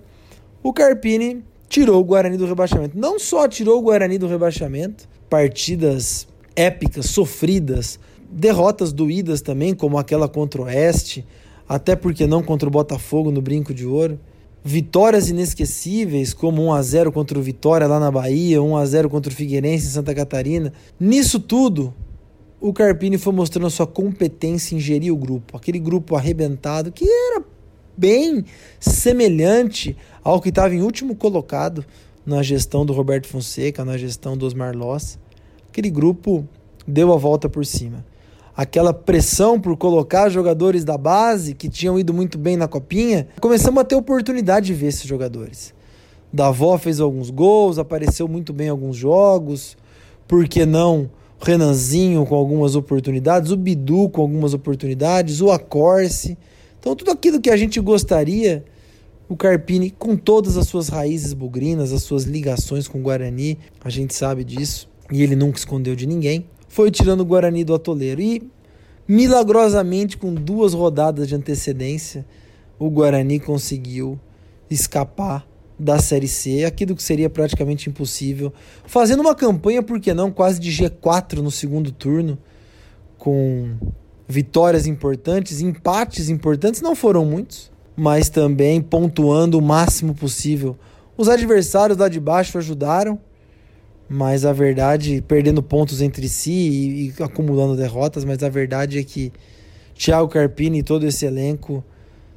O 0.63 0.73
Carpini 0.73 1.45
tirou 1.69 2.01
o 2.01 2.05
Guarani 2.05 2.37
do 2.37 2.47
rebaixamento. 2.47 2.99
Não 2.99 3.19
só 3.19 3.49
tirou 3.49 3.79
o 3.79 3.83
Guarani 3.83 4.19
do 4.19 4.27
rebaixamento, 4.27 5.09
partidas 5.29 6.29
épicas, 6.55 7.07
sofridas, 7.07 7.99
derrotas 8.31 8.93
doídas 8.93 9.41
também, 9.41 9.75
como 9.75 9.99
aquela 9.99 10.29
contra 10.29 10.61
o 10.61 10.65
Oeste, 10.65 11.27
até 11.71 11.95
porque 11.95 12.27
não 12.27 12.43
contra 12.43 12.69
o 12.69 12.73
Botafogo 12.73 13.31
no 13.31 13.41
Brinco 13.41 13.73
de 13.73 13.87
Ouro. 13.87 14.19
Vitórias 14.65 15.29
inesquecíveis, 15.29 16.35
como 16.35 16.65
1 16.65 16.73
a 16.73 16.83
0 16.83 17.13
contra 17.13 17.39
o 17.39 17.43
Vitória 17.43 17.87
lá 17.87 18.01
na 18.01 18.11
Bahia, 18.11 18.61
1 18.61 18.77
a 18.77 18.85
0 18.85 19.09
contra 19.09 19.33
o 19.33 19.35
Figueirense 19.37 19.87
em 19.87 19.91
Santa 19.91 20.13
Catarina. 20.13 20.73
Nisso 20.99 21.39
tudo, 21.39 21.95
o 22.61 22.73
Carpini 22.73 23.17
foi 23.19 23.33
mostrando 23.33 23.69
a 23.69 23.71
sua 23.71 23.87
competência 23.87 24.75
em 24.75 24.81
gerir 24.81 25.15
o 25.15 25.17
grupo. 25.17 25.57
Aquele 25.57 25.79
grupo 25.79 26.17
arrebentado 26.17 26.91
que 26.91 27.09
era 27.09 27.45
bem 27.97 28.45
semelhante 28.81 29.97
ao 30.25 30.41
que 30.41 30.49
estava 30.49 30.75
em 30.75 30.83
último 30.83 31.15
colocado 31.15 31.87
na 32.27 32.43
gestão 32.43 32.85
do 32.85 32.93
Roberto 32.93 33.29
Fonseca, 33.29 33.85
na 33.85 33.97
gestão 33.97 34.37
do 34.37 34.45
Osmar 34.45 34.77
Loss. 34.77 35.21
Aquele 35.69 35.89
grupo 35.89 36.45
deu 36.85 37.13
a 37.13 37.17
volta 37.17 37.49
por 37.49 37.65
cima. 37.65 38.05
Aquela 38.61 38.93
pressão 38.93 39.59
por 39.59 39.75
colocar 39.75 40.29
jogadores 40.29 40.85
da 40.85 40.99
base 40.99 41.55
que 41.55 41.67
tinham 41.67 41.99
ido 41.99 42.13
muito 42.13 42.37
bem 42.37 42.59
na 42.59 42.69
copinha, 42.69 43.27
começamos 43.41 43.81
a 43.81 43.85
ter 43.85 43.95
oportunidade 43.95 44.67
de 44.67 44.75
ver 44.75 44.89
esses 44.89 45.05
jogadores. 45.05 45.73
Davó 46.31 46.77
fez 46.77 47.01
alguns 47.01 47.31
gols, 47.31 47.79
apareceu 47.79 48.29
muito 48.29 48.53
bem 48.53 48.67
em 48.67 48.71
alguns 48.71 48.99
jogos. 48.99 49.79
Por 50.29 50.47
que 50.47 50.67
não 50.67 51.09
Renanzinho 51.41 52.27
com 52.27 52.35
algumas 52.35 52.77
oportunidades, 52.77 53.51
o 53.51 53.57
Bidu 53.57 54.11
com 54.11 54.21
algumas 54.21 54.53
oportunidades, 54.53 55.41
o 55.41 55.51
Acorce. 55.51 56.37
Então, 56.79 56.95
tudo 56.95 57.13
aquilo 57.13 57.41
que 57.41 57.49
a 57.49 57.57
gente 57.57 57.81
gostaria, 57.81 58.63
o 59.27 59.37
Carpini, 59.37 59.91
com 59.91 60.19
todas 60.19 60.59
as 60.59 60.69
suas 60.69 60.91
raízes 60.91 61.33
bugrinas, 61.33 61.95
as 61.95 62.03
suas 62.03 62.25
ligações 62.25 62.87
com 62.87 62.99
o 62.99 63.03
Guarani, 63.03 63.57
a 63.83 63.89
gente 63.89 64.15
sabe 64.15 64.45
disso, 64.45 64.87
e 65.11 65.23
ele 65.23 65.35
nunca 65.35 65.57
escondeu 65.57 65.97
de 65.97 66.07
ninguém, 66.07 66.45
foi 66.71 66.89
tirando 66.89 67.21
o 67.21 67.25
Guarani 67.25 67.65
do 67.65 67.75
atoleiro. 67.75 68.23
E, 68.23 68.49
milagrosamente, 69.07 70.17
com 70.17 70.33
duas 70.33 70.73
rodadas 70.73 71.29
de 71.29 71.35
antecedência, 71.35 72.25
o 72.79 72.89
Guarani 72.89 73.41
conseguiu 73.41 74.19
escapar 74.71 75.45
da 75.77 75.99
Série 75.99 76.29
C, 76.29 76.65
aquilo 76.65 76.95
que 76.95 77.03
seria 77.03 77.29
praticamente 77.29 77.91
impossível, 77.91 78.53
fazendo 78.87 79.21
uma 79.21 79.35
campanha, 79.35 79.83
por 79.83 79.99
que 79.99 80.15
não, 80.15 80.31
quase 80.31 80.61
de 80.61 80.71
G4 80.71 81.39
no 81.39 81.51
segundo 81.51 81.91
turno, 81.91 82.39
com 83.19 83.75
vitórias 84.29 84.87
importantes, 84.87 85.61
empates 85.61 86.29
importantes, 86.29 86.81
não 86.81 86.95
foram 86.95 87.25
muitos, 87.25 87.73
mas 87.97 88.29
também 88.29 88.81
pontuando 88.81 89.59
o 89.59 89.63
máximo 89.63 90.15
possível. 90.15 90.79
Os 91.17 91.29
adversários 91.29 91.99
lá 91.99 92.09
de 92.09 92.21
baixo 92.21 92.59
ajudaram, 92.59 93.19
mas 94.13 94.45
a 94.45 94.53
verdade, 94.53 95.23
perdendo 95.23 95.63
pontos 95.63 96.03
entre 96.03 96.29
si 96.29 96.51
e, 96.51 97.15
e 97.17 97.23
acumulando 97.23 97.77
derrotas, 97.77 98.25
mas 98.25 98.43
a 98.43 98.49
verdade 98.49 98.99
é 98.99 99.05
que 99.05 99.33
Thiago 99.95 100.27
Carpini 100.27 100.81
e 100.81 100.83
todo 100.83 101.07
esse 101.07 101.25
elenco 101.25 101.85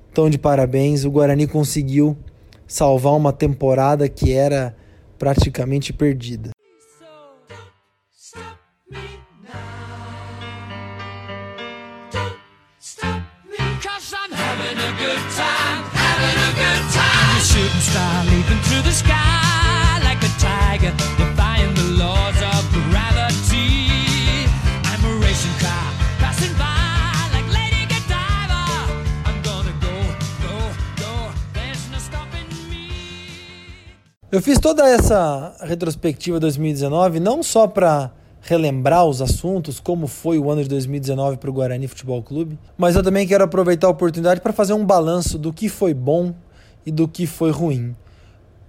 estão 0.08 0.30
de 0.30 0.38
parabéns. 0.38 1.04
O 1.04 1.10
Guarani 1.10 1.48
conseguiu 1.48 2.16
salvar 2.68 3.14
uma 3.16 3.34
temporada 3.34 4.08
que 4.08 4.32
era 4.32 4.76
praticamente 5.18 5.92
perdida. 5.92 6.52
Shooting 17.44 17.82
star 17.82 18.26
leaping 18.26 18.62
through 18.64 18.82
the 18.82 18.92
sky 18.92 20.00
like 20.04 20.24
a 20.24 20.32
tiger, 20.40 21.23
Eu 34.34 34.42
fiz 34.42 34.58
toda 34.58 34.90
essa 34.90 35.56
retrospectiva 35.62 36.40
2019 36.40 37.20
não 37.20 37.44
só 37.44 37.68
para 37.68 38.12
relembrar 38.42 39.06
os 39.06 39.22
assuntos, 39.22 39.80
como 39.80 40.08
foi 40.08 40.40
o 40.40 40.50
ano 40.50 40.64
de 40.64 40.70
2019 40.70 41.38
para 41.38 41.52
o 41.52 41.54
Guarani 41.54 41.88
Futebol 41.88 42.20
Clube, 42.24 42.58
mas 42.76 42.96
eu 42.96 43.04
também 43.04 43.28
quero 43.28 43.44
aproveitar 43.44 43.86
a 43.86 43.92
oportunidade 43.92 44.42
para 44.42 44.52
fazer 44.52 44.74
um 44.74 44.84
balanço 44.84 45.38
do 45.38 45.54
que 45.54 45.70
foi 45.70 45.94
bom 45.94 46.34
e 46.84 46.92
do 46.92 47.08
que 47.08 47.28
foi 47.28 47.52
ruim. 47.52 47.96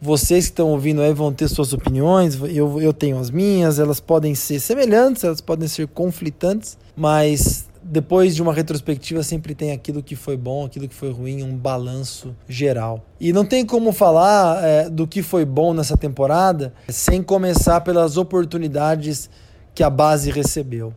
Vocês 0.02 0.44
que 0.44 0.50
estão 0.50 0.68
ouvindo 0.68 1.00
aí 1.00 1.14
vão 1.14 1.32
ter 1.32 1.48
suas 1.48 1.72
opiniões, 1.72 2.38
eu, 2.54 2.78
eu 2.78 2.92
tenho 2.92 3.18
as 3.18 3.30
minhas, 3.30 3.78
elas 3.78 4.00
podem 4.00 4.34
ser 4.34 4.60
semelhantes, 4.60 5.24
elas 5.24 5.40
podem 5.40 5.66
ser 5.66 5.88
conflitantes, 5.88 6.76
mas 6.94 7.70
depois 7.84 8.34
de 8.34 8.40
uma 8.40 8.52
retrospectiva 8.52 9.22
sempre 9.22 9.54
tem 9.54 9.70
aquilo 9.70 10.02
que 10.02 10.16
foi 10.16 10.36
bom, 10.36 10.64
aquilo 10.64 10.88
que 10.88 10.94
foi 10.94 11.12
ruim, 11.12 11.42
um 11.42 11.54
balanço 11.54 12.34
geral. 12.48 13.04
E 13.20 13.32
não 13.32 13.44
tem 13.44 13.64
como 13.66 13.92
falar 13.92 14.64
é, 14.64 14.88
do 14.88 15.06
que 15.06 15.22
foi 15.22 15.44
bom 15.44 15.74
nessa 15.74 15.96
temporada 15.96 16.72
sem 16.88 17.22
começar 17.22 17.82
pelas 17.82 18.16
oportunidades 18.16 19.28
que 19.74 19.82
a 19.82 19.90
base 19.90 20.30
recebeu. 20.30 20.94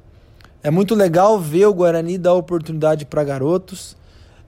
É 0.63 0.71
muito 0.71 0.95
legal 0.95 1.39
ver 1.39 1.65
o 1.65 1.73
Guarani 1.73 2.17
dar 2.17 2.33
oportunidade 2.33 3.05
para 3.05 3.23
garotos. 3.23 3.97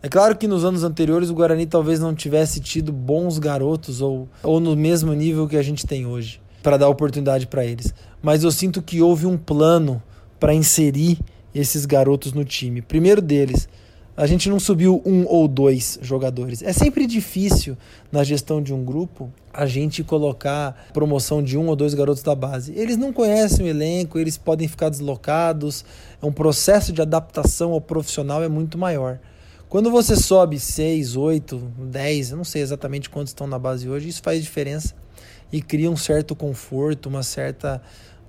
É 0.02 0.08
claro 0.08 0.38
que 0.38 0.48
nos 0.48 0.64
anos 0.64 0.84
anteriores 0.84 1.30
o 1.30 1.34
Guarani 1.34 1.66
talvez 1.66 2.00
não 2.00 2.16
tivesse 2.16 2.62
tido 2.62 2.94
bons 2.94 3.38
garotos 3.38 4.02
ou, 4.02 4.30
ou 4.42 4.62
no 4.62 4.76
mesmo 4.76 5.14
nível 5.14 5.48
que 5.48 5.58
a 5.58 5.62
gente 5.62 5.86
tem 5.86 6.06
hoje 6.06 6.42
para 6.64 6.78
dar 6.78 6.88
oportunidade 6.88 7.48
para 7.48 7.66
eles. 7.66 7.94
Mas 8.22 8.44
eu 8.44 8.52
sinto 8.52 8.82
que 8.82 9.02
houve 9.02 9.26
um 9.26 9.38
plano 9.38 10.02
para 10.40 10.54
inserir 10.54 11.20
esses 11.54 11.86
garotos 11.86 12.34
no 12.34 12.44
time. 12.44 12.82
Primeiro 12.82 13.22
deles, 13.22 13.68
a 14.16 14.28
gente 14.28 14.50
não 14.50 14.60
subiu 14.60 15.02
um 15.06 15.26
ou 15.26 15.48
dois 15.48 15.98
jogadores. 16.02 16.62
É 16.62 16.74
sempre 16.74 17.08
difícil 17.08 17.78
na 18.12 18.22
gestão 18.22 18.62
de 18.62 18.74
um 18.74 18.84
grupo 18.84 19.32
a 19.54 19.66
gente 19.66 20.04
colocar 20.04 20.90
promoção 20.94 21.42
de 21.42 21.58
um 21.58 21.68
ou 21.68 21.76
dois 21.76 21.94
garotos 21.94 22.22
da 22.22 22.36
base. 22.36 22.74
Eles 22.76 22.98
não 22.98 23.14
conhecem 23.14 23.66
o 23.66 23.70
elenco, 23.70 24.20
eles 24.20 24.38
podem 24.38 24.68
ficar 24.68 24.90
deslocados. 24.90 25.86
É 26.22 26.26
um 26.26 26.34
processo 26.34 26.92
de 26.92 27.02
adaptação 27.02 27.72
ao 27.72 27.80
profissional 27.80 28.44
é 28.44 28.50
muito 28.50 28.78
maior. 28.78 29.20
Quando 29.70 29.90
você 29.90 30.16
sobe 30.16 30.60
6, 30.60 31.16
8, 31.16 31.58
10, 31.92 32.32
eu 32.32 32.38
não 32.38 32.44
sei 32.44 32.62
exatamente 32.62 33.10
quantos 33.10 33.30
estão 33.32 33.48
na 33.48 33.58
base 33.58 33.88
hoje, 33.88 34.10
isso 34.10 34.22
faz 34.22 34.42
diferença 34.44 34.96
e 35.50 35.62
cria 35.62 35.90
um 35.90 35.96
certo 35.96 36.36
conforto, 36.36 37.08
uma 37.08 37.24
certa 37.24 37.82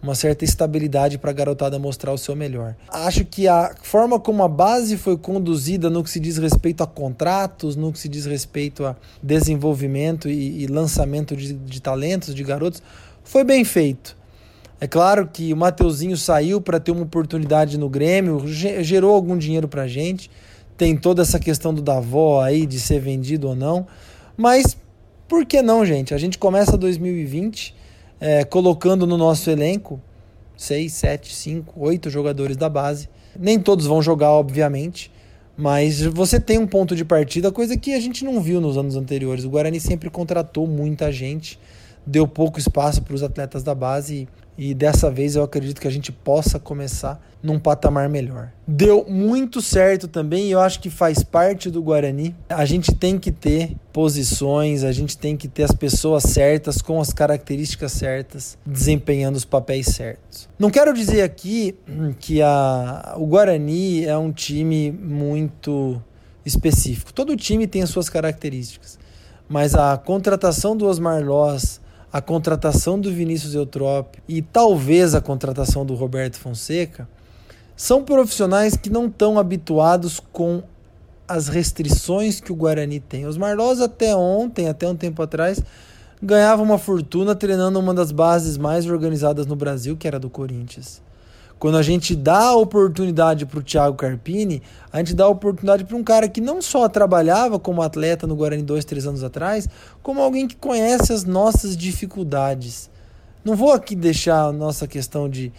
uma 0.02 0.14
certa 0.14 0.44
estabilidade 0.44 1.18
para 1.18 1.30
a 1.30 1.34
garotada 1.34 1.78
mostrar 1.78 2.12
o 2.12 2.18
seu 2.18 2.34
melhor. 2.34 2.74
Acho 2.88 3.24
que 3.24 3.46
a 3.46 3.74
forma 3.82 4.18
como 4.18 4.42
a 4.42 4.48
base 4.48 4.96
foi 4.96 5.16
conduzida 5.16 5.90
no 5.90 6.02
que 6.02 6.10
se 6.10 6.18
diz 6.18 6.38
respeito 6.38 6.82
a 6.82 6.86
contratos, 6.86 7.76
no 7.76 7.92
que 7.92 7.98
se 7.98 8.08
diz 8.08 8.24
respeito 8.24 8.84
a 8.84 8.96
desenvolvimento 9.22 10.28
e, 10.28 10.62
e 10.62 10.66
lançamento 10.66 11.36
de, 11.36 11.52
de 11.52 11.82
talentos, 11.82 12.34
de 12.34 12.42
garotos, 12.42 12.82
foi 13.22 13.44
bem 13.44 13.64
feito. 13.64 14.16
É 14.80 14.86
claro 14.86 15.28
que 15.30 15.52
o 15.52 15.56
Mateuzinho 15.56 16.16
saiu 16.16 16.58
para 16.58 16.80
ter 16.80 16.90
uma 16.90 17.02
oportunidade 17.02 17.76
no 17.76 17.90
Grêmio, 17.90 18.42
gerou 18.46 19.14
algum 19.14 19.36
dinheiro 19.36 19.68
para 19.68 19.82
a 19.82 19.88
gente. 19.88 20.30
Tem 20.78 20.96
toda 20.96 21.20
essa 21.20 21.38
questão 21.38 21.74
do 21.74 21.82
Davó 21.82 22.42
aí 22.42 22.64
de 22.64 22.80
ser 22.80 22.98
vendido 22.98 23.48
ou 23.48 23.54
não. 23.54 23.86
Mas 24.38 24.74
por 25.28 25.44
que 25.44 25.60
não, 25.60 25.84
gente? 25.84 26.14
A 26.14 26.18
gente 26.18 26.38
começa 26.38 26.78
2020 26.78 27.74
é, 28.20 28.44
colocando 28.44 29.06
no 29.06 29.16
nosso 29.16 29.50
elenco 29.50 30.00
6, 30.56 30.92
7, 30.92 31.34
5, 31.34 31.74
8 31.76 32.10
jogadores 32.10 32.56
da 32.56 32.68
base. 32.68 33.08
Nem 33.38 33.58
todos 33.58 33.86
vão 33.86 34.02
jogar, 34.02 34.30
obviamente. 34.32 35.10
Mas 35.56 36.02
você 36.02 36.38
tem 36.38 36.58
um 36.58 36.66
ponto 36.66 36.94
de 36.94 37.04
partida, 37.04 37.50
coisa 37.50 37.76
que 37.76 37.94
a 37.94 38.00
gente 38.00 38.24
não 38.24 38.40
viu 38.40 38.60
nos 38.60 38.76
anos 38.76 38.96
anteriores. 38.96 39.44
O 39.44 39.50
Guarani 39.50 39.80
sempre 39.80 40.08
contratou 40.08 40.66
muita 40.66 41.10
gente, 41.10 41.58
deu 42.06 42.26
pouco 42.26 42.58
espaço 42.58 43.02
para 43.02 43.14
os 43.14 43.22
atletas 43.22 43.62
da 43.62 43.74
base 43.74 44.28
e 44.62 44.74
dessa 44.74 45.10
vez 45.10 45.36
eu 45.36 45.42
acredito 45.42 45.80
que 45.80 45.88
a 45.88 45.90
gente 45.90 46.12
possa 46.12 46.58
começar 46.58 47.18
num 47.42 47.58
patamar 47.58 48.10
melhor. 48.10 48.52
Deu 48.68 49.06
muito 49.08 49.62
certo 49.62 50.06
também 50.06 50.48
e 50.48 50.50
eu 50.50 50.60
acho 50.60 50.80
que 50.80 50.90
faz 50.90 51.22
parte 51.22 51.70
do 51.70 51.82
Guarani. 51.82 52.36
A 52.46 52.66
gente 52.66 52.94
tem 52.94 53.18
que 53.18 53.32
ter 53.32 53.74
posições, 53.90 54.84
a 54.84 54.92
gente 54.92 55.16
tem 55.16 55.34
que 55.34 55.48
ter 55.48 55.62
as 55.62 55.72
pessoas 55.72 56.24
certas, 56.24 56.82
com 56.82 57.00
as 57.00 57.10
características 57.10 57.92
certas, 57.92 58.58
desempenhando 58.66 59.36
os 59.36 59.46
papéis 59.46 59.86
certos. 59.86 60.46
Não 60.58 60.68
quero 60.68 60.92
dizer 60.92 61.22
aqui 61.22 61.74
que 62.18 62.42
a, 62.42 63.14
o 63.16 63.24
Guarani 63.24 64.04
é 64.04 64.18
um 64.18 64.30
time 64.30 64.92
muito 64.92 66.02
específico. 66.44 67.14
Todo 67.14 67.34
time 67.34 67.66
tem 67.66 67.80
as 67.80 67.88
suas 67.88 68.10
características. 68.10 68.98
Mas 69.48 69.74
a 69.74 69.96
contratação 69.96 70.76
do 70.76 70.86
Osmar 70.86 71.24
Loss 71.24 71.80
a 72.12 72.20
contratação 72.20 72.98
do 72.98 73.12
Vinícius 73.12 73.54
Eutrópio 73.54 74.22
e 74.28 74.42
talvez 74.42 75.14
a 75.14 75.20
contratação 75.20 75.86
do 75.86 75.94
Roberto 75.94 76.36
Fonseca 76.36 77.08
são 77.76 78.04
profissionais 78.04 78.76
que 78.76 78.90
não 78.90 79.06
estão 79.06 79.38
habituados 79.38 80.20
com 80.32 80.62
as 81.26 81.48
restrições 81.48 82.40
que 82.40 82.52
o 82.52 82.56
Guarani 82.56 82.98
tem. 82.98 83.26
Os 83.26 83.36
Marlos 83.36 83.80
até 83.80 84.14
ontem, 84.14 84.68
até 84.68 84.88
um 84.88 84.96
tempo 84.96 85.22
atrás, 85.22 85.62
ganhavam 86.20 86.64
uma 86.64 86.78
fortuna 86.78 87.34
treinando 87.34 87.78
uma 87.78 87.94
das 87.94 88.10
bases 88.10 88.58
mais 88.58 88.84
organizadas 88.86 89.46
no 89.46 89.54
Brasil, 89.54 89.96
que 89.96 90.08
era 90.08 90.18
do 90.18 90.28
Corinthians. 90.28 91.00
Quando 91.60 91.76
a 91.76 91.82
gente 91.82 92.16
dá 92.16 92.38
a 92.38 92.56
oportunidade 92.56 93.44
para 93.44 93.58
o 93.58 93.62
Thiago 93.62 93.94
Carpini, 93.94 94.62
a 94.90 94.96
gente 94.96 95.12
dá 95.12 95.24
a 95.24 95.28
oportunidade 95.28 95.84
para 95.84 95.94
um 95.94 96.02
cara 96.02 96.26
que 96.26 96.40
não 96.40 96.62
só 96.62 96.88
trabalhava 96.88 97.58
como 97.58 97.82
atleta 97.82 98.26
no 98.26 98.34
Guarani 98.34 98.62
dois, 98.62 98.82
três 98.82 99.06
anos 99.06 99.22
atrás, 99.22 99.68
como 100.02 100.22
alguém 100.22 100.48
que 100.48 100.56
conhece 100.56 101.12
as 101.12 101.22
nossas 101.22 101.76
dificuldades. 101.76 102.88
Não 103.44 103.54
vou 103.54 103.72
aqui 103.72 103.94
deixar 103.94 104.46
a 104.46 104.52
nossa 104.52 104.86
questão 104.86 105.28
de 105.28 105.52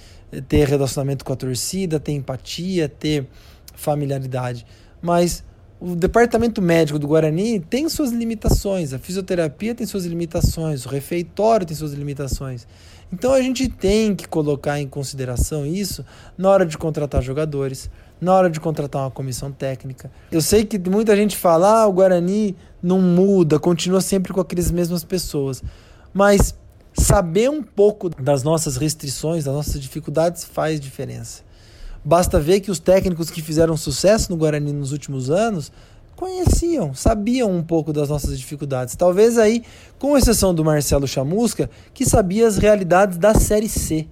ter 0.50 0.68
relacionamento 0.68 1.24
com 1.24 1.34
a 1.34 1.36
torcida, 1.36 2.00
ter 2.00 2.14
empatia, 2.14 2.90
ter 2.90 3.28
familiaridade, 3.76 4.66
mas 5.04 5.44
o 5.80 5.96
departamento 5.96 6.64
médico 6.64 6.98
do 6.98 7.08
Guarani 7.08 7.60
tem 7.60 7.88
suas 7.90 8.12
limitações, 8.12 8.92
a 8.92 8.98
fisioterapia 8.98 9.76
tem 9.76 9.86
suas 9.86 10.06
limitações, 10.06 10.84
o 10.84 10.90
refeitório 10.90 11.66
tem 11.66 11.76
suas 11.76 11.94
limitações. 11.94 12.68
Então 13.12 13.34
a 13.34 13.42
gente 13.42 13.68
tem 13.68 14.16
que 14.16 14.28
colocar 14.28 14.80
em 14.80 14.88
consideração 14.88 15.66
isso 15.66 16.06
na 16.38 16.50
hora 16.50 16.66
de 16.66 16.78
contratar 16.78 17.22
jogadores, 17.22 17.90
na 18.22 18.34
hora 18.34 18.50
de 18.50 18.60
contratar 18.60 19.04
uma 19.04 19.12
comissão 19.12 19.52
técnica. 19.52 20.10
Eu 20.32 20.42
sei 20.42 20.64
que 20.64 20.80
muita 20.90 21.16
gente 21.16 21.36
fala, 21.36 21.82
ah, 21.82 21.88
o 21.88 21.94
Guarani 21.94 22.56
não 22.82 23.02
muda, 23.02 23.60
continua 23.60 24.00
sempre 24.00 24.32
com 24.32 24.40
aquelas 24.40 24.72
mesmas 24.72 25.04
pessoas. 25.04 25.62
Mas 26.14 26.56
saber 26.94 27.50
um 27.50 27.62
pouco 27.62 28.10
das 28.10 28.44
nossas 28.44 28.78
restrições, 28.78 29.44
das 29.44 29.54
nossas 29.54 29.82
dificuldades 29.82 30.44
faz 30.44 30.80
diferença. 30.80 31.44
Basta 32.04 32.40
ver 32.40 32.62
que 32.62 32.72
os 32.72 32.80
técnicos 32.80 33.30
que 33.30 33.42
fizeram 33.42 33.78
sucesso 33.78 34.32
no 34.32 34.38
Guarani 34.38 34.74
nos 34.74 34.92
últimos 34.92 35.30
anos 35.30 35.72
conheciam, 36.22 36.94
sabiam 36.94 37.50
um 37.50 37.64
pouco 37.64 37.92
das 37.92 38.08
nossas 38.08 38.40
dificuldades. 38.40 38.96
Talvez 38.96 39.40
aí, 39.40 39.64
com 39.98 40.16
exceção 40.16 40.54
do 40.54 40.64
Marcelo 40.64 41.08
Chamusca, 41.08 41.68
que 41.96 42.06
sabia 42.06 42.48
as 42.48 42.58
realidades 42.58 43.18
da 43.18 43.34
Série 43.34 43.68
C, 43.68 44.06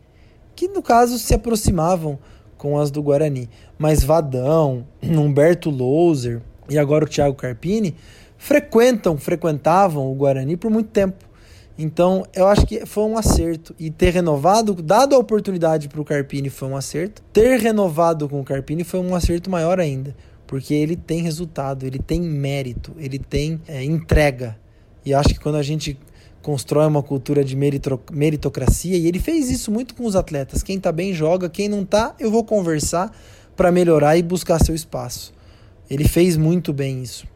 que 0.55 0.67
no 0.67 0.81
caso 0.81 1.19
se 1.19 1.35
aproximavam 1.35 2.17
com 2.57 2.79
as 2.79 2.89
do 2.89 3.03
Guarani. 3.03 3.47
Mas 3.77 4.03
Vadão, 4.03 4.87
Humberto 5.03 5.69
Louser 5.69 6.41
e 6.67 6.79
agora 6.79 7.05
o 7.05 7.07
Thiago 7.07 7.35
Carpini 7.35 7.95
frequentam, 8.39 9.15
frequentavam 9.15 10.11
o 10.11 10.15
Guarani 10.15 10.57
por 10.57 10.71
muito 10.71 10.89
tempo. 10.89 11.29
Então, 11.77 12.25
eu 12.33 12.47
acho 12.47 12.65
que 12.65 12.87
foi 12.87 13.03
um 13.03 13.19
acerto. 13.19 13.75
E 13.77 13.91
ter 13.91 14.09
renovado, 14.09 14.73
dado 14.73 15.15
a 15.15 15.19
oportunidade 15.19 15.87
para 15.87 16.01
o 16.01 16.03
Carpini, 16.03 16.49
foi 16.49 16.67
um 16.67 16.75
acerto. 16.75 17.21
Ter 17.31 17.59
renovado 17.59 18.27
com 18.27 18.41
o 18.41 18.43
Carpini 18.43 18.83
foi 18.83 18.99
um 18.99 19.13
acerto 19.13 19.49
maior 19.49 19.79
ainda 19.79 20.15
porque 20.49 20.73
ele 20.73 20.95
tem 20.95 21.21
resultado, 21.21 21.85
ele 21.85 21.99
tem 21.99 22.19
mérito, 22.19 22.91
ele 22.97 23.19
tem 23.19 23.61
é, 23.67 23.83
entrega. 23.83 24.57
E 25.05 25.13
acho 25.13 25.29
que 25.29 25.39
quando 25.39 25.57
a 25.57 25.61
gente 25.61 25.95
constrói 26.41 26.87
uma 26.87 27.03
cultura 27.03 27.43
de 27.43 27.55
meritocracia, 27.55 28.97
e 28.97 29.05
ele 29.05 29.19
fez 29.19 29.51
isso 29.51 29.69
muito 29.69 29.93
com 29.93 30.07
os 30.07 30.15
atletas: 30.15 30.63
quem 30.63 30.77
está 30.77 30.91
bem 30.91 31.13
joga, 31.13 31.47
quem 31.51 31.69
não 31.69 31.83
está, 31.83 32.15
eu 32.19 32.31
vou 32.31 32.43
conversar 32.43 33.15
para 33.55 33.71
melhorar 33.71 34.17
e 34.17 34.23
buscar 34.23 34.57
seu 34.57 34.73
espaço. 34.73 35.31
Ele 35.87 36.07
fez 36.07 36.35
muito 36.35 36.73
bem 36.73 37.03
isso. 37.03 37.27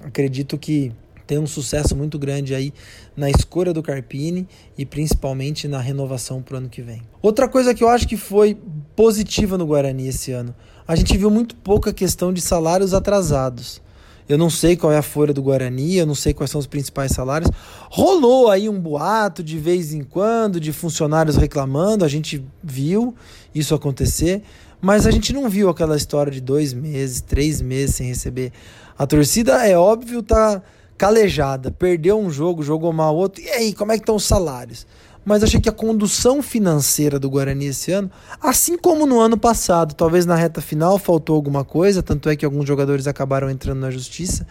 Acredito 0.00 0.56
que 0.56 0.92
tem 1.26 1.40
um 1.40 1.48
sucesso 1.48 1.96
muito 1.96 2.20
grande 2.20 2.54
aí 2.54 2.72
na 3.16 3.28
escolha 3.28 3.72
do 3.72 3.82
Carpini 3.82 4.46
e 4.78 4.86
principalmente 4.86 5.66
na 5.66 5.80
renovação 5.80 6.40
para 6.40 6.54
o 6.54 6.58
ano 6.58 6.68
que 6.68 6.82
vem. 6.82 7.02
Outra 7.20 7.48
coisa 7.48 7.74
que 7.74 7.82
eu 7.82 7.88
acho 7.88 8.06
que 8.06 8.16
foi 8.16 8.56
positiva 8.94 9.58
no 9.58 9.66
Guarani 9.66 10.06
esse 10.06 10.30
ano 10.30 10.54
a 10.90 10.96
gente 10.96 11.16
viu 11.16 11.30
muito 11.30 11.54
pouca 11.54 11.92
questão 11.92 12.32
de 12.32 12.40
salários 12.40 12.92
atrasados. 12.92 13.80
Eu 14.28 14.36
não 14.36 14.50
sei 14.50 14.76
qual 14.76 14.92
é 14.92 14.98
a 14.98 15.02
folha 15.02 15.32
do 15.32 15.40
Guarani, 15.40 15.98
eu 15.98 16.04
não 16.04 16.16
sei 16.16 16.34
quais 16.34 16.50
são 16.50 16.58
os 16.58 16.66
principais 16.66 17.12
salários. 17.12 17.48
Rolou 17.88 18.50
aí 18.50 18.68
um 18.68 18.80
boato 18.80 19.40
de 19.40 19.56
vez 19.56 19.94
em 19.94 20.02
quando 20.02 20.58
de 20.58 20.72
funcionários 20.72 21.36
reclamando, 21.36 22.04
a 22.04 22.08
gente 22.08 22.44
viu 22.60 23.14
isso 23.54 23.72
acontecer, 23.72 24.42
mas 24.80 25.06
a 25.06 25.12
gente 25.12 25.32
não 25.32 25.48
viu 25.48 25.68
aquela 25.68 25.96
história 25.96 26.32
de 26.32 26.40
dois 26.40 26.72
meses, 26.72 27.20
três 27.20 27.60
meses 27.60 27.94
sem 27.94 28.08
receber. 28.08 28.50
A 28.98 29.06
torcida, 29.06 29.64
é 29.64 29.78
óbvio, 29.78 30.24
tá 30.24 30.60
calejada, 30.98 31.70
perdeu 31.70 32.18
um 32.18 32.32
jogo, 32.32 32.64
jogou 32.64 32.92
mal 32.92 33.14
outro. 33.14 33.40
E 33.40 33.48
aí, 33.48 33.72
como 33.72 33.92
é 33.92 33.94
que 33.94 34.02
estão 34.02 34.16
os 34.16 34.24
salários? 34.24 34.88
Mas 35.24 35.42
achei 35.42 35.60
que 35.60 35.68
a 35.68 35.72
condução 35.72 36.42
financeira 36.42 37.18
do 37.18 37.28
Guarani 37.28 37.66
esse 37.66 37.92
ano, 37.92 38.10
assim 38.40 38.76
como 38.76 39.06
no 39.06 39.20
ano 39.20 39.36
passado, 39.36 39.94
talvez 39.94 40.24
na 40.26 40.34
reta 40.34 40.60
final 40.60 40.98
faltou 40.98 41.36
alguma 41.36 41.64
coisa, 41.64 42.02
tanto 42.02 42.28
é 42.28 42.36
que 42.36 42.44
alguns 42.44 42.66
jogadores 42.66 43.06
acabaram 43.06 43.50
entrando 43.50 43.80
na 43.80 43.90
justiça, 43.90 44.46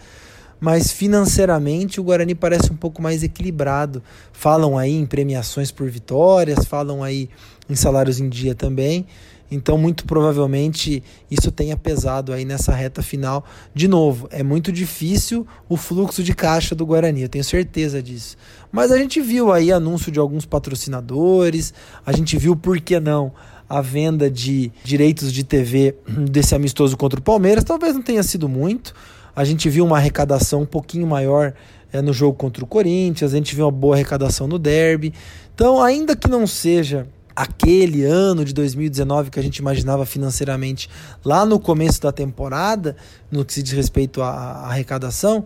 mas 0.60 0.92
financeiramente 0.92 1.98
o 1.98 2.04
Guarani 2.04 2.34
parece 2.34 2.70
um 2.70 2.76
pouco 2.76 3.00
mais 3.00 3.22
equilibrado. 3.22 4.02
Falam 4.32 4.76
aí 4.76 4.92
em 4.92 5.06
premiações 5.06 5.72
por 5.72 5.88
vitórias, 5.88 6.66
falam 6.66 7.02
aí 7.02 7.30
em 7.68 7.74
salários 7.74 8.20
em 8.20 8.28
dia 8.28 8.54
também. 8.54 9.06
Então, 9.50 9.76
muito 9.76 10.04
provavelmente, 10.04 11.02
isso 11.30 11.50
tenha 11.50 11.76
pesado 11.76 12.32
aí 12.32 12.44
nessa 12.44 12.72
reta 12.72 13.02
final. 13.02 13.44
De 13.74 13.88
novo, 13.88 14.28
é 14.30 14.42
muito 14.42 14.70
difícil 14.70 15.46
o 15.68 15.76
fluxo 15.76 16.22
de 16.22 16.34
caixa 16.34 16.74
do 16.74 16.86
Guarani, 16.86 17.22
eu 17.22 17.28
tenho 17.28 17.42
certeza 17.42 18.02
disso. 18.02 18.36
Mas 18.70 18.92
a 18.92 18.98
gente 18.98 19.20
viu 19.20 19.52
aí 19.52 19.72
anúncio 19.72 20.12
de 20.12 20.18
alguns 20.18 20.46
patrocinadores, 20.46 21.74
a 22.06 22.12
gente 22.12 22.38
viu, 22.38 22.54
por 22.54 22.80
que 22.80 23.00
não, 23.00 23.32
a 23.68 23.80
venda 23.80 24.30
de 24.30 24.72
direitos 24.84 25.32
de 25.32 25.44
TV 25.44 25.96
desse 26.30 26.54
amistoso 26.54 26.96
contra 26.96 27.18
o 27.18 27.22
Palmeiras. 27.22 27.64
Talvez 27.64 27.94
não 27.94 28.02
tenha 28.02 28.22
sido 28.22 28.48
muito. 28.48 28.94
A 29.34 29.44
gente 29.44 29.68
viu 29.68 29.84
uma 29.84 29.96
arrecadação 29.96 30.62
um 30.62 30.66
pouquinho 30.66 31.06
maior 31.06 31.54
é, 31.92 32.00
no 32.00 32.12
jogo 32.12 32.36
contra 32.36 32.62
o 32.64 32.66
Corinthians, 32.66 33.32
a 33.32 33.36
gente 33.36 33.54
viu 33.54 33.64
uma 33.64 33.70
boa 33.70 33.94
arrecadação 33.94 34.46
no 34.46 34.58
derby. 34.58 35.12
Então, 35.54 35.82
ainda 35.82 36.16
que 36.16 36.28
não 36.28 36.46
seja 36.46 37.06
aquele 37.34 38.04
ano 38.04 38.44
de 38.44 38.52
2019 38.52 39.30
que 39.30 39.38
a 39.38 39.42
gente 39.42 39.58
imaginava 39.58 40.04
financeiramente 40.04 40.88
lá 41.24 41.44
no 41.44 41.58
começo 41.58 42.00
da 42.00 42.12
temporada, 42.12 42.96
no 43.30 43.44
que 43.44 43.52
se 43.52 43.62
diz 43.62 43.72
respeito 43.72 44.22
à 44.22 44.66
arrecadação, 44.66 45.44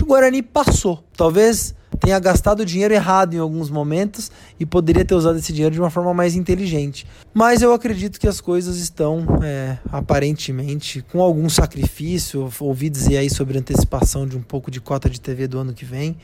o 0.00 0.04
Guarani 0.04 0.42
passou. 0.42 1.02
Talvez 1.16 1.74
tenha 1.98 2.18
gastado 2.18 2.64
dinheiro 2.64 2.94
errado 2.94 3.34
em 3.34 3.38
alguns 3.38 3.68
momentos 3.68 4.30
e 4.58 4.64
poderia 4.64 5.04
ter 5.04 5.14
usado 5.14 5.38
esse 5.38 5.52
dinheiro 5.52 5.74
de 5.74 5.80
uma 5.80 5.90
forma 5.90 6.14
mais 6.14 6.34
inteligente. 6.34 7.06
Mas 7.34 7.62
eu 7.62 7.72
acredito 7.72 8.18
que 8.20 8.28
as 8.28 8.40
coisas 8.40 8.78
estão, 8.78 9.26
é, 9.42 9.78
aparentemente, 9.90 11.02
com 11.10 11.20
algum 11.20 11.48
sacrifício. 11.48 12.50
Ouvi 12.60 12.88
dizer 12.88 13.18
aí 13.18 13.28
sobre 13.28 13.58
antecipação 13.58 14.26
de 14.26 14.36
um 14.36 14.42
pouco 14.42 14.70
de 14.70 14.80
cota 14.80 15.10
de 15.10 15.20
TV 15.20 15.48
do 15.48 15.58
ano 15.58 15.74
que 15.74 15.84
vem, 15.84 16.16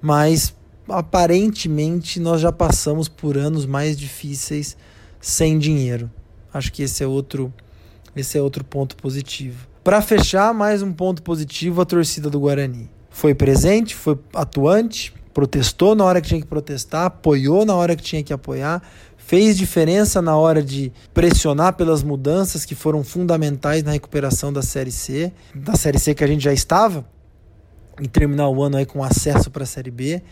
mas 0.00 0.54
aparentemente 0.88 2.20
nós 2.20 2.40
já 2.40 2.52
passamos 2.52 3.08
por 3.08 3.36
anos 3.36 3.66
mais 3.66 3.96
difíceis, 3.96 4.76
sem 5.20 5.58
dinheiro. 5.58 6.10
Acho 6.52 6.72
que 6.72 6.82
esse 6.82 7.02
é 7.02 7.06
outro, 7.06 7.52
esse 8.14 8.36
é 8.36 8.42
outro 8.42 8.64
ponto 8.64 8.96
positivo. 8.96 9.66
Para 9.82 10.00
fechar, 10.00 10.52
mais 10.54 10.82
um 10.82 10.92
ponto 10.92 11.22
positivo, 11.22 11.80
a 11.80 11.84
torcida 11.84 12.30
do 12.30 12.38
Guarani. 12.38 12.88
Foi 13.10 13.34
presente, 13.34 13.94
foi 13.94 14.18
atuante, 14.34 15.12
protestou 15.32 15.94
na 15.94 16.04
hora 16.04 16.20
que 16.20 16.28
tinha 16.28 16.40
que 16.40 16.46
protestar, 16.46 17.06
apoiou 17.06 17.64
na 17.64 17.74
hora 17.74 17.96
que 17.96 18.02
tinha 18.02 18.22
que 18.22 18.32
apoiar, 18.32 18.82
fez 19.16 19.56
diferença 19.56 20.20
na 20.20 20.36
hora 20.36 20.62
de 20.62 20.92
pressionar 21.14 21.74
pelas 21.74 22.02
mudanças 22.02 22.64
que 22.64 22.74
foram 22.74 23.02
fundamentais 23.02 23.82
na 23.82 23.92
recuperação 23.92 24.52
da 24.52 24.62
Série 24.62 24.92
C, 24.92 25.32
da 25.54 25.74
Série 25.74 25.98
C 25.98 26.14
que 26.14 26.22
a 26.22 26.26
gente 26.26 26.44
já 26.44 26.52
estava, 26.52 27.04
e 28.00 28.08
terminar 28.08 28.48
o 28.48 28.62
ano 28.62 28.76
aí 28.76 28.86
com 28.86 29.02
acesso 29.02 29.50
para 29.50 29.64
a 29.64 29.66
Série 29.66 29.90
B. 29.90 30.22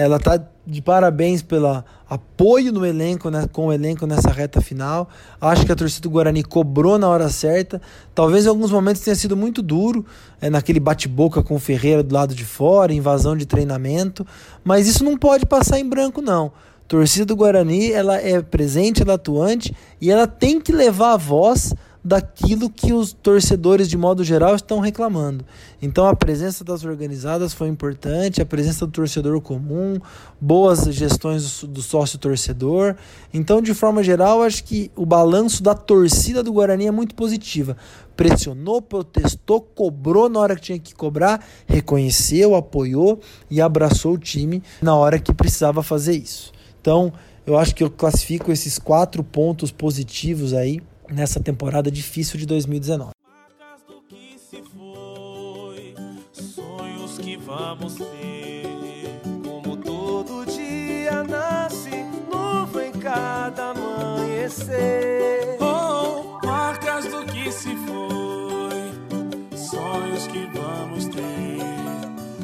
Ela 0.00 0.16
está 0.16 0.42
de 0.66 0.80
parabéns 0.80 1.42
pelo 1.42 1.84
apoio 2.08 2.72
no 2.72 2.86
elenco, 2.86 3.28
né, 3.28 3.46
com 3.52 3.66
o 3.66 3.72
elenco 3.72 4.06
nessa 4.06 4.30
reta 4.30 4.58
final. 4.58 5.10
Acho 5.38 5.66
que 5.66 5.72
a 5.72 5.76
torcida 5.76 6.02
do 6.02 6.10
Guarani 6.10 6.42
cobrou 6.42 6.98
na 6.98 7.06
hora 7.06 7.28
certa. 7.28 7.82
Talvez 8.14 8.46
em 8.46 8.48
alguns 8.48 8.70
momentos 8.70 9.02
tenha 9.02 9.14
sido 9.14 9.36
muito 9.36 9.60
duro, 9.60 10.06
é, 10.40 10.48
naquele 10.48 10.80
bate-boca 10.80 11.42
com 11.42 11.56
o 11.56 11.58
Ferreira 11.58 12.02
do 12.02 12.14
lado 12.14 12.34
de 12.34 12.46
fora, 12.46 12.94
invasão 12.94 13.36
de 13.36 13.44
treinamento. 13.44 14.26
Mas 14.64 14.86
isso 14.86 15.04
não 15.04 15.18
pode 15.18 15.44
passar 15.44 15.78
em 15.78 15.86
branco, 15.86 16.22
não. 16.22 16.50
Torcida 16.88 17.26
do 17.26 17.36
Guarani 17.36 17.92
ela 17.92 18.16
é 18.16 18.40
presente, 18.40 19.02
ela 19.02 19.12
é 19.12 19.14
atuante 19.16 19.76
e 20.00 20.10
ela 20.10 20.26
tem 20.26 20.58
que 20.58 20.72
levar 20.72 21.12
a 21.12 21.16
voz 21.18 21.74
daquilo 22.02 22.70
que 22.70 22.92
os 22.92 23.12
torcedores, 23.12 23.88
de 23.88 23.96
modo 23.96 24.24
geral, 24.24 24.54
estão 24.54 24.80
reclamando. 24.80 25.44
Então, 25.80 26.06
a 26.06 26.16
presença 26.16 26.64
das 26.64 26.84
organizadas 26.84 27.52
foi 27.52 27.68
importante, 27.68 28.40
a 28.40 28.46
presença 28.46 28.86
do 28.86 28.92
torcedor 28.92 29.40
comum, 29.40 29.98
boas 30.40 30.84
gestões 30.94 31.62
do 31.64 31.82
sócio-torcedor. 31.82 32.96
Então, 33.32 33.60
de 33.60 33.74
forma 33.74 34.02
geral, 34.02 34.42
acho 34.42 34.64
que 34.64 34.90
o 34.96 35.04
balanço 35.04 35.62
da 35.62 35.74
torcida 35.74 36.42
do 36.42 36.52
Guarani 36.52 36.86
é 36.86 36.90
muito 36.90 37.14
positiva. 37.14 37.76
Pressionou, 38.16 38.82
protestou, 38.82 39.60
cobrou 39.60 40.28
na 40.28 40.40
hora 40.40 40.56
que 40.56 40.62
tinha 40.62 40.78
que 40.78 40.94
cobrar, 40.94 41.44
reconheceu, 41.66 42.54
apoiou 42.54 43.20
e 43.50 43.60
abraçou 43.60 44.14
o 44.14 44.18
time 44.18 44.62
na 44.82 44.94
hora 44.94 45.18
que 45.18 45.32
precisava 45.32 45.82
fazer 45.82 46.16
isso. 46.16 46.52
Então, 46.80 47.12
eu 47.46 47.58
acho 47.58 47.74
que 47.74 47.82
eu 47.82 47.90
classifico 47.90 48.52
esses 48.52 48.78
quatro 48.78 49.24
pontos 49.24 49.70
positivos 49.70 50.52
aí 50.52 50.80
nessa 51.12 51.40
temporada 51.40 51.90
difícil 51.90 52.38
de 52.38 52.46
2019. 52.46 53.12
Marcas 53.26 53.82
do 53.86 54.00
que 54.08 54.38
se 54.38 54.62
foi, 54.62 55.94
sonhos 56.32 57.18
que 57.18 57.36
vamos 57.36 57.94
ter. 57.94 59.20
Como 59.44 59.76
todo 59.76 60.46
dia 60.46 61.22
nasce 61.24 61.90
novo 62.32 62.80
em 62.80 62.92
cada 62.92 63.70
amanhecer. 63.70 65.56
Oh, 65.60 66.38
marcas 66.46 67.06
do 67.06 67.24
que 67.26 67.50
se 67.50 67.74
foi, 67.76 69.56
sonhos 69.56 70.26
que 70.28 70.46
vamos 70.46 71.06
ter. 71.06 71.58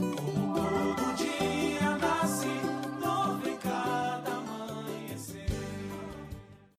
Como 0.01 0.55
todo 0.55 1.17
dia 1.17 1.97
nasce 1.99 2.49
novo 3.01 3.49
em 3.49 3.57
cada 3.57 4.31
amanhecer. 4.31 5.47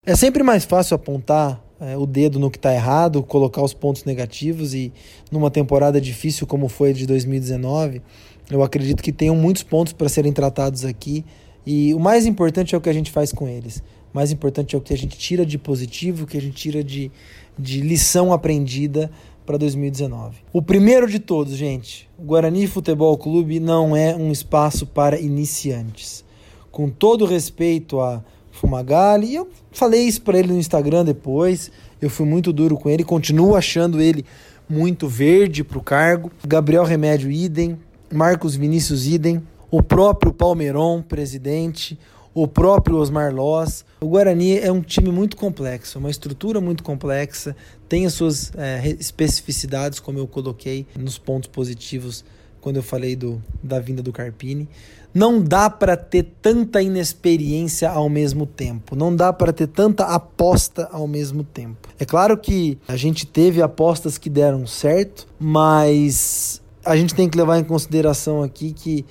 É 0.06 0.16
sempre 0.16 0.44
mais 0.44 0.66
fácil 0.66 0.96
apontar 0.96 1.67
é, 1.80 1.98
o 1.98 2.06
dedo 2.06 2.40
no 2.40 2.50
que 2.50 2.58
está 2.58 2.74
errado, 2.74 3.22
colocar 3.24 3.62
os 3.62 3.74
pontos 3.74 4.04
negativos 4.04 4.74
e 4.74 4.92
numa 5.32 5.52
temporada 5.52 6.02
difícil 6.02 6.48
como 6.48 6.68
foi 6.68 6.92
a 6.92 6.94
de 6.94 7.06
2019, 7.06 8.02
eu 8.50 8.64
acredito 8.64 9.04
que 9.04 9.12
tenham 9.12 9.36
muitos 9.36 9.64
pontos 9.64 9.94
para 9.94 10.10
serem 10.10 10.32
tratados 10.32 10.86
aqui 10.86 11.24
e 11.66 11.94
o 11.94 12.00
mais 12.00 12.26
importante 12.26 12.74
é 12.74 12.78
o 12.78 12.82
que 12.82 12.90
a 12.90 12.94
gente 12.94 13.12
faz 13.12 13.32
com 13.32 13.48
eles. 13.48 13.84
O 14.14 14.16
mais 14.18 14.32
importante 14.32 14.74
é 14.74 14.78
o 14.78 14.82
que 14.82 14.94
a 14.94 14.98
gente 14.98 15.18
tira 15.18 15.46
de 15.46 15.58
positivo, 15.58 16.24
o 16.24 16.28
que 16.28 16.38
a 16.38 16.42
gente 16.42 16.56
tira 16.56 16.84
de, 16.84 17.12
de 17.60 17.82
lição 17.82 18.32
aprendida 18.32 19.12
para 19.46 19.58
2019. 19.58 20.38
O 20.52 20.62
primeiro 20.62 21.10
de 21.10 21.20
todos, 21.20 21.56
gente, 21.56 22.10
o 22.18 22.24
Guarani 22.24 22.68
Futebol 22.68 23.18
Clube 23.18 23.60
não 23.60 23.96
é 23.96 24.16
um 24.16 24.32
espaço 24.32 24.86
para 24.86 25.20
iniciantes. 25.20 26.24
Com 26.72 26.90
todo 26.90 27.26
respeito 27.26 28.00
a 28.00 28.24
Fumagalli. 28.58 29.28
E 29.28 29.36
eu 29.36 29.50
falei 29.72 30.02
isso 30.02 30.22
para 30.22 30.38
ele 30.38 30.50
no 30.50 30.58
Instagram 30.58 31.06
depois. 31.06 31.72
Eu 32.02 32.10
fui 32.10 32.26
muito 32.26 32.52
duro 32.52 32.78
com 32.78 32.90
ele, 32.90 33.04
continuo 33.04 33.56
achando 33.56 34.02
ele 34.02 34.26
muito 34.70 35.08
verde 35.08 35.64
para 35.64 35.78
o 35.78 35.82
cargo. 35.82 36.32
Gabriel 36.46 36.84
Remédio, 36.84 37.32
idem. 37.32 37.78
Marcos 38.12 38.56
Vinícius, 38.56 39.06
idem. 39.08 39.42
O 39.70 39.82
próprio 39.82 40.34
Palmeiron, 40.34 41.02
presidente. 41.02 41.98
O 42.34 42.48
próprio 42.48 42.98
Osmar 42.98 43.34
Loz. 43.34 43.84
O 44.00 44.10
Guarani 44.10 44.60
é 44.60 44.72
um 44.72 44.82
time 44.82 45.10
muito 45.10 45.36
complexo, 45.36 45.98
uma 45.98 46.12
estrutura 46.12 46.62
muito 46.62 46.84
complexa, 46.84 47.56
tem 47.90 48.06
as 48.06 48.14
suas 48.14 48.52
é, 48.56 48.90
especificidades, 49.00 50.00
como 50.00 50.20
eu 50.20 50.28
coloquei 50.28 50.86
nos 50.96 51.18
pontos 51.18 51.50
positivos 51.50 52.24
quando 52.62 52.76
eu 52.76 52.84
falei 52.84 53.16
do, 53.16 53.42
da 53.64 53.80
vinda 53.80 54.04
do 54.04 54.12
Carpini. 54.12 54.70
Não 55.18 55.42
dá 55.42 55.68
para 55.68 55.98
ter 55.98 56.28
tanta 56.44 56.80
inexperiência 56.80 57.90
ao 57.90 58.08
mesmo 58.08 58.46
tempo. 58.46 58.96
Não 58.96 59.16
dá 59.16 59.34
para 59.34 59.52
ter 59.52 59.66
tanta 59.66 60.06
aposta 60.06 60.88
ao 60.92 61.08
mesmo 61.08 61.44
tempo. 61.44 61.90
É 61.98 62.06
claro 62.06 62.38
que 62.38 62.78
a 62.88 62.96
gente 62.96 63.26
teve 63.26 63.60
apostas 63.60 64.20
que 64.20 64.30
deram 64.30 64.68
certo, 64.68 65.26
mas 65.40 66.62
a 66.86 66.96
gente 66.96 67.16
tem 67.16 67.28
que 67.28 67.36
levar 67.36 67.58
em 67.58 67.64
consideração 67.64 68.44
aqui 68.44 68.72
que 68.72 69.04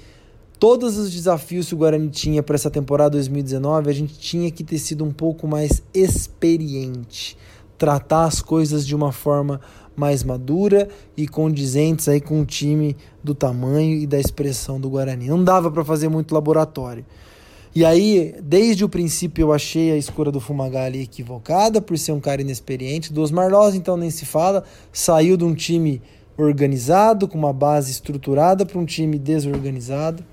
todos 0.60 0.96
os 0.96 1.10
desafios 1.10 1.66
que 1.66 1.74
o 1.74 1.78
Guarani 1.78 2.08
tinha 2.08 2.40
para 2.40 2.54
essa 2.54 2.70
temporada 2.70 3.10
2019, 3.10 3.90
a 3.90 3.92
gente 3.92 4.16
tinha 4.16 4.48
que 4.52 4.62
ter 4.62 4.78
sido 4.78 5.04
um 5.04 5.10
pouco 5.10 5.48
mais 5.48 5.82
experiente, 5.92 7.36
tratar 7.76 8.26
as 8.26 8.40
coisas 8.40 8.86
de 8.86 8.94
uma 8.94 9.10
forma 9.10 9.60
mais 9.96 10.22
madura 10.22 10.88
e 11.16 11.26
condizentes 11.26 12.08
aí 12.08 12.20
com 12.20 12.40
o 12.40 12.46
time 12.46 12.96
do 13.24 13.34
tamanho 13.34 13.98
e 13.98 14.06
da 14.06 14.20
expressão 14.20 14.80
do 14.80 14.90
Guarani. 14.90 15.26
Não 15.28 15.42
dava 15.42 15.70
para 15.70 15.84
fazer 15.84 16.08
muito 16.08 16.34
laboratório. 16.34 17.04
E 17.74 17.84
aí, 17.84 18.34
desde 18.42 18.84
o 18.84 18.88
princípio, 18.88 19.42
eu 19.42 19.52
achei 19.52 19.92
a 19.92 19.96
escolha 19.98 20.30
do 20.30 20.40
Fumagalli 20.40 21.02
equivocada 21.02 21.82
por 21.82 21.98
ser 21.98 22.12
um 22.12 22.20
cara 22.20 22.40
inexperiente. 22.40 23.12
Do 23.12 23.20
Osmar 23.20 23.50
então, 23.74 23.98
nem 23.98 24.08
se 24.08 24.24
fala. 24.24 24.64
Saiu 24.90 25.36
de 25.36 25.44
um 25.44 25.54
time 25.54 26.00
organizado, 26.38 27.28
com 27.28 27.36
uma 27.36 27.52
base 27.52 27.90
estruturada, 27.90 28.64
para 28.64 28.78
um 28.78 28.86
time 28.86 29.18
desorganizado. 29.18 30.24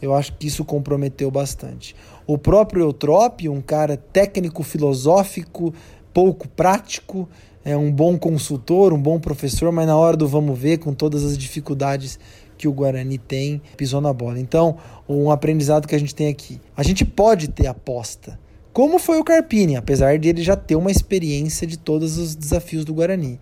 Eu 0.00 0.14
acho 0.14 0.34
que 0.34 0.46
isso 0.46 0.62
comprometeu 0.62 1.30
bastante. 1.30 1.96
O 2.26 2.36
próprio 2.36 2.82
Eutrop, 2.82 3.48
um 3.48 3.62
cara 3.62 3.96
técnico, 3.96 4.62
filosófico, 4.62 5.72
pouco 6.12 6.48
prático, 6.48 7.26
é 7.64 7.76
um 7.76 7.92
bom 7.92 8.18
consultor, 8.18 8.92
um 8.92 9.00
bom 9.00 9.18
professor, 9.18 9.70
mas 9.70 9.86
na 9.86 9.96
hora 9.96 10.16
do 10.16 10.26
vamos 10.26 10.58
ver, 10.58 10.78
com 10.78 10.94
todas 10.94 11.24
as 11.24 11.36
dificuldades 11.36 12.18
que 12.56 12.68
o 12.68 12.72
Guarani 12.72 13.18
tem, 13.18 13.60
pisou 13.76 14.00
na 14.00 14.12
bola. 14.12 14.38
Então, 14.38 14.76
um 15.08 15.30
aprendizado 15.30 15.88
que 15.88 15.94
a 15.94 15.98
gente 15.98 16.14
tem 16.14 16.28
aqui. 16.28 16.60
A 16.76 16.82
gente 16.82 17.04
pode 17.04 17.48
ter 17.48 17.66
aposta. 17.66 18.38
Como 18.72 18.98
foi 18.98 19.18
o 19.18 19.24
Carpini, 19.24 19.76
apesar 19.76 20.18
de 20.18 20.28
ele 20.28 20.42
já 20.42 20.56
ter 20.56 20.76
uma 20.76 20.90
experiência 20.90 21.66
de 21.66 21.78
todos 21.78 22.18
os 22.18 22.34
desafios 22.36 22.84
do 22.84 22.94
Guarani. 22.94 23.40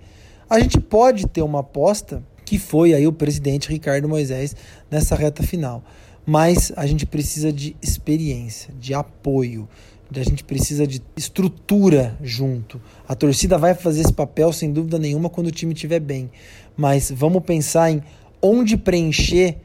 A 0.48 0.58
gente 0.58 0.80
pode 0.80 1.26
ter 1.26 1.42
uma 1.42 1.60
aposta 1.60 2.22
que 2.44 2.58
foi 2.58 2.94
aí 2.94 3.06
o 3.06 3.12
presidente 3.12 3.68
Ricardo 3.68 4.08
Moisés 4.08 4.56
nessa 4.90 5.14
reta 5.14 5.42
final. 5.42 5.84
Mas 6.24 6.72
a 6.76 6.86
gente 6.86 7.04
precisa 7.04 7.52
de 7.52 7.76
experiência, 7.82 8.72
de 8.78 8.94
apoio, 8.94 9.68
a 10.14 10.22
gente 10.22 10.42
precisa 10.42 10.86
de 10.86 11.02
estrutura 11.16 12.16
junto. 12.22 12.80
A 13.06 13.14
torcida 13.14 13.58
vai 13.58 13.74
fazer 13.74 14.00
esse 14.00 14.12
papel 14.12 14.52
sem 14.52 14.72
dúvida 14.72 14.98
nenhuma 14.98 15.28
quando 15.28 15.48
o 15.48 15.52
time 15.52 15.74
estiver 15.74 16.00
bem, 16.00 16.30
mas 16.76 17.10
vamos 17.10 17.42
pensar 17.42 17.90
em 17.90 18.02
onde 18.40 18.76
preencher 18.76 19.58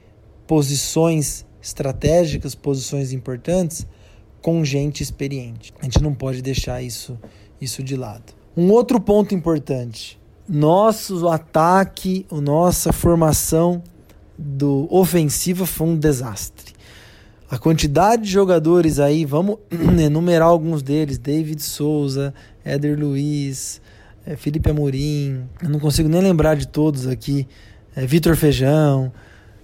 posições 0.46 1.46
estratégicas, 1.62 2.56
posições 2.56 3.14
importantes 3.14 3.88
com 4.42 4.66
gente 4.66 5.02
experiente. 5.02 5.74
A 5.80 5.86
gente 5.86 6.02
não 6.02 6.14
pode 6.14 6.42
deixar 6.42 6.82
isso 6.82 7.18
isso 7.62 7.82
de 7.82 7.96
lado. 7.96 8.34
Um 8.58 8.70
outro 8.72 9.00
ponto 9.00 9.34
importante, 9.34 10.20
nosso 10.48 11.30
ataque, 11.30 12.26
a 12.30 12.42
nossa 12.42 12.92
formação 12.92 13.82
do 14.38 14.88
ofensiva 14.94 15.66
foi 15.66 15.88
um 15.88 15.98
desastre 15.98 16.73
a 17.54 17.60
quantidade 17.60 18.24
de 18.24 18.32
jogadores 18.32 19.00
aí, 19.00 19.26
vamos 19.26 19.60
enumerar 20.04 20.48
alguns 20.48 20.82
deles: 20.82 21.20
David 21.20 21.62
Souza, 21.62 22.34
Éder 22.66 23.00
Luiz, 23.00 23.80
é, 24.26 24.36
Felipe 24.36 24.72
Amorim, 24.72 25.44
eu 25.62 25.70
não 25.70 25.80
consigo 25.80 26.10
nem 26.10 26.20
lembrar 26.20 26.56
de 26.56 26.68
todos 26.68 27.06
aqui, 27.06 27.48
é, 27.96 28.08
Vitor 28.08 28.36
Feijão, 28.36 29.14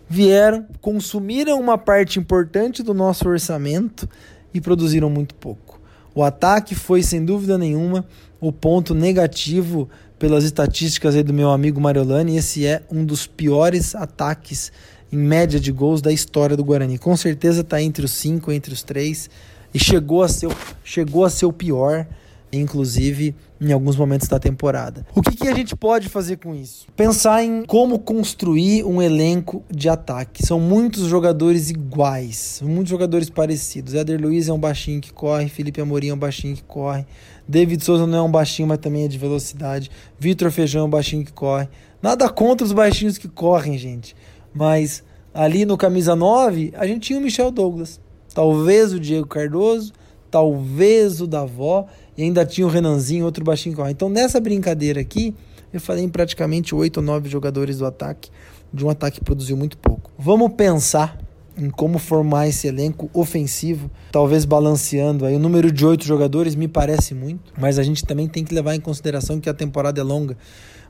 vieram, 0.08 0.68
consumiram 0.80 1.60
uma 1.60 1.80
parte 1.80 2.20
importante 2.20 2.84
do 2.84 2.94
nosso 2.94 3.28
orçamento 3.28 4.08
e 4.54 4.62
produziram 4.62 5.10
muito 5.10 5.34
pouco. 5.34 5.82
O 6.14 6.24
ataque 6.24 6.76
foi, 6.76 7.02
sem 7.02 7.26
dúvida 7.26 7.58
nenhuma, 7.58 8.06
o 8.40 8.52
ponto 8.52 8.94
negativo 8.94 9.90
pelas 10.20 10.44
estatísticas 10.44 11.16
aí 11.16 11.24
do 11.24 11.34
meu 11.34 11.50
amigo 11.50 11.82
Mariolani. 11.82 12.38
Esse 12.38 12.68
é 12.68 12.84
um 12.92 13.04
dos 13.04 13.26
piores 13.26 13.96
ataques 13.96 14.72
em 15.12 15.18
média 15.18 15.60
de 15.60 15.72
gols 15.72 16.02
da 16.02 16.12
história 16.12 16.56
do 16.56 16.64
Guarani. 16.64 16.98
Com 16.98 17.16
certeza 17.18 17.62
está 17.62 17.82
entre 17.82 18.06
os 18.06 18.12
cinco, 18.12 18.52
entre 18.52 18.74
os 18.74 18.84
três. 18.84 19.30
E 19.74 19.80
chegou 19.80 20.24
a 20.24 20.28
ser, 20.28 20.50
chegou 20.84 21.26
a 21.26 21.30
ser 21.30 21.46
o 21.46 21.54
pior. 21.54 22.08
inclusive 22.52 23.36
em 23.62 23.72
alguns 23.72 23.96
momentos 23.96 24.28
da 24.28 24.40
temporada. 24.40 25.06
O 25.14 25.22
que, 25.22 25.36
que 25.36 25.48
a 25.48 25.54
gente 25.54 25.76
pode 25.76 26.08
fazer 26.08 26.38
com 26.38 26.56
isso? 26.56 26.88
Pensar 26.96 27.44
em 27.44 27.64
como 27.66 28.00
construir 28.00 28.84
um 28.86 29.02
elenco 29.02 29.64
de 29.70 29.90
ataque. 29.90 30.46
São 30.46 30.60
muitos 30.60 31.08
jogadores 31.08 31.70
iguais, 31.70 32.62
muitos 32.64 32.90
jogadores 32.90 33.30
parecidos. 33.30 33.94
Éder 33.94 34.20
Luiz 34.20 34.48
é 34.48 34.54
um 34.54 34.60
baixinho 34.60 35.02
que 35.02 35.12
corre, 35.12 35.50
Felipe 35.50 35.82
Amorim 35.82 36.10
é 36.10 36.14
um 36.14 36.18
baixinho 36.18 36.56
que 36.56 36.64
corre, 36.64 37.06
David 37.48 37.84
Souza 37.84 38.08
não 38.08 38.18
é 38.18 38.22
um 38.22 38.32
baixinho, 38.32 38.68
mas 38.68 38.78
também 38.78 39.06
é 39.06 39.08
de 39.08 39.18
velocidade. 39.18 39.92
Vitor 40.18 40.52
Feijão 40.52 40.84
é 40.84 40.86
um 40.86 40.90
baixinho 40.90 41.26
que 41.26 41.34
corre. 41.34 41.68
Nada 42.02 42.30
contra 42.30 42.66
os 42.66 42.72
baixinhos 42.72 43.18
que 43.18 43.28
correm, 43.28 43.78
gente. 43.78 44.16
Mas 44.54 45.04
ali 45.34 45.66
no 45.66 45.78
camisa 45.78 46.16
9, 46.16 46.74
a 46.76 46.86
gente 46.86 47.08
tinha 47.08 47.20
o 47.20 47.22
Michel 47.22 47.52
Douglas. 47.52 48.00
Talvez 48.34 48.94
o 48.94 49.00
Diego 49.00 49.28
Cardoso, 49.28 49.94
talvez 50.30 51.22
o 51.22 51.28
Davó 51.28 51.88
e 52.18 52.24
ainda 52.24 52.46
tinha 52.46 52.68
o 52.68 52.70
Renanzinho, 52.70 53.26
outro 53.26 53.44
baixinho. 53.44 53.76
Então 53.90 54.10
nessa 54.10 54.40
brincadeira 54.40 55.02
aqui, 55.02 55.36
eu 55.72 55.80
falei 55.80 56.04
em 56.04 56.10
praticamente 56.10 56.74
8 56.74 56.98
ou 56.98 57.04
9 57.04 57.30
jogadores 57.30 57.78
do 57.78 57.86
ataque, 57.86 58.30
de 58.74 58.86
um 58.86 58.90
ataque 58.90 59.20
que 59.20 59.26
produziu 59.26 59.58
muito 59.58 59.78
pouco. 59.78 60.12
Vamos 60.18 60.52
pensar 60.54 61.18
em 61.58 61.70
como 61.70 62.00
formar 62.00 62.48
esse 62.48 62.68
elenco 62.68 63.10
ofensivo, 63.14 63.92
talvez 64.12 64.46
balanceando 64.46 65.26
aí 65.26 65.36
o 65.36 65.40
número 65.40 65.72
de 65.72 65.86
oito 65.86 66.06
jogadores 66.06 66.56
me 66.56 66.68
parece 66.68 67.14
muito, 67.14 67.52
mas 67.58 67.78
a 67.78 67.84
gente 67.84 68.06
também 68.06 68.28
tem 68.28 68.46
que 68.46 68.54
levar 68.54 68.76
em 68.76 68.80
consideração 68.80 69.40
que 69.40 69.50
a 69.50 69.54
temporada 69.54 70.00
é 70.00 70.04
longa. 70.04 70.38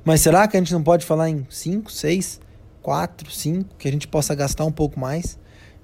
Mas 0.05 0.21
será 0.21 0.47
que 0.47 0.55
a 0.55 0.59
gente 0.59 0.71
não 0.71 0.83
pode 0.83 1.05
falar 1.05 1.29
em 1.29 1.45
cinco, 1.49 1.91
seis, 1.91 2.39
quatro, 2.89 3.29
cinco, 3.29 3.75
que 3.77 3.87
a 3.87 3.91
gente 3.91 4.07
possa 4.07 4.33
gastar 4.33 4.65
um 4.65 4.71
pouco 4.71 4.99
mais 4.99 5.37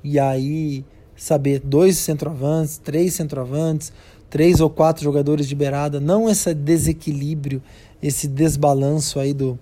e 0.04 0.20
aí 0.20 0.84
saber 1.16 1.60
dois 1.60 2.00
centroavantes, 2.00 2.80
três 2.80 3.14
centroavantes, 3.14 3.94
três 4.28 4.60
ou 4.60 4.72
quatro 4.72 5.04
jogadores 5.04 5.48
de 5.48 5.54
beirada, 5.54 6.00
não 6.00 6.28
esse 6.28 6.52
desequilíbrio, 6.56 7.62
esse 8.02 8.28
desbalanço 8.28 9.20
aí 9.20 9.36
do, 9.36 9.60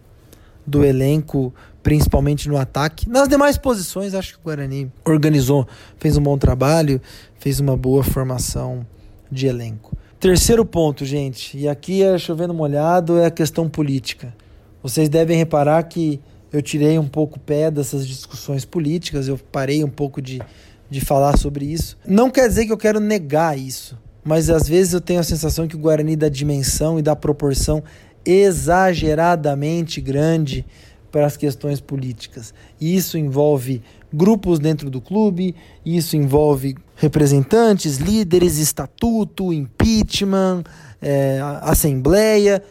do 0.66 0.86
elenco 0.86 1.54
principalmente 1.84 2.48
no 2.48 2.56
ataque. 2.56 3.10
Nas 3.10 3.28
demais 3.28 3.58
posições, 3.58 4.14
acho 4.14 4.36
que 4.36 4.40
o 4.40 4.44
Guarani 4.46 4.90
organizou, 5.04 5.68
fez 5.98 6.16
um 6.16 6.24
bom 6.24 6.38
trabalho, 6.38 7.02
fez 7.40 7.60
uma 7.60 7.76
boa 7.76 8.06
formação 8.06 8.88
de 9.30 9.48
elenco. 9.48 9.98
Terceiro 10.18 10.64
ponto, 10.64 11.04
gente, 11.04 11.58
e 11.58 11.68
aqui 11.68 12.04
é 12.04 12.18
chovendo 12.18 12.54
molhado, 12.54 13.18
é 13.18 13.26
a 13.26 13.32
questão 13.32 13.68
política. 13.68 14.34
Vocês 14.82 15.10
devem 15.10 15.38
reparar 15.38 15.84
que 15.84 16.22
eu 16.54 16.62
tirei 16.62 17.00
um 17.00 17.08
pouco 17.08 17.38
o 17.38 17.40
pé 17.40 17.72
dessas 17.72 18.08
discussões 18.08 18.64
políticas, 18.64 19.28
eu 19.28 19.40
parei 19.52 19.84
um 19.84 19.90
pouco 19.90 20.22
de, 20.22 20.40
de 20.88 21.02
falar 21.02 21.36
sobre 21.36 21.66
isso. 21.66 21.98
Não 22.08 22.30
quer 22.30 22.48
dizer 22.48 22.68
que 22.68 22.72
eu 22.72 22.78
quero 22.78 23.00
negar 23.00 23.58
isso, 23.58 23.98
mas 24.24 24.52
às 24.52 24.68
vezes 24.68 24.94
eu 24.94 25.02
tenho 25.02 25.20
a 25.20 25.24
sensação 25.24 25.68
que 25.68 25.76
o 25.76 25.80
Guarani 25.80 26.16
dá 26.16 26.30
dimensão 26.30 27.00
e 27.00 27.02
dá 27.02 27.16
proporção 27.16 27.84
exageradamente 28.24 30.00
grande 30.00 30.64
para 31.12 31.26
as 31.26 31.36
questões 31.36 31.82
políticas. 31.82 32.54
E 32.80 32.96
isso 32.96 33.18
envolve 33.18 33.82
grupos 34.12 34.60
dentro 34.60 34.90
do 34.90 35.02
clube, 35.02 35.56
isso 35.84 36.16
envolve 36.16 36.76
representantes, 36.96 37.98
líderes, 37.98 38.58
estatuto, 38.60 39.52
impeachment, 39.52 40.64
é, 41.02 41.40
assembleia. 41.62 42.64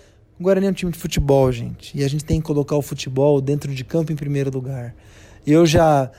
O 0.42 0.44
Guarani 0.44 0.66
é 0.66 0.70
um 0.70 0.72
time 0.72 0.90
de 0.90 0.98
futebol, 0.98 1.52
gente. 1.52 1.96
E 1.96 2.02
a 2.02 2.08
gente 2.08 2.24
tem 2.24 2.40
que 2.40 2.46
colocar 2.48 2.74
o 2.74 2.82
futebol 2.82 3.40
dentro 3.40 3.72
de 3.72 3.84
campo 3.84 4.12
em 4.12 4.16
primeiro 4.16 4.50
lugar. 4.50 4.92
Eu 5.46 5.64
já 5.64 6.10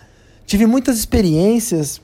tive 0.45 0.65
muitas 0.65 0.97
experiências 0.97 2.01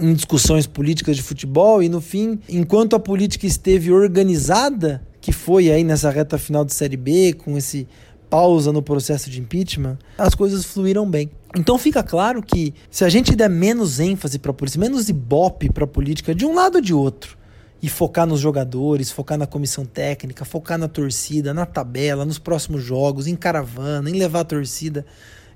em 0.00 0.12
discussões 0.12 0.66
políticas 0.66 1.14
de 1.14 1.22
futebol 1.22 1.80
e 1.80 1.88
no 1.88 2.00
fim, 2.00 2.40
enquanto 2.48 2.96
a 2.96 2.98
política 2.98 3.46
esteve 3.46 3.92
organizada, 3.92 5.00
que 5.20 5.30
foi 5.30 5.70
aí 5.70 5.84
nessa 5.84 6.10
reta 6.10 6.36
final 6.38 6.64
de 6.64 6.74
Série 6.74 6.96
B, 6.96 7.34
com 7.34 7.56
esse 7.56 7.86
pausa 8.28 8.72
no 8.72 8.82
processo 8.82 9.30
de 9.30 9.40
impeachment, 9.40 9.98
as 10.18 10.34
coisas 10.34 10.64
fluíram 10.64 11.08
bem. 11.08 11.30
Então 11.56 11.78
fica 11.78 12.02
claro 12.02 12.42
que 12.42 12.74
se 12.90 13.04
a 13.04 13.08
gente 13.08 13.36
der 13.36 13.48
menos 13.48 14.00
ênfase 14.00 14.40
para 14.40 14.50
a 14.50 14.54
polícia, 14.54 14.80
menos 14.80 15.08
ibope 15.08 15.70
para 15.70 15.84
a 15.84 15.86
política 15.86 16.34
de 16.34 16.44
um 16.44 16.52
lado 16.52 16.78
ou 16.78 16.80
de 16.80 16.92
outro, 16.92 17.38
e 17.82 17.88
focar 17.88 18.26
nos 18.26 18.40
jogadores, 18.40 19.10
focar 19.10 19.36
na 19.36 19.46
comissão 19.46 19.84
técnica, 19.84 20.44
focar 20.44 20.78
na 20.78 20.88
torcida, 20.88 21.52
na 21.52 21.66
tabela, 21.66 22.24
nos 22.24 22.38
próximos 22.38 22.82
jogos, 22.82 23.26
em 23.26 23.36
caravana, 23.36 24.10
em 24.10 24.14
levar 24.14 24.40
a 24.40 24.44
torcida, 24.44 25.04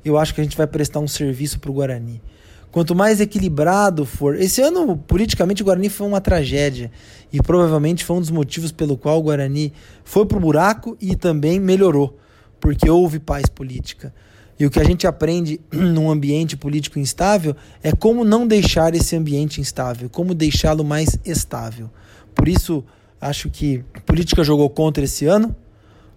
eu 0.04 0.18
acho 0.18 0.34
que 0.34 0.40
a 0.40 0.44
gente 0.44 0.56
vai 0.56 0.66
prestar 0.66 1.00
um 1.00 1.08
serviço 1.08 1.58
para 1.58 1.70
o 1.70 1.74
Guarani. 1.74 2.22
Quanto 2.70 2.94
mais 2.94 3.20
equilibrado 3.20 4.06
for. 4.06 4.36
Esse 4.36 4.60
ano, 4.60 4.96
politicamente, 4.96 5.62
o 5.62 5.64
Guarani 5.64 5.88
foi 5.88 6.06
uma 6.06 6.20
tragédia. 6.20 6.90
E 7.32 7.42
provavelmente 7.42 8.04
foi 8.04 8.16
um 8.16 8.20
dos 8.20 8.30
motivos 8.30 8.70
pelo 8.70 8.96
qual 8.96 9.18
o 9.18 9.22
Guarani 9.22 9.72
foi 10.04 10.24
pro 10.24 10.38
buraco 10.38 10.96
e 11.00 11.16
também 11.16 11.58
melhorou 11.58 12.16
porque 12.60 12.88
houve 12.88 13.18
paz 13.18 13.46
política. 13.46 14.14
E 14.58 14.66
o 14.66 14.70
que 14.70 14.78
a 14.78 14.84
gente 14.84 15.06
aprende 15.06 15.58
num 15.72 16.10
ambiente 16.10 16.56
político 16.56 16.98
instável 16.98 17.56
é 17.82 17.92
como 17.92 18.24
não 18.24 18.46
deixar 18.46 18.94
esse 18.94 19.16
ambiente 19.16 19.60
instável, 19.60 20.10
como 20.10 20.34
deixá-lo 20.34 20.84
mais 20.84 21.18
estável. 21.24 21.90
Por 22.34 22.48
isso, 22.48 22.84
acho 23.20 23.50
que 23.50 23.84
a 23.94 24.00
política 24.00 24.42
jogou 24.42 24.68
contra 24.70 25.04
esse 25.04 25.26
ano, 25.26 25.54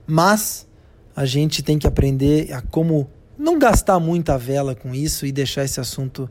mas 0.05 0.67
a 1.15 1.25
gente 1.25 1.61
tem 1.61 1.77
que 1.77 1.87
aprender 1.87 2.51
a 2.53 2.61
como 2.61 3.09
não 3.37 3.59
gastar 3.59 3.99
muita 3.99 4.37
vela 4.37 4.75
com 4.75 4.93
isso 4.93 5.25
e 5.25 5.31
deixar 5.31 5.63
esse 5.63 5.79
assunto 5.79 6.29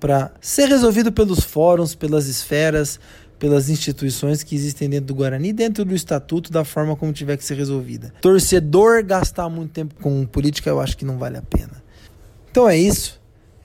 para 0.00 0.32
ser 0.40 0.68
resolvido 0.68 1.10
pelos 1.12 1.40
fóruns, 1.40 1.94
pelas 1.94 2.26
esferas, 2.26 3.00
pelas 3.38 3.68
instituições 3.68 4.42
que 4.42 4.54
existem 4.54 4.88
dentro 4.88 5.06
do 5.06 5.14
Guarani, 5.14 5.52
dentro 5.52 5.84
do 5.84 5.94
estatuto, 5.94 6.52
da 6.52 6.64
forma 6.64 6.96
como 6.96 7.12
tiver 7.12 7.36
que 7.36 7.44
ser 7.44 7.54
resolvida. 7.54 8.12
Torcedor 8.20 9.04
gastar 9.04 9.48
muito 9.48 9.72
tempo 9.72 9.94
com 10.00 10.26
política, 10.26 10.70
eu 10.70 10.80
acho 10.80 10.96
que 10.96 11.04
não 11.04 11.18
vale 11.18 11.36
a 11.36 11.42
pena. 11.42 11.82
Então 12.50 12.68
é 12.68 12.76
isso. 12.76 13.17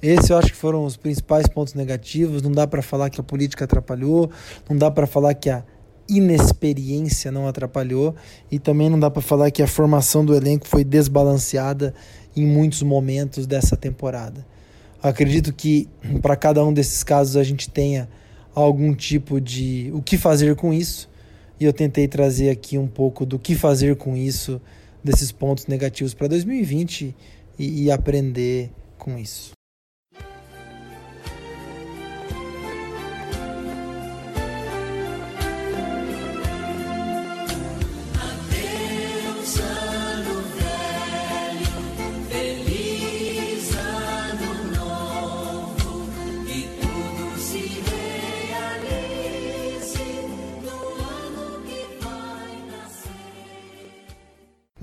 Esses 0.04 0.30
eu 0.30 0.38
acho 0.38 0.50
que 0.50 0.58
foram 0.58 0.84
os 0.84 0.98
principais 0.98 1.48
pontos 1.48 1.74
negativos. 1.76 2.42
Não 2.42 2.52
dá 2.52 2.68
para 2.68 2.82
falar 2.82 3.10
que 3.10 3.22
a 3.22 3.24
política 3.24 3.64
atrapalhou, 3.64 4.30
não 4.70 4.78
dá 4.78 4.92
para 4.92 5.08
falar 5.08 5.34
que 5.34 5.50
a 5.50 5.64
inexperiência 6.10 7.32
não 7.32 7.48
atrapalhou 7.48 8.14
e 8.52 8.60
também 8.60 8.90
não 8.90 9.00
dá 9.00 9.10
para 9.10 9.22
falar 9.22 9.50
que 9.50 9.64
a 9.64 9.68
formação 9.68 10.26
do 10.26 10.36
elenco 10.36 10.68
foi 10.68 10.84
desbalanceada 10.84 11.94
em 12.36 12.46
muitos 12.46 12.84
momentos 12.84 13.48
dessa 13.48 13.78
temporada. 13.78 14.46
Acredito 15.02 15.54
que 15.54 15.88
para 16.22 16.36
cada 16.36 16.62
um 16.66 16.74
desses 16.74 17.02
casos 17.02 17.38
a 17.38 17.44
gente 17.44 17.70
tenha 17.70 18.10
algum 18.54 18.94
tipo 18.94 19.40
de 19.40 19.90
o 19.94 20.02
que 20.02 20.18
fazer 20.18 20.54
com 20.56 20.74
isso. 20.74 21.10
E 21.58 21.64
eu 21.64 21.72
tentei 21.72 22.10
trazer 22.10 22.50
aqui 22.50 22.78
um 22.78 22.88
pouco 22.88 23.26
do 23.26 23.40
que 23.40 23.56
fazer 23.56 23.96
com 23.96 24.18
isso, 24.18 24.60
desses 25.02 25.32
pontos 25.32 25.66
negativos 25.68 26.14
para 26.14 26.28
2020 26.28 27.16
e, 27.58 27.84
e 27.84 27.92
aprender 27.92 28.70
com 28.98 29.18
isso. 29.18 29.54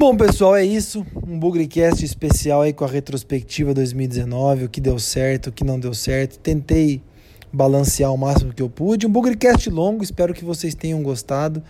Bom, 0.00 0.16
pessoal, 0.16 0.56
é 0.56 0.64
isso. 0.64 1.04
Um 1.26 1.38
Bugrecast 1.38 2.02
especial 2.02 2.62
aí 2.62 2.72
com 2.72 2.86
a 2.86 2.88
retrospectiva 2.88 3.74
2019, 3.74 4.64
o 4.64 4.68
que 4.70 4.80
deu 4.80 4.98
certo, 4.98 5.48
o 5.48 5.52
que 5.52 5.62
não 5.62 5.78
deu 5.78 5.92
certo. 5.92 6.38
Tentei 6.38 7.02
balancear 7.52 8.10
o 8.10 8.16
máximo 8.16 8.50
que 8.54 8.62
eu 8.62 8.70
pude. 8.70 9.06
Um 9.06 9.10
Bugrecast 9.10 9.68
longo, 9.68 10.02
espero 10.02 10.32
que 10.32 10.42
vocês 10.42 10.74
tenham 10.74 11.02
gostado. 11.02 11.62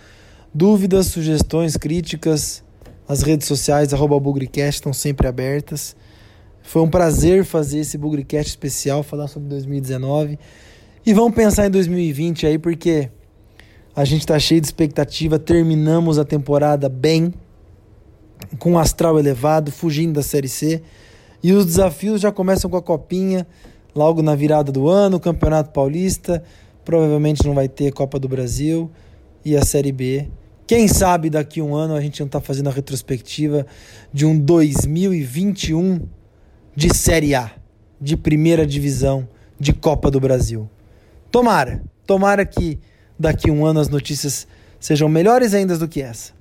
Dúvidas, 0.55 1.07
sugestões, 1.07 1.77
críticas, 1.77 2.63
as 3.09 3.23
redes 3.23 3.49
sociais, 3.49 3.93
arroba 3.93 4.21
Bugrecast, 4.21 4.77
estão 4.77 4.93
sempre 4.93 5.27
abertas. 5.27 5.97
Foi 6.63 6.83
um 6.83 6.89
prazer 6.89 7.45
fazer 7.45 7.81
esse 7.81 7.99
Bugrecast 7.99 8.49
especial, 8.49 9.03
falar 9.03 9.27
sobre 9.27 9.49
2019. 9.49 10.39
E 11.05 11.13
vamos 11.13 11.35
pensar 11.35 11.67
em 11.67 11.71
2020 11.71 12.47
aí, 12.47 12.59
porque 12.59 13.11
a 13.93 14.05
gente 14.05 14.21
está 14.21 14.39
cheio 14.39 14.61
de 14.61 14.69
expectativa, 14.69 15.37
terminamos 15.37 16.17
a 16.17 16.25
temporada 16.25 16.89
bem 16.89 17.35
com 18.59 18.73
um 18.73 18.79
astral 18.79 19.19
elevado, 19.19 19.71
fugindo 19.71 20.15
da 20.15 20.23
Série 20.23 20.49
C. 20.49 20.83
E 21.43 21.53
os 21.53 21.65
desafios 21.65 22.21
já 22.21 22.31
começam 22.31 22.71
com 22.71 22.77
a 22.77 22.83
Copinha, 22.83 23.47
logo 23.95 24.23
na 24.23 24.35
virada 24.35 24.71
do 24.71 24.89
ano, 24.89 25.19
Campeonato 25.19 25.71
Paulista, 25.71 26.43
provavelmente 26.85 27.47
não 27.47 27.55
vai 27.55 27.69
ter 27.69 27.93
Copa 27.93 28.19
do 28.19 28.29
Brasil 28.29 28.91
e 29.45 29.57
a 29.57 29.65
Série 29.65 29.93
B. 29.93 30.29
Quem 30.67 30.87
sabe 30.87 31.31
daqui 31.31 31.61
a 31.61 31.65
um 31.65 31.75
ano 31.75 31.95
a 31.95 32.01
gente 32.01 32.21
não 32.21 32.27
está 32.27 32.41
fazendo 32.41 32.69
a 32.69 32.73
retrospectiva 32.73 33.67
de 34.13 34.25
um 34.25 34.39
2021 34.39 36.07
de 36.77 36.95
Série 36.95 37.35
A, 37.35 37.51
de 38.01 38.17
primeira 38.17 38.67
divisão, 38.67 39.29
de 39.59 39.73
Copa 39.73 40.11
do 40.11 40.21
Brasil. 40.21 40.69
Tomara, 41.31 41.83
tomara 42.07 42.45
que 42.47 42.79
daqui 43.19 43.51
a 43.51 43.53
um 43.53 43.67
ano 43.67 43.81
as 43.81 43.89
notícias 43.89 44.47
sejam 44.79 45.09
melhores 45.09 45.55
ainda 45.55 45.77
do 45.77 45.89
que 45.89 46.01
essa. 46.01 46.33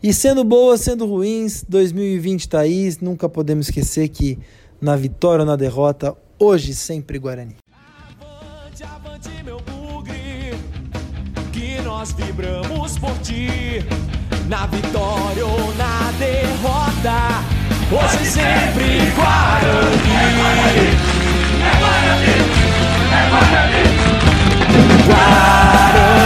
E 0.00 0.12
sendo 0.12 0.44
boas, 0.44 0.80
sendo 0.80 1.06
ruins, 1.06 1.64
2020 1.68 2.40
está 2.40 2.60
aí, 2.60 2.96
nunca 3.00 3.28
podemos 3.28 3.66
esquecer 3.66 4.08
que 4.08 4.38
na 4.80 4.94
vitória 4.94 5.40
ou 5.42 5.46
na 5.46 5.56
derrota, 5.56 6.16
hoje 6.38 6.72
sempre 6.72 7.18
Guarani. 7.18 7.56
Avante, 7.72 8.84
avante 8.84 9.28
meu 9.44 9.60
bugre, 9.60 10.54
que 11.52 11.80
nós 11.82 12.12
vibramos 12.12 12.96
por 12.98 13.12
ti, 13.24 13.82
na 14.46 14.66
vitória 14.68 15.44
ou 15.44 15.74
na 15.74 16.12
derrota, 16.16 17.42
hoje 17.90 18.24
sempre 18.30 19.00
Guarani. 19.16 19.98
É 20.14 20.30
Guarani, 20.38 20.88
é 21.60 21.72
Guarani, 21.80 22.30
é 23.10 23.30
Guarani. 23.30 23.82
Guarani. 25.06 26.17